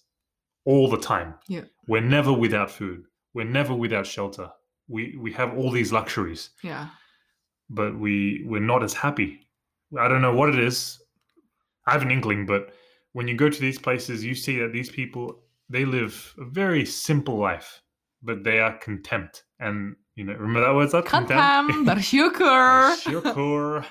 all 0.65 0.89
the 0.89 0.99
time. 0.99 1.35
Yeah. 1.49 1.65
We're 1.89 2.03
never 2.03 2.33
without 2.33 2.71
food. 2.71 3.05
We're 3.35 3.45
never 3.45 3.75
without 3.75 4.07
shelter. 4.07 4.51
We 4.89 5.17
we 5.19 5.33
have 5.33 5.57
all 5.57 5.71
these 5.73 5.93
luxuries 5.93 6.51
Ya. 6.63 6.87
but 7.69 7.99
we 7.99 8.45
we're 8.47 8.61
not 8.61 8.85
as 8.85 8.95
happy. 8.95 9.41
I 9.99 10.07
don't 10.07 10.23
know 10.23 10.35
what 10.35 10.49
it 10.49 10.59
is. 10.59 11.01
I 11.87 11.93
have 11.93 12.03
an 12.03 12.11
inkling, 12.11 12.47
but 12.47 12.73
when 13.13 13.27
you 13.27 13.35
go 13.37 13.49
to 13.49 13.61
these 13.61 13.79
places, 13.79 14.25
you 14.25 14.35
see 14.35 14.59
that 14.61 14.73
these 14.73 14.91
people 14.91 15.43
they 15.69 15.85
live 15.85 16.35
a 16.39 16.45
very 16.45 16.85
simple 16.85 17.37
life, 17.39 17.83
but 18.27 18.45
they 18.45 18.59
are 18.61 18.77
contempt. 18.79 19.45
And 19.59 19.97
you 20.17 20.25
know, 20.25 20.35
remember 20.35 20.61
that 20.61 20.75
word? 20.75 20.91
That 20.91 21.05
Kantam, 21.07 21.69
bersyukur. 21.87 22.97
Syukur. 22.97 23.85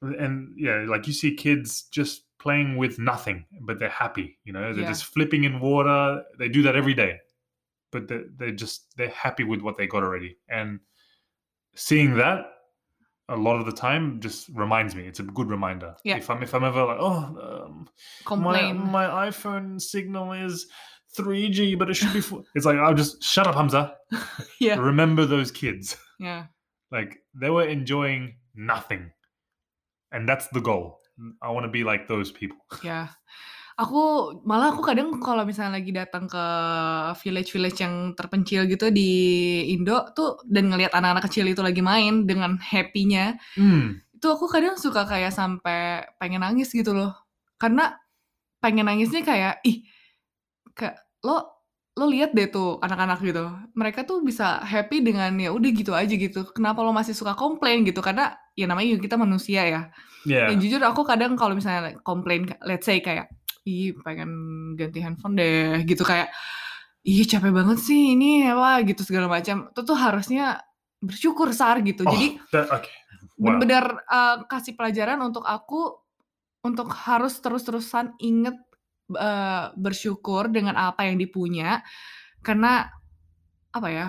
and 0.00 0.54
yeah, 0.56 0.84
like 0.88 1.06
you 1.06 1.12
see 1.12 1.34
kids 1.34 1.82
just 1.90 2.22
playing 2.38 2.76
with 2.76 2.98
nothing, 2.98 3.44
but 3.60 3.78
they're 3.78 3.88
happy. 3.88 4.38
You 4.44 4.52
know, 4.52 4.72
they're 4.72 4.82
Yeah. 4.82 4.88
just 4.88 5.04
flipping 5.04 5.44
in 5.44 5.60
water. 5.60 6.22
They 6.38 6.48
do 6.48 6.62
that 6.62 6.74
every 6.76 6.94
day, 6.94 7.20
but 7.90 8.08
they're, 8.08 8.24
they're 8.36 8.50
just 8.52 8.96
they're 8.96 9.10
happy 9.10 9.44
with 9.44 9.60
what 9.60 9.76
they 9.78 9.86
got 9.86 10.02
already. 10.02 10.36
And 10.48 10.80
seeing 11.74 12.14
that 12.16 12.46
a 13.28 13.36
lot 13.36 13.58
of 13.60 13.66
the 13.66 13.72
time 13.72 14.20
just 14.20 14.48
reminds 14.48 14.94
me. 14.94 15.06
It's 15.06 15.20
a 15.20 15.22
good 15.22 15.48
reminder. 15.50 15.94
Yeah. 16.04 16.16
If 16.16 16.28
I'm 16.28 16.42
if 16.42 16.54
I'm 16.54 16.64
ever 16.64 16.84
like, 16.84 16.98
oh, 17.00 17.68
um, 18.28 18.40
my 18.42 18.72
my 18.72 19.06
iPhone 19.28 19.80
signal 19.80 20.32
is. 20.32 20.66
3G, 21.12 21.76
but 21.78 21.90
it 21.90 21.94
should 21.94 22.12
be. 22.12 22.20
Full. 22.20 22.44
It's 22.54 22.64
like 22.64 22.76
I'll 22.80 22.96
just 22.96 23.22
shut 23.22 23.46
up, 23.46 23.54
Hamza. 23.54 23.96
Ya. 24.60 24.76
Remember 24.78 25.24
those 25.26 25.50
kids. 25.50 25.96
Ya. 26.20 26.46
Like 26.92 27.20
they 27.34 27.50
were 27.50 27.64
enjoying 27.66 28.36
nothing. 28.54 29.10
And 30.12 30.28
that's 30.28 30.46
the 30.52 30.60
goal. 30.60 31.00
I 31.40 31.48
want 31.52 31.64
to 31.64 31.72
be 31.72 31.84
like 31.84 32.08
those 32.08 32.28
people. 32.32 32.60
Ya. 32.84 33.12
Aku 33.80 34.36
malah 34.44 34.76
aku 34.76 34.84
kadang 34.84 35.16
kalau 35.24 35.48
misalnya 35.48 35.80
lagi 35.80 35.90
datang 35.96 36.28
ke 36.28 36.44
village-village 37.24 37.80
yang 37.80 38.12
terpencil 38.12 38.68
gitu 38.68 38.92
di 38.92 39.10
Indo 39.72 40.12
tuh 40.12 40.36
dan 40.44 40.68
ngelihat 40.68 40.92
anak-anak 40.92 41.24
kecil 41.32 41.48
itu 41.48 41.64
lagi 41.64 41.80
main 41.80 42.28
dengan 42.28 42.60
happy-nya, 42.60 43.40
Hmm. 43.56 43.96
itu 44.12 44.26
aku 44.28 44.44
kadang 44.52 44.76
suka 44.76 45.08
kayak 45.08 45.32
sampai 45.32 46.04
pengen 46.20 46.44
nangis 46.44 46.68
gitu 46.68 46.92
loh. 46.92 47.16
Karena 47.56 47.96
pengen 48.60 48.86
nangisnya 48.86 49.24
kayak 49.24 49.64
ih 49.64 49.82
kayak 50.74 50.96
lo 51.24 51.62
lo 51.92 52.08
lihat 52.08 52.32
deh 52.32 52.48
tuh 52.48 52.80
anak-anak 52.80 53.20
gitu. 53.20 53.52
Mereka 53.76 54.08
tuh 54.08 54.24
bisa 54.24 54.64
happy 54.64 55.04
dengan 55.04 55.36
ya 55.36 55.52
udah 55.52 55.70
gitu 55.76 55.92
aja 55.92 56.08
gitu. 56.08 56.48
Kenapa 56.56 56.80
lo 56.80 56.92
masih 56.96 57.12
suka 57.12 57.36
komplain 57.36 57.84
gitu? 57.84 58.00
Karena 58.00 58.32
ya 58.56 58.64
namanya 58.64 58.96
kita 58.96 59.20
manusia 59.20 59.62
ya. 59.68 59.82
Yeah. 60.24 60.48
Dan 60.48 60.62
jujur 60.64 60.80
aku 60.80 61.04
kadang 61.04 61.36
kalau 61.36 61.52
misalnya 61.52 62.00
komplain, 62.00 62.48
let's 62.64 62.88
say 62.88 63.04
kayak, 63.04 63.28
ih 63.68 63.92
pengen 64.00 64.32
ganti 64.78 65.04
handphone 65.04 65.36
deh, 65.36 65.84
gitu 65.84 66.00
kayak, 66.00 66.32
ih 67.04 67.26
capek 67.28 67.52
banget 67.52 67.78
sih 67.82 68.16
ini 68.16 68.48
apa 68.48 68.80
gitu 68.88 69.04
segala 69.04 69.28
macam. 69.28 69.68
Itu 69.68 69.84
tuh 69.84 69.98
harusnya 69.98 70.64
bersyukur 71.02 71.52
sar 71.52 71.82
gitu. 71.84 72.06
Oh, 72.06 72.12
Jadi 72.14 72.40
that, 72.54 72.70
okay. 72.70 72.94
Wow. 73.36 73.58
benar-benar 73.58 73.86
eh, 74.06 74.36
kasih 74.48 74.78
pelajaran 74.78 75.18
untuk 75.20 75.42
aku 75.44 75.98
untuk 76.62 76.94
harus 76.94 77.36
terus-terusan 77.42 78.14
inget 78.22 78.54
eh, 79.16 79.64
bersyukur 79.76 80.48
dengan 80.48 80.76
apa 80.76 81.08
yang 81.08 81.16
dipunya 81.20 81.80
karena 82.42 82.90
apa 83.72 83.88
ya 83.88 84.06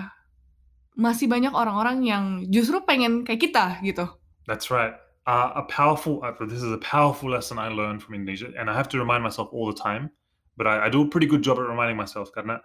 masih 0.94 1.26
banyak 1.26 1.50
orang-orang 1.50 2.06
yang 2.06 2.24
justru 2.50 2.78
pengen 2.86 3.26
kayak 3.26 3.42
kita 3.42 3.64
gitu. 3.82 4.06
That's 4.46 4.70
right. 4.70 4.94
Uh, 5.24 5.56
a 5.56 5.64
powerful. 5.66 6.20
Uh, 6.22 6.36
this 6.44 6.60
is 6.60 6.70
a 6.70 6.78
powerful 6.84 7.32
lesson 7.32 7.56
I 7.56 7.72
learned 7.72 8.04
from 8.04 8.14
Indonesia, 8.14 8.52
and 8.54 8.68
I 8.68 8.76
have 8.76 8.92
to 8.92 9.00
remind 9.00 9.24
myself 9.24 9.48
all 9.56 9.66
the 9.66 9.78
time. 9.78 10.12
But 10.54 10.68
I, 10.68 10.86
I 10.86 10.88
do 10.92 11.02
a 11.02 11.08
pretty 11.08 11.26
good 11.26 11.42
job 11.42 11.58
at 11.58 11.66
reminding 11.66 11.96
myself 11.96 12.30
karena 12.30 12.60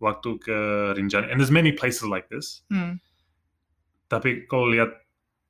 waktu 0.00 0.40
ke 0.42 0.58
Rinjani, 0.96 1.30
and 1.30 1.38
there's 1.38 1.54
many 1.54 1.70
places 1.70 2.08
like 2.08 2.26
this. 2.32 2.64
Hmm. 2.72 2.98
Tapi 4.08 4.48
kalau 4.48 4.72
lihat 4.72 4.90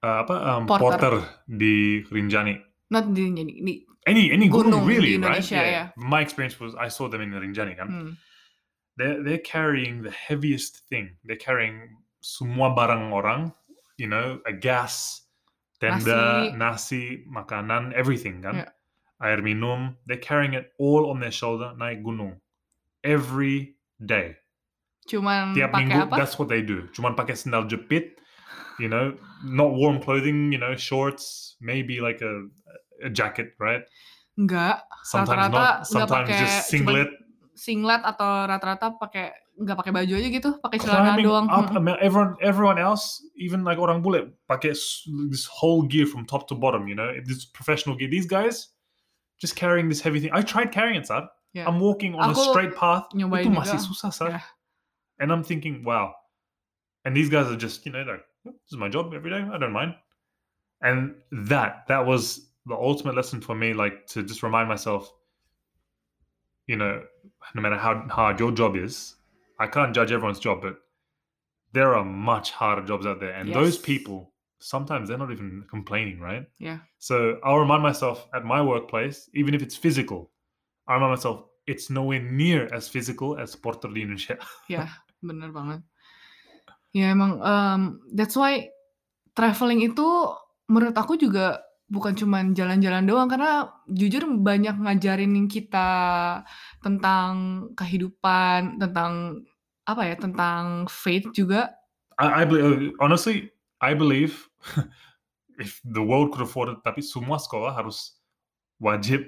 uh, 0.02 0.26
apa 0.26 0.34
um, 0.34 0.66
Porter. 0.66 0.82
porter 0.82 1.14
di 1.46 2.02
Rinjani, 2.10 2.58
Not 2.90 3.14
di, 3.14 3.30
di, 3.32 3.42
di 3.62 3.74
any 4.08 4.32
any 4.32 4.48
gunung, 4.48 4.86
really, 4.86 5.16
right? 5.16 5.38
Indonesia, 5.38 5.60
ya. 5.60 5.82
My 5.96 6.20
experience 6.20 6.58
was 6.58 6.74
I 6.74 6.88
saw 6.88 7.08
them 7.08 7.20
in 7.20 7.32
Rinjani 7.32 7.76
hmm. 7.76 8.16
they're 8.96 9.22
they're 9.22 9.44
carrying 9.44 10.02
the 10.02 10.10
heaviest 10.10 10.88
thing. 10.88 11.16
They're 11.24 11.40
carrying 11.40 11.96
semua 12.20 12.74
barang 12.74 13.12
orang, 13.12 13.52
you 13.96 14.08
know, 14.08 14.40
a 14.46 14.52
gas, 14.52 15.22
tenda, 15.80 16.50
nasi, 16.56 17.24
makanan, 17.28 17.92
everything 17.92 18.42
kan. 18.42 18.66
Yeah. 18.66 18.70
Air 19.22 19.42
minum. 19.42 19.96
They're 20.06 20.22
carrying 20.22 20.54
it 20.54 20.72
all 20.78 21.10
on 21.10 21.20
their 21.20 21.34
shoulder 21.34 21.74
naik 21.76 22.02
gunung 22.02 22.38
every 23.02 23.74
day. 23.98 24.38
Cuman 25.08 25.56
Tiap 25.56 25.72
minggu, 25.72 26.06
apa? 26.06 26.16
that's 26.20 26.38
what 26.38 26.48
they 26.48 26.62
do. 26.62 26.86
Cuman 26.94 27.16
pakai 27.16 27.34
sandal 27.34 27.64
jepit, 27.64 28.20
you 28.78 28.86
know, 28.86 29.16
not 29.42 29.72
warm 29.74 29.98
clothing, 29.98 30.52
you 30.52 30.60
know, 30.60 30.76
shorts, 30.76 31.56
maybe 31.60 31.98
like 31.98 32.20
a 32.20 32.46
a 33.02 33.10
jacket, 33.10 33.54
right? 33.58 33.82
Enggak. 34.38 34.82
Sometimes 35.04 35.50
Rata-rata 35.50 35.58
not. 35.58 35.86
Sometimes 35.86 36.10
pakai 36.28 36.38
just 36.38 36.58
singlet. 36.70 37.10
Singlet 37.58 38.02
atau 38.06 38.28
rata-rata 38.46 38.94
pakai 38.94 39.34
nggak 39.58 39.74
pakai 39.74 39.90
baju 39.90 40.14
aja 40.14 40.28
gitu, 40.30 40.50
pakai 40.62 40.78
celana 40.78 41.18
doang. 41.18 41.50
up. 41.50 41.74
Mm-mm. 41.74 41.76
I 41.76 41.80
mean, 41.82 41.96
everyone, 41.98 42.38
everyone 42.38 42.78
else, 42.78 43.18
even 43.34 43.66
like 43.66 43.82
orang 43.82 43.98
bule, 43.98 44.30
pakai 44.46 44.70
this 45.26 45.44
whole 45.50 45.82
gear 45.82 46.06
from 46.06 46.22
top 46.22 46.46
to 46.46 46.54
bottom. 46.54 46.86
You 46.86 46.94
know, 46.94 47.10
this 47.26 47.42
professional 47.44 47.98
gear. 47.98 48.06
These 48.06 48.30
guys 48.30 48.70
just 49.42 49.58
carrying 49.58 49.90
this 49.90 49.98
heavy 50.00 50.22
thing. 50.22 50.30
I 50.32 50.42
tried 50.42 50.70
carrying 50.70 51.02
it, 51.02 51.06
Sad. 51.10 51.26
Ya. 51.54 51.66
I'm 51.66 51.80
walking 51.82 52.14
on 52.14 52.30
a 52.30 52.34
straight 52.38 52.78
path. 52.78 53.10
Itu 53.10 53.26
juga. 53.26 53.50
masih 53.50 53.78
susah, 53.82 54.14
Sad. 54.14 54.38
Ya. 54.38 54.42
And 55.18 55.34
I'm 55.34 55.42
thinking, 55.42 55.82
wow. 55.82 56.14
And 57.02 57.16
these 57.16 57.26
guys 57.26 57.50
are 57.50 57.58
just, 57.58 57.82
you 57.86 57.90
know, 57.90 58.06
like, 58.06 58.22
"Oh, 58.46 58.54
this 58.54 58.70
is 58.70 58.78
my 58.78 58.86
job 58.86 59.10
every 59.10 59.30
day. 59.30 59.42
I 59.42 59.58
don't 59.58 59.72
mind. 59.74 59.98
And 60.82 61.18
that, 61.50 61.90
that 61.90 62.06
was 62.06 62.47
the 62.68 62.76
ultimate 62.76 63.16
lesson 63.16 63.40
for 63.40 63.54
me, 63.56 63.72
like 63.72 64.06
to 64.08 64.22
just 64.22 64.42
remind 64.42 64.68
myself, 64.68 65.10
you 66.68 66.76
know, 66.76 67.02
no 67.54 67.62
matter 67.62 67.76
how 67.76 68.06
hard 68.10 68.38
your 68.38 68.52
job 68.52 68.76
is, 68.76 69.16
I 69.58 69.66
can't 69.66 69.94
judge 69.94 70.12
everyone's 70.12 70.38
job, 70.38 70.60
but 70.62 70.76
there 71.72 71.96
are 71.96 72.04
much 72.04 72.52
harder 72.52 72.84
jobs 72.84 73.06
out 73.06 73.20
there. 73.20 73.32
And 73.32 73.52
those 73.52 73.78
people, 73.78 74.32
sometimes 74.60 75.08
they're 75.08 75.18
not 75.18 75.32
even 75.32 75.64
complaining, 75.70 76.20
right? 76.20 76.46
Yeah. 76.58 76.78
So 76.98 77.40
I'll 77.42 77.58
remind 77.58 77.82
myself 77.82 78.28
at 78.34 78.44
my 78.44 78.60
workplace, 78.62 79.28
even 79.34 79.54
if 79.54 79.62
it's 79.62 79.76
physical, 79.76 80.30
I 80.86 80.94
remind 80.94 81.12
myself 81.12 81.44
it's 81.66 81.90
nowhere 81.90 82.20
near 82.20 82.68
as 82.72 82.88
physical 82.88 83.36
as 83.36 83.56
Porter 83.56 83.88
di 83.88 84.02
Indonesia. 84.02 84.38
Ya, 84.68 84.88
bener 85.24 85.52
banget. 85.52 85.84
Ya 86.96 87.12
emang 87.12 87.40
em, 87.44 88.00
that's 88.16 88.32
why 88.32 88.72
traveling 89.36 89.84
itu 89.84 90.32
menurut 90.68 90.96
aku 90.96 91.20
juga 91.20 91.60
bukan 91.88 92.12
cuman 92.12 92.52
jalan-jalan 92.52 93.08
doang 93.08 93.28
karena 93.28 93.72
jujur 93.88 94.28
banyak 94.28 94.76
ngajarin 94.76 95.48
kita 95.48 95.88
tentang 96.84 97.32
kehidupan, 97.74 98.76
tentang 98.76 99.42
apa 99.88 100.02
ya, 100.04 100.14
tentang 100.20 100.84
faith 100.86 101.24
juga. 101.32 101.72
I, 102.20 102.42
I 102.42 102.44
believe 102.44 102.92
honestly, 103.00 103.48
I 103.80 103.96
believe 103.96 104.48
if 105.58 105.80
the 105.82 106.04
world 106.04 106.30
could 106.32 106.44
afford 106.44 106.68
it, 106.68 106.84
tapi 106.84 107.00
semua 107.00 107.40
sekolah 107.40 107.72
harus 107.72 108.20
wajib 108.78 109.24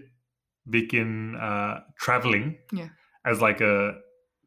bikin 0.68 1.34
uh, 1.40 1.80
traveling 1.96 2.60
Yeah. 2.70 2.92
as 3.24 3.40
like 3.40 3.64
a 3.64 3.96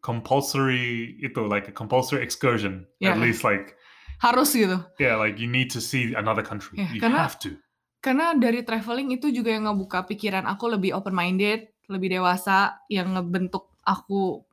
compulsory 0.05 1.18
itu 1.20 1.41
like 1.47 1.68
a 1.68 1.74
compulsory 1.74 2.22
excursion 2.22 2.86
Yeah. 3.01 3.16
at 3.16 3.20
least 3.20 3.41
like 3.43 3.74
Harus 4.22 4.55
gitu. 4.55 4.80
yeah 5.03 5.18
like 5.20 5.36
you 5.41 5.49
need 5.49 5.68
to 5.74 5.82
see 5.84 6.14
another 6.16 6.45
country 6.45 6.80
Yeah, 6.80 6.93
you 6.95 7.01
karena- 7.01 7.20
have 7.20 7.36
to 7.43 7.57
Karena 8.03 8.35
dari 8.35 8.67
traveling 8.67 9.15
itu 9.15 9.31
juga 9.31 9.55
yang 9.55 9.71
ngebuka 9.71 10.03
pikiran 10.03 10.43
aku 10.43 10.75
lebih 10.75 10.91
open 10.91 11.15
minded, 11.15 11.71
lebih 11.87 12.19
dewasa, 12.19 12.83
yang 12.91 13.15
ngebentuk 13.15 13.71
aku 13.79 14.43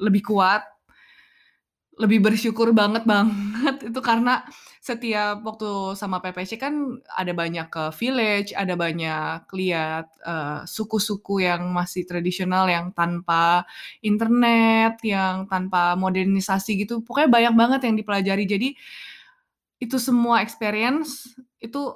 lebih 0.00 0.24
kuat, 0.24 0.64
lebih 2.00 2.24
bersyukur 2.24 2.72
banget 2.72 3.04
banget 3.04 3.76
itu 3.92 4.00
karena 4.00 4.40
setiap 4.80 5.44
waktu 5.44 5.92
sama 5.92 6.24
PPC 6.24 6.56
kan 6.56 7.04
ada 7.12 7.36
banyak 7.36 7.68
ke 7.68 7.92
village, 8.00 8.56
ada 8.56 8.72
banyak 8.72 9.44
lihat 9.52 10.08
eh, 10.24 10.64
suku-suku 10.64 11.44
yang 11.44 11.68
masih 11.68 12.08
tradisional 12.08 12.64
yang 12.64 12.96
tanpa 12.96 13.68
internet, 14.00 14.96
yang 15.04 15.44
tanpa 15.44 16.00
modernisasi 16.00 16.80
gitu. 16.80 17.04
Pokoknya 17.04 17.28
banyak 17.28 17.54
banget 17.60 17.80
yang 17.84 17.96
dipelajari. 18.00 18.44
Jadi 18.48 18.68
itu 19.84 19.96
semua 20.00 20.40
experience 20.40 21.36
itu 21.60 21.92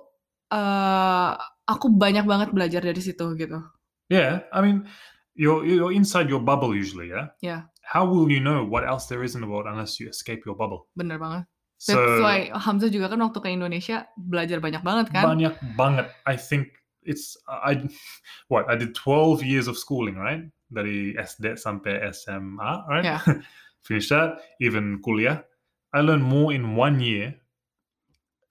eh 0.55 1.31
aku 1.67 1.91
banyak 1.91 2.23
banget 2.25 2.55
belajar 2.55 2.81
dari 2.81 3.01
situ 3.01 3.35
gitu. 3.35 3.59
yeah 4.07 4.45
I 4.55 4.61
mean 4.63 4.87
you're 5.35 5.67
you're 5.67 5.91
inside 5.91 6.31
your 6.31 6.39
bubble 6.41 6.71
usually 6.71 7.11
yeah 7.11 7.35
Yeah. 7.43 7.67
how 7.83 8.07
will 8.07 8.31
you 8.31 8.39
know 8.39 8.63
what 8.63 8.87
else 8.87 9.11
there 9.11 9.25
is 9.27 9.35
in 9.35 9.43
the 9.43 9.51
world 9.51 9.67
unless 9.67 9.99
you 9.99 10.07
escape 10.07 10.47
your 10.47 10.55
bubble 10.55 10.87
Bener 10.95 11.19
banget. 11.19 11.49
so 11.81 11.97
That's 11.99 12.21
why 12.23 12.39
Hamzah 12.55 12.89
juga 12.89 13.11
kan 13.11 13.19
waktu 13.21 13.39
ke 13.43 13.49
Indonesia 13.51 14.07
belajar 14.15 14.63
banyak 14.63 14.81
banget 14.87 15.07
kan? 15.11 15.25
banyak 15.27 15.55
banget 15.75 16.07
I 16.29 16.37
think 16.39 16.71
it's 17.03 17.35
I 17.49 17.85
what 18.49 18.69
I 18.71 18.79
did 18.79 18.95
12 18.97 19.43
years 19.45 19.67
of 19.67 19.75
schooling 19.77 20.17
right 20.17 20.47
dari 20.71 21.13
SD 21.19 21.59
sampai 21.59 22.01
SMA 22.15 22.73
right 22.89 23.05
Yeah. 23.05 23.21
finished 23.89 24.13
that 24.13 24.41
even 24.63 25.01
kuliah 25.05 25.45
I 25.93 26.01
learned 26.01 26.25
more 26.25 26.53
in 26.53 26.77
one 26.79 27.01
year 27.01 27.37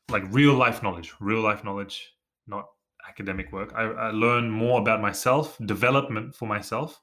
like 0.09 0.23
real 0.31 0.53
life 0.53 0.83
knowledge 0.83 1.13
real 1.19 1.41
life 1.41 1.63
knowledge 1.63 2.13
not 2.47 2.65
academic 3.07 3.51
work 3.51 3.71
I, 3.75 3.83
I 3.83 4.11
learned 4.11 4.51
more 4.51 4.79
about 4.79 5.01
myself 5.01 5.57
development 5.65 6.35
for 6.35 6.47
myself 6.47 6.99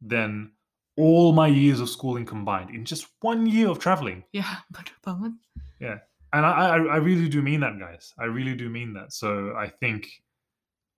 than 0.00 0.52
all 0.96 1.32
my 1.32 1.48
years 1.48 1.80
of 1.80 1.88
schooling 1.88 2.24
combined 2.26 2.70
in 2.70 2.84
just 2.84 3.06
one 3.20 3.46
year 3.46 3.68
of 3.68 3.78
traveling 3.78 4.22
bener 4.34 4.94
banget. 5.06 5.32
and 5.80 6.46
I, 6.46 6.50
I 6.50 6.76
I 6.76 6.96
really 6.98 7.28
do 7.28 7.42
mean 7.42 7.60
that, 7.60 7.78
guys. 7.78 8.14
I 8.18 8.24
really 8.26 8.54
do 8.54 8.68
mean 8.68 8.94
that. 8.94 9.12
So 9.12 9.54
I 9.56 9.68
think 9.68 10.06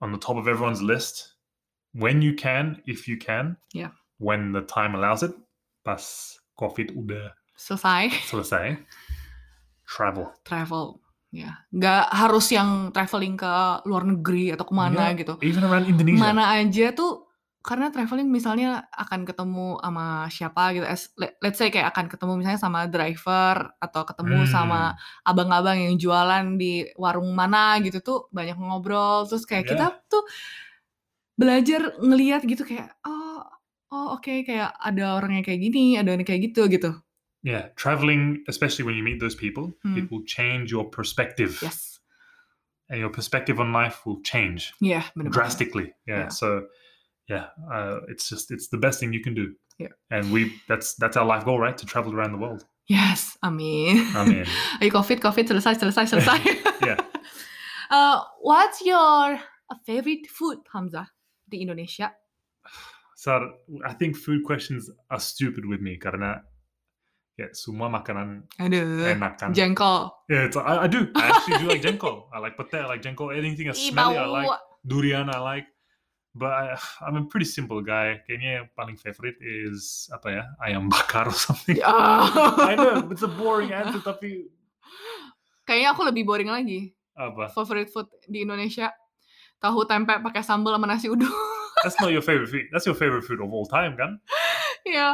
on 0.01 0.13
the 0.13 0.19
top 0.19 0.37
of 0.37 0.49
everyone's 0.49 0.81
list, 0.83 1.35
when 1.93 2.21
you 2.21 2.33
can, 2.35 2.81
if 2.87 3.09
you 3.09 3.17
can, 3.17 3.57
Yeah. 3.73 3.91
when 4.19 4.53
the 4.53 4.63
time 4.63 4.95
allows 4.95 5.23
it, 5.23 5.33
pas 5.85 6.37
COVID 6.61 6.97
udah 6.97 7.33
Selesai 7.57 8.13
selesai, 8.29 8.77
travel. 9.89 10.33
travel. 10.45 11.01
Ya, 11.37 11.53
nggak 11.69 12.05
harus 12.17 12.49
yang 12.49 12.89
traveling 12.91 13.37
ke 13.37 13.53
luar 13.85 14.09
negeri 14.09 14.57
atau 14.57 14.65
ke 14.65 14.73
mana 14.73 15.13
Yeah, 15.13 15.21
gitu. 15.21 15.35
Even 15.45 15.69
around 15.69 15.85
Indonesia. 15.85 16.23
Mana 16.25 16.49
aja 16.57 16.97
tuh 16.97 17.29
karena 17.61 17.91
traveling 17.91 18.31
misalnya 18.31 18.87
akan 18.95 19.27
ketemu 19.27 19.77
sama 19.83 20.31
siapa 20.31 20.71
gitu. 20.73 20.87
As, 20.87 21.11
let- 21.19 21.35
let's 21.43 21.59
say 21.59 21.69
kayak 21.69 21.91
akan 21.91 22.07
ketemu 22.07 22.33
misalnya 22.39 22.63
sama 22.63 22.87
driver 22.87 23.75
atau 23.77 24.07
ketemu 24.07 24.47
Hmm. 24.47 24.49
sama 24.49 24.81
abang-abang 25.23 25.75
yang 25.77 25.99
jualan 25.99 26.57
di 26.57 26.87
warung 26.95 27.35
mana 27.35 27.77
gitu 27.83 27.99
tuh 28.01 28.19
banyak 28.31 28.55
ngobrol 28.55 29.27
terus 29.27 29.43
kayak 29.45 29.67
Yeah. 29.67 29.71
kita 29.77 29.87
tuh 30.07 30.25
belajar 31.37 32.01
ngeliat 32.01 32.49
gitu 32.49 32.65
kayak 32.65 32.97
oh 33.05 33.45
oh 33.93 34.17
oke 34.17 34.47
kayak 34.47 34.73
ada 34.73 35.21
orang 35.21 35.37
yang 35.37 35.45
kayak 35.45 35.61
gini 35.61 36.01
ada 36.01 36.15
orang 36.15 36.25
yang 36.25 36.31
kayak 36.33 36.43
gitu 36.49 36.65
gitu 36.71 36.91
Yeah, 37.47 37.71
traveling, 37.79 38.43
especially 38.51 38.83
when 38.91 38.99
you 38.99 39.05
meet 39.07 39.23
those 39.23 39.39
people, 39.39 39.71
Hmm. 39.87 39.99
it 40.03 40.11
will 40.11 40.27
change 40.27 40.75
your 40.75 40.91
perspective, 40.91 41.63
yes 41.63 41.95
and 42.91 42.99
your 43.03 43.11
perspective 43.11 43.59
on 43.59 43.73
life 43.75 44.07
will 44.07 44.23
change 44.23 44.71
Iya 44.83 45.03
bener 45.15 45.31
drastically. 45.31 45.91
Yeah. 46.07 46.27
Yeah. 46.27 46.29
So, 46.31 46.67
yeah, 47.27 47.51
uh, 47.71 47.99
it's 48.11 48.31
just 48.31 48.51
it's 48.55 48.69
the 48.71 48.79
best 48.79 48.99
thing 49.03 49.11
you 49.15 49.23
can 49.23 49.35
do. 49.35 49.55
Yeah. 49.79 49.91
And 50.11 50.31
we 50.35 50.55
that's 50.71 50.95
that's 50.99 51.17
our 51.19 51.27
life 51.27 51.45
goal, 51.47 51.59
right? 51.59 51.75
To 51.79 51.87
travel 51.87 52.15
around 52.15 52.33
the 52.35 52.39
world. 52.43 52.63
yes 52.87 53.35
amin 53.43 53.99
I 54.15 54.23
mean, 54.23 54.47
Ayo 54.79 54.95
covid 54.95 55.19
covid 55.19 55.51
selesai 55.51 55.75
selesai 55.75 56.07
selesai 56.07 56.39
yeah. 56.87 56.99
Uh, 57.91 58.23
what's 58.43 58.79
your 58.83 59.39
favorite 59.87 60.27
food 60.31 60.59
Hamzah 60.75 61.07
di 61.51 61.63
Indonesia 61.67 62.15
So 63.19 63.59
I 63.83 63.95
think 63.99 64.15
food 64.15 64.47
questions 64.47 64.87
are 65.11 65.19
stupid 65.19 65.67
with 65.67 65.83
me 65.83 65.99
karena 65.99 66.47
ya 67.37 67.53
semua 67.53 67.93
makanan 67.93 68.49
aduh 68.57 69.05
enak 69.13 69.37
kan. 69.37 69.53
jengkol 69.53 70.09
Yeah, 70.27 70.51
it's, 70.51 70.59
I, 70.59 70.85
I 70.85 70.89
do. 70.91 71.07
I 71.15 71.31
actually 71.31 71.63
do 71.63 71.71
like 71.71 71.87
jengkol. 71.87 72.27
I 72.35 72.43
like 72.43 72.59
pete, 72.59 72.83
I 72.83 72.91
like 72.91 72.99
jengkol. 72.99 73.31
Anything 73.31 73.71
that's 73.71 73.79
Ih, 73.79 73.95
smelly, 73.95 74.19
I 74.19 74.27
like. 74.27 74.51
Durian, 74.83 75.31
I 75.31 75.39
like. 75.39 75.71
But 76.35 76.51
I, 76.51 76.65
I'm 77.07 77.15
a 77.15 77.25
pretty 77.31 77.47
simple 77.47 77.79
guy. 77.79 78.19
Kayaknya 78.27 78.51
yang 78.59 78.67
paling 78.75 78.99
favorite 78.99 79.39
is 79.39 80.11
apa 80.11 80.29
ya? 80.35 80.43
Ayam 80.59 80.91
bakar 80.93 81.31
or 81.31 81.37
something. 81.39 81.79
Ah. 81.87 82.27
I 82.59 82.75
know 82.75 83.07
it's 83.15 83.23
a 83.23 83.31
boring 83.31 83.71
answer 83.71 84.03
tapi 84.03 84.51
Kayaknya 85.63 85.89
aku 85.95 86.03
lebih 86.11 86.27
boring 86.27 86.51
lagi. 86.51 86.91
apa? 87.15 87.55
Favorite 87.55 87.95
food 87.95 88.11
di 88.27 88.43
Indonesia 88.43 88.91
tahu 89.63 89.87
tempe 89.87 90.19
pakai 90.21 90.43
sambal 90.43 90.75
sama 90.75 90.91
nasi 90.91 91.07
uduk. 91.07 91.31
That's 91.87 91.97
not 92.03 92.11
your 92.11 92.25
favorite 92.27 92.51
food. 92.51 92.67
That's 92.75 92.85
your 92.85 92.99
favorite 92.99 93.23
food 93.23 93.39
of 93.39 93.55
all 93.55 93.69
time, 93.69 93.95
kan? 93.95 94.19
Ya, 94.87 95.11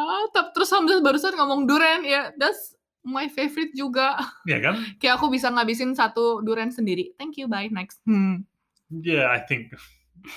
terus 0.52 0.70
Hamzah 0.70 1.00
barusan 1.00 1.34
ngomong 1.34 1.64
durian 1.64 2.04
ya, 2.04 2.30
that's 2.36 2.76
my 3.02 3.26
favorite 3.26 3.74
juga. 3.74 4.20
Yeah, 4.46 4.62
kan? 4.62 4.74
Kayak 5.02 5.18
aku 5.18 5.32
bisa 5.32 5.50
ngabisin 5.50 5.96
satu 5.96 6.40
durian 6.44 6.70
sendiri. 6.70 7.16
Thank 7.18 7.40
you, 7.40 7.50
bye, 7.50 7.68
next. 7.72 7.98
Hmm. 8.06 8.46
Yeah, 8.92 9.32
I 9.32 9.42
think. 9.42 9.74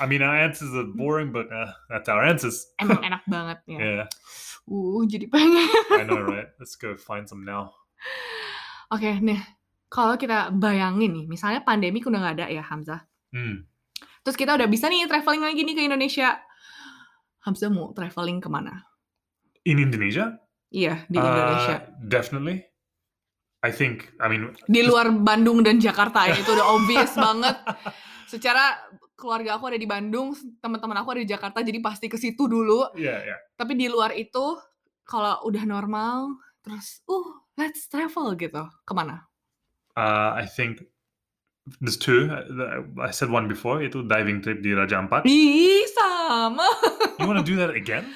I 0.01 0.09
mean, 0.09 0.25
our 0.25 0.33
answers 0.33 0.73
are 0.73 0.87
boring, 0.87 1.29
but 1.29 1.45
uh, 1.53 1.69
that's 1.91 2.09
our 2.09 2.25
answers. 2.25 2.73
Emang 2.81 3.03
enak 3.07 3.21
banget 3.29 3.59
ya. 3.69 3.77
Yeah, 3.77 4.07
Uh, 4.65 5.05
jadi 5.05 5.29
pengen. 5.29 5.69
I 5.93 6.09
know, 6.09 6.25
right? 6.25 6.49
Let's 6.57 6.73
go 6.73 6.97
find 6.97 7.29
some 7.29 7.45
now. 7.45 7.69
Oke, 8.89 9.21
nih. 9.21 9.37
Kalau 9.93 10.17
kita 10.17 10.49
bayangin 10.49 11.13
nih, 11.13 11.25
misalnya 11.29 11.61
pandemi 11.61 12.01
udah 12.01 12.17
nggak 12.17 12.35
ada 12.41 12.47
ya, 12.49 12.65
Hamzah. 12.65 13.05
Hmm. 13.29 13.69
Terus 14.25 14.33
kita 14.33 14.57
udah 14.57 14.65
bisa 14.65 14.89
nih 14.89 15.05
traveling 15.05 15.45
lagi 15.45 15.61
nih 15.61 15.75
ke 15.77 15.83
Indonesia. 15.85 16.41
Hamzah 17.45 17.69
mau 17.69 17.93
traveling 17.93 18.41
ke 18.41 18.49
mana? 18.49 18.89
In 19.65 19.77
Indonesia, 19.77 20.37
Iya, 20.69 21.07
di 21.07 21.15
Uh, 21.15 21.23
Indonesia. 21.23 21.75
definitely. 21.99 22.61
I 23.61 23.71
think. 23.71 24.13
I 24.19 24.29
mean, 24.29 24.53
Di 24.65 24.85
luar 24.85 25.09
Bandung 25.09 25.65
dan 25.65 25.79
Jakarta 25.79 26.29
ya, 26.29 26.37
itu 26.37 26.51
udah 26.51 26.67
obvious 26.71 27.17
banget. 27.25 27.55
Secara 28.25 28.77
keluarga 29.15 29.57
aku 29.57 29.65
ada 29.67 29.79
di 29.79 29.87
Bandung, 29.87 30.31
teman-teman 30.59 30.99
aku 30.99 31.15
ada 31.15 31.21
di 31.23 31.29
Jakarta, 31.29 31.63
jadi 31.63 31.79
pasti 31.79 32.05
ke 32.05 32.15
situ 32.15 32.45
dulu. 32.45 32.93
yeah, 32.93 33.25
yeah. 33.25 33.39
Tapi 33.55 33.73
di 33.73 33.87
luar 33.87 34.13
itu, 34.13 34.59
kalau 35.01 35.41
udah 35.43 35.63
normal, 35.63 36.29
terus, 36.61 37.01
uh, 37.07 37.25
let's 37.55 37.87
travel 37.87 38.37
gitu. 38.37 38.61
Ke 38.83 38.93
mana? 38.93 39.25
Uh, 39.95 40.35
I 40.35 40.45
think 40.45 40.83
there's 41.79 41.97
two. 41.97 42.29
Uh, 42.29 42.85
I 43.01 43.09
said 43.09 43.31
one 43.31 43.47
before. 43.47 43.81
Itu 43.81 44.03
diving 44.03 44.43
trip 44.43 44.61
di 44.61 44.75
Raja 44.75 44.99
Ampat. 44.99 45.25
Ih, 45.25 45.87
sama. 45.89 46.67
You 47.17 47.25
want 47.25 47.39
to 47.39 47.47
do 47.47 47.55
that 47.57 47.71
again? 47.71 48.09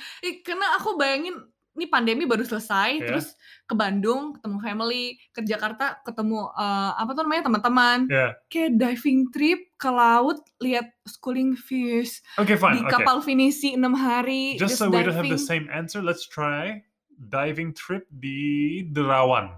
Karena 0.43 0.76
aku 0.76 0.95
bayangin 0.95 1.39
ini 1.72 1.88
pandemi 1.88 2.28
baru 2.28 2.43
selesai, 2.43 3.00
Iya. 3.00 3.08
terus 3.08 3.32
ke 3.64 3.72
Bandung 3.72 4.36
ketemu 4.36 4.58
family, 4.60 5.06
ke 5.32 5.39
Jakarta 5.41 5.95
ketemu 6.04 6.52
eh, 6.52 6.91
apa 6.97 7.12
tuh 7.16 7.24
namanya 7.24 7.47
teman-teman, 7.47 7.97
Yeah. 8.12 8.36
kayak 8.52 8.76
diving 8.76 9.32
trip 9.32 9.64
ke 9.80 9.88
laut, 9.88 10.43
lihat 10.60 10.91
schooling 11.08 11.56
fish 11.56 12.20
Okay, 12.36 12.60
fine. 12.60 12.76
di 12.76 12.84
Okay. 12.84 13.00
kapal 13.00 13.24
finisi 13.24 13.80
enam 13.80 13.95
hari, 13.95 14.60
Just 14.60 14.76
so 14.76 14.91
we 14.91 15.00
don't 15.00 15.16
have 15.16 15.24
the 15.24 15.39
diving. 15.39 15.47
same 15.47 15.66
answer, 15.72 16.04
let's 16.04 16.28
try 16.28 16.84
diving 17.16 17.72
trip 17.72 18.04
di 18.12 18.84
Derawan. 18.84 19.56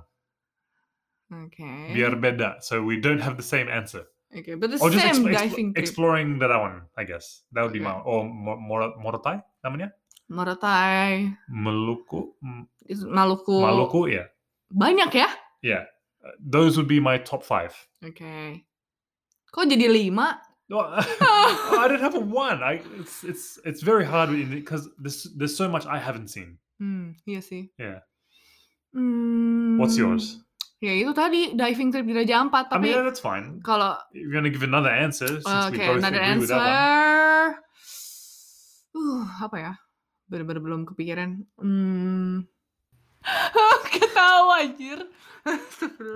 Oke, 1.31 1.95
Biar 1.95 2.19
beda. 2.19 2.59
So 2.59 2.83
we 2.83 2.99
don't 2.99 3.23
have 3.23 3.39
the 3.39 3.45
same 3.45 3.71
answer. 3.71 4.10
Oke, 4.35 4.51
but 4.59 4.67
the 4.71 4.77
Or 4.79 4.89
just 4.89 5.03
same 5.03 5.23
expl- 5.23 5.29
expl- 5.29 5.37
diving 5.37 5.67
trip. 5.73 5.81
exploring 5.83 6.27
Derawan, 6.39 6.87
I 6.97 7.03
guess. 7.03 7.43
That 7.51 7.63
would 7.63 7.73
be 7.75 7.79
Okay. 7.83 7.91
my 7.91 7.99
or 8.03 8.23
Mo- 8.25 8.59
Mor- 8.59 8.95
Morotai 8.97 9.43
namanya? 9.63 9.91
Morotai, 10.31 11.35
Maluku. 11.51 12.31
M- 12.43 12.67
Maluku, 13.11 13.59
Maluku, 13.61 14.07
yeah. 14.11 14.27
banyak 14.71 15.11
ya? 15.11 15.27
Yeah. 15.61 15.83
Those 16.39 16.77
would 16.77 16.87
be 16.87 16.99
my 17.03 17.17
top 17.19 17.43
five. 17.43 17.73
Okay. 17.99 18.63
kok 19.51 19.67
jadi 19.67 19.91
lima? 19.91 20.39
I 20.71 21.83
don't 21.91 21.99
have 21.99 22.15
a 22.15 22.23
one. 22.23 22.63
I 22.63 22.79
it's 22.95 23.27
it's 23.27 23.59
it's 23.67 23.83
very 23.83 24.07
hard 24.07 24.31
because 24.47 24.87
there's 24.95 25.27
there's 25.35 25.51
so 25.51 25.67
much 25.67 25.83
I 25.83 25.99
haven't 25.99 26.31
seen. 26.31 26.55
Hmm, 26.79 27.19
iya 27.27 27.43
sih. 27.43 27.67
Yeah. 27.75 27.99
Hmm, 28.95 29.75
What's 29.75 29.99
yours? 29.99 30.39
Ya 30.81 30.97
itu 30.97 31.13
tadi 31.13 31.53
diving 31.53 31.93
trip 31.93 32.09
di 32.09 32.13
Raja 32.17 32.41
Ampat, 32.41 32.73
I 32.73 32.81
mean, 32.81 32.97
tapi 32.97 33.05
that's 33.05 33.21
fine. 33.21 33.61
kalau 33.61 33.93
You're 34.17 34.33
gonna 34.33 34.49
give 34.49 34.65
another 34.65 34.89
answer 34.89 35.29
since 35.37 35.45
we 35.69 35.77
Oke, 35.77 35.85
both 35.85 36.01
another 36.01 36.17
agree 36.17 36.41
with 36.41 36.49
answer. 36.49 36.57
that 36.57 36.65
one. 36.65 37.53
Uh, 38.97 39.25
apa 39.45 39.57
ya? 39.61 39.73
Bener-bener 40.25 40.61
belum 40.65 40.81
kepikiran. 40.89 41.45
Hmm. 41.61 42.49
Ketawa 43.93 44.65
anjir. 44.65 45.05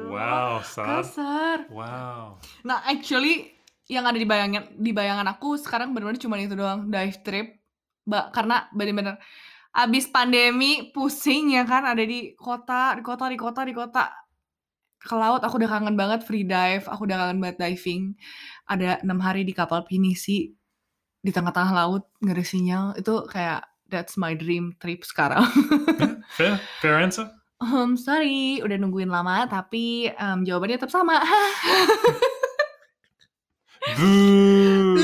Wow, 0.09 0.65
Sad. 0.65 0.85
Kasar. 1.05 1.57
Wow. 1.69 2.41
Nah, 2.65 2.81
actually 2.89 3.53
yang 3.85 4.09
ada 4.09 4.17
di 4.17 4.25
bayangan 4.25 4.81
di 4.81 4.89
bayangan 4.97 5.29
aku 5.29 5.61
sekarang 5.61 5.93
benar-benar 5.93 6.17
cuma 6.17 6.41
itu 6.41 6.57
doang, 6.57 6.89
dive 6.89 7.21
trip. 7.21 7.47
Ba 8.01 8.33
karena 8.33 8.65
bener-bener 8.73 9.21
abis 9.77 10.09
pandemi 10.09 10.89
pusing 10.89 11.53
ya 11.53 11.69
kan 11.69 11.85
ada 11.85 12.01
di 12.01 12.33
kota, 12.33 12.97
di 12.97 13.05
kota, 13.05 13.29
di 13.29 13.37
kota, 13.37 13.61
di 13.61 13.73
kota. 13.77 14.24
Ke 15.05 15.13
laut 15.13 15.45
aku 15.45 15.61
udah 15.61 15.69
kangen 15.69 15.93
banget 15.93 16.25
free 16.25 16.41
dive, 16.41 16.89
aku 16.89 17.05
udah 17.05 17.17
kangen 17.21 17.37
banget 17.37 17.57
diving. 17.61 18.17
Ada 18.65 19.05
enam 19.05 19.21
hari 19.21 19.45
di 19.45 19.53
kapal 19.53 19.85
pinisi 19.85 20.49
di 21.21 21.31
tengah-tengah 21.33 21.73
laut 21.73 22.09
nggak 22.21 22.37
ada 22.37 22.45
sinyal 22.45 22.85
itu 22.97 23.13
kayak 23.29 23.65
that's 23.89 24.17
my 24.17 24.33
dream 24.33 24.73
trip 24.81 25.05
sekarang. 25.05 25.45
Fair, 26.33 26.57
fair 26.81 26.97
answer. 26.97 27.29
Um, 27.61 27.95
sorry, 27.95 28.59
udah 28.65 28.75
nungguin 28.81 29.07
lama 29.07 29.45
tapi 29.45 30.09
em, 30.09 30.41
jawabannya 30.43 30.81
tetap 30.81 30.91
sama. 30.91 31.21
Boo. 33.97 34.97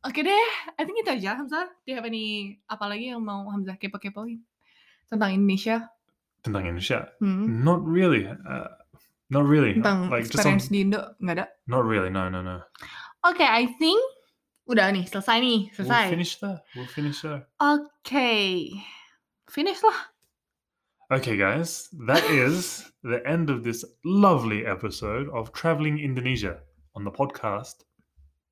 Oke 0.00 0.24
deh, 0.24 0.46
I 0.80 0.82
think 0.88 1.04
itu 1.04 1.12
aja 1.12 1.36
Hamzah. 1.36 1.68
Do 1.84 1.92
you 1.92 1.96
have 2.00 2.08
any 2.08 2.56
apa 2.66 2.88
lagi 2.88 3.12
yang 3.12 3.20
mau 3.20 3.44
Hamzah 3.52 3.76
kepo-kepoin 3.76 4.40
tentang 5.12 5.36
Indonesia? 5.36 5.86
Tentang 6.40 6.64
Indonesia? 6.64 7.12
Hmm. 7.20 7.64
Not 7.64 7.84
really. 7.84 8.24
Uh, 8.26 8.68
not 9.30 9.44
really. 9.44 9.76
Tentang 9.76 10.10
Like 10.10 10.28
just 10.30 10.46
on, 10.46 10.58
di 10.58 10.80
Indo 10.82 11.14
nggak 11.20 11.36
ada? 11.38 11.46
not 11.68 11.84
really. 11.84 12.10
No, 12.10 12.28
no, 12.28 12.42
no. 12.42 12.64
Oke, 13.24 13.44
I 13.44 13.68
think 13.76 14.00
udah 14.70 14.88
nih 14.94 15.04
selesai 15.04 15.36
nih, 15.42 15.60
selesai. 15.76 16.04
We'll 16.08 16.14
finish 16.16 16.32
there. 16.40 16.58
We'll 16.74 16.92
finish 16.94 17.18
there. 17.20 17.40
Oke, 17.60 18.32
finish 19.50 19.80
lah. 19.84 19.98
Okay, 21.10 21.34
guys, 21.36 21.90
that 22.06 22.22
is 22.32 22.86
the 23.02 23.18
end 23.26 23.50
of 23.50 23.66
this 23.66 23.84
lovely 24.06 24.64
episode 24.64 25.26
of 25.34 25.50
Traveling 25.52 25.98
Indonesia 25.98 26.62
on 26.94 27.02
the 27.04 27.10
podcast 27.10 27.82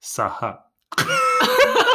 Saha. 0.03 0.59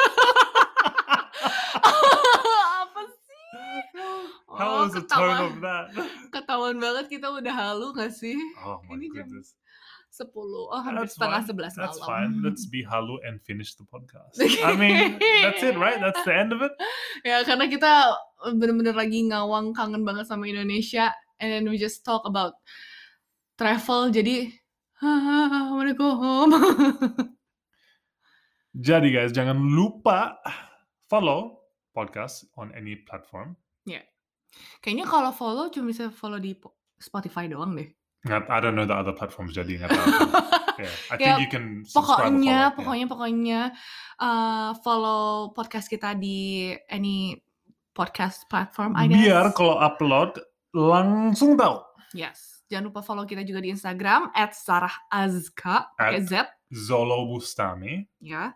How 4.83 4.85
Oh, 4.85 4.91
was 4.91 4.95
the 4.99 5.05
tone 5.07 5.23
ketawa- 5.31 5.47
of 5.47 5.55
that? 5.63 5.85
Ketahuan 6.35 6.75
banget 6.77 7.05
kita 7.07 7.27
udah 7.31 7.53
halu 7.55 7.95
gak 7.95 8.11
sih? 8.11 8.35
Oh 8.59 8.83
my 8.83 8.99
Ini 8.99 9.07
jam 9.15 9.31
goodness. 9.31 9.55
10, 10.13 10.29
oh 10.29 10.77
hampir 10.77 11.09
That's 11.09 11.17
setengah 11.17 11.41
fine. 11.41 11.57
11 11.57 11.73
That's 11.73 11.97
malam. 11.97 12.05
fine. 12.05 12.31
Let's 12.45 12.63
be 12.69 12.85
halu 12.85 13.17
and 13.25 13.41
finish 13.41 13.73
the 13.73 13.87
podcast. 13.87 14.37
I 14.61 14.77
mean, 14.77 15.17
that's 15.17 15.65
it, 15.65 15.73
right? 15.73 15.97
That's 15.97 16.21
the 16.21 16.35
end 16.35 16.53
of 16.53 16.61
it. 16.61 16.69
Ya 17.25 17.41
karena 17.41 17.65
kita 17.65 18.13
bener-bener 18.53 18.93
lagi 18.93 19.25
ngawang 19.25 19.71
kangen 19.73 20.03
banget 20.03 20.27
sama 20.27 20.43
Indonesia 20.45 21.09
and 21.39 21.49
then 21.49 21.65
we 21.65 21.79
just 21.79 22.03
talk 22.03 22.27
about 22.27 22.53
travel 23.55 24.11
jadi 24.11 24.51
I 25.01 25.71
wanna 25.71 25.95
go 25.95 26.13
home. 26.13 26.51
Jadi 28.73 29.13
guys, 29.13 29.33
jangan 29.33 29.57
lupa 29.57 30.37
follow 31.05 31.61
podcast 31.91 32.45
on 32.53 32.69
any 32.73 33.01
platform. 33.01 33.53
Kayaknya 34.79 35.05
kalau 35.07 35.31
follow 35.31 35.67
cuma 35.69 35.89
bisa 35.89 36.09
follow 36.09 36.37
di 36.37 36.53
po- 36.53 36.75
Spotify 36.97 37.47
doang 37.47 37.73
deh. 37.73 37.89
Nggak- 38.23 38.47
I 38.47 38.57
don't 38.63 38.75
know 38.75 38.87
the 38.87 38.95
other 38.95 39.11
platforms. 39.11 39.51
Jadi 39.51 39.79
nggak 39.79 39.91
tahu. 39.91 40.07
yeah, 40.83 40.95
I 41.11 41.15
think 41.19 41.27
Ya, 41.27 41.35
you 41.43 41.49
can 41.51 41.83
subscribe 41.83 41.91
or 41.91 42.07
follow. 42.07 42.39
Pokoknya, 42.39 42.47
yeah. 42.47 42.67
pokoknya, 42.71 43.05
pokoknya 43.11 43.61
uh, 44.19 44.71
follow 44.79 45.51
podcast 45.51 45.91
kita 45.91 46.15
di 46.15 46.71
any 46.87 47.35
podcast 47.91 48.47
platform, 48.47 48.95
I 48.95 49.05
guess. 49.05 49.19
Biar 49.19 49.45
kalau 49.51 49.75
upload 49.77 50.39
langsung 50.71 51.59
tahu. 51.59 51.83
Yes. 52.15 52.63
Jangan 52.71 52.89
lupa 52.89 53.05
follow 53.05 53.27
kita 53.27 53.45
juga 53.45 53.61
di 53.61 53.69
Instagram 53.69 54.33
at 54.33 54.57
Sarah 54.57 54.93
Azka 55.11 55.93
pakai 55.93 56.25
Z 56.25 56.49
Zolo 56.73 57.29
Bustami. 57.29 58.01
ya. 58.17 58.55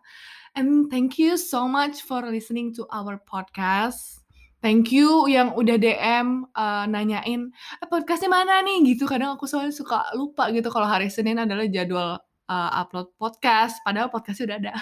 And 0.57 0.89
thank 0.89 1.21
you 1.21 1.37
so 1.37 1.69
much 1.69 2.01
for 2.01 2.25
listening 2.25 2.73
to 2.81 2.89
our 2.89 3.21
podcast 3.21 4.25
thank 4.61 4.93
you 4.93 5.25
yang 5.29 5.53
udah 5.53 5.77
DM 5.77 6.47
uh, 6.53 6.83
eh, 6.83 6.85
nanyain 6.89 7.51
eh, 7.53 7.87
podcastnya 7.89 8.29
mana 8.31 8.61
nih? 8.63 8.93
Gitu. 8.93 9.05
Kadang 9.05 9.35
aku 9.37 9.45
soalnya 9.45 9.73
suka 9.73 10.09
lupa 10.17 10.49
gitu 10.53 10.69
kalau 10.73 10.87
hari 10.89 11.09
Senin 11.11 11.37
adalah 11.41 11.65
jadwal 11.69 12.17
uh, 12.49 12.69
upload 12.81 13.11
podcast 13.19 13.79
padahal 13.83 14.09
podcastnya 14.09 14.55
udah 14.55 14.57
ada. 14.67 14.73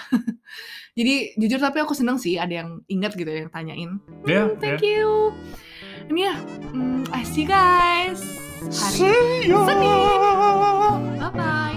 Jadi 0.98 1.36
jujur 1.36 1.60
tapi 1.60 1.82
aku 1.82 1.92
seneng 1.92 2.16
sih 2.16 2.38
ada 2.40 2.64
yang 2.64 2.80
ingat 2.88 3.12
gitu 3.18 3.28
yang 3.28 3.50
tanyain. 3.52 4.00
Hmm, 4.24 4.56
thank 4.62 4.80
yeah. 4.82 5.02
you. 5.02 5.34
Ini 6.06 6.20
ya 6.30 6.34
hmm, 6.72 7.10
I 7.10 7.22
see 7.26 7.44
you 7.44 7.50
guys. 7.50 8.22
Hari 8.66 8.98
see 8.98 9.50
you. 9.50 9.58
Senin. 9.66 11.20
Bye 11.20 11.30
bye 11.34 11.76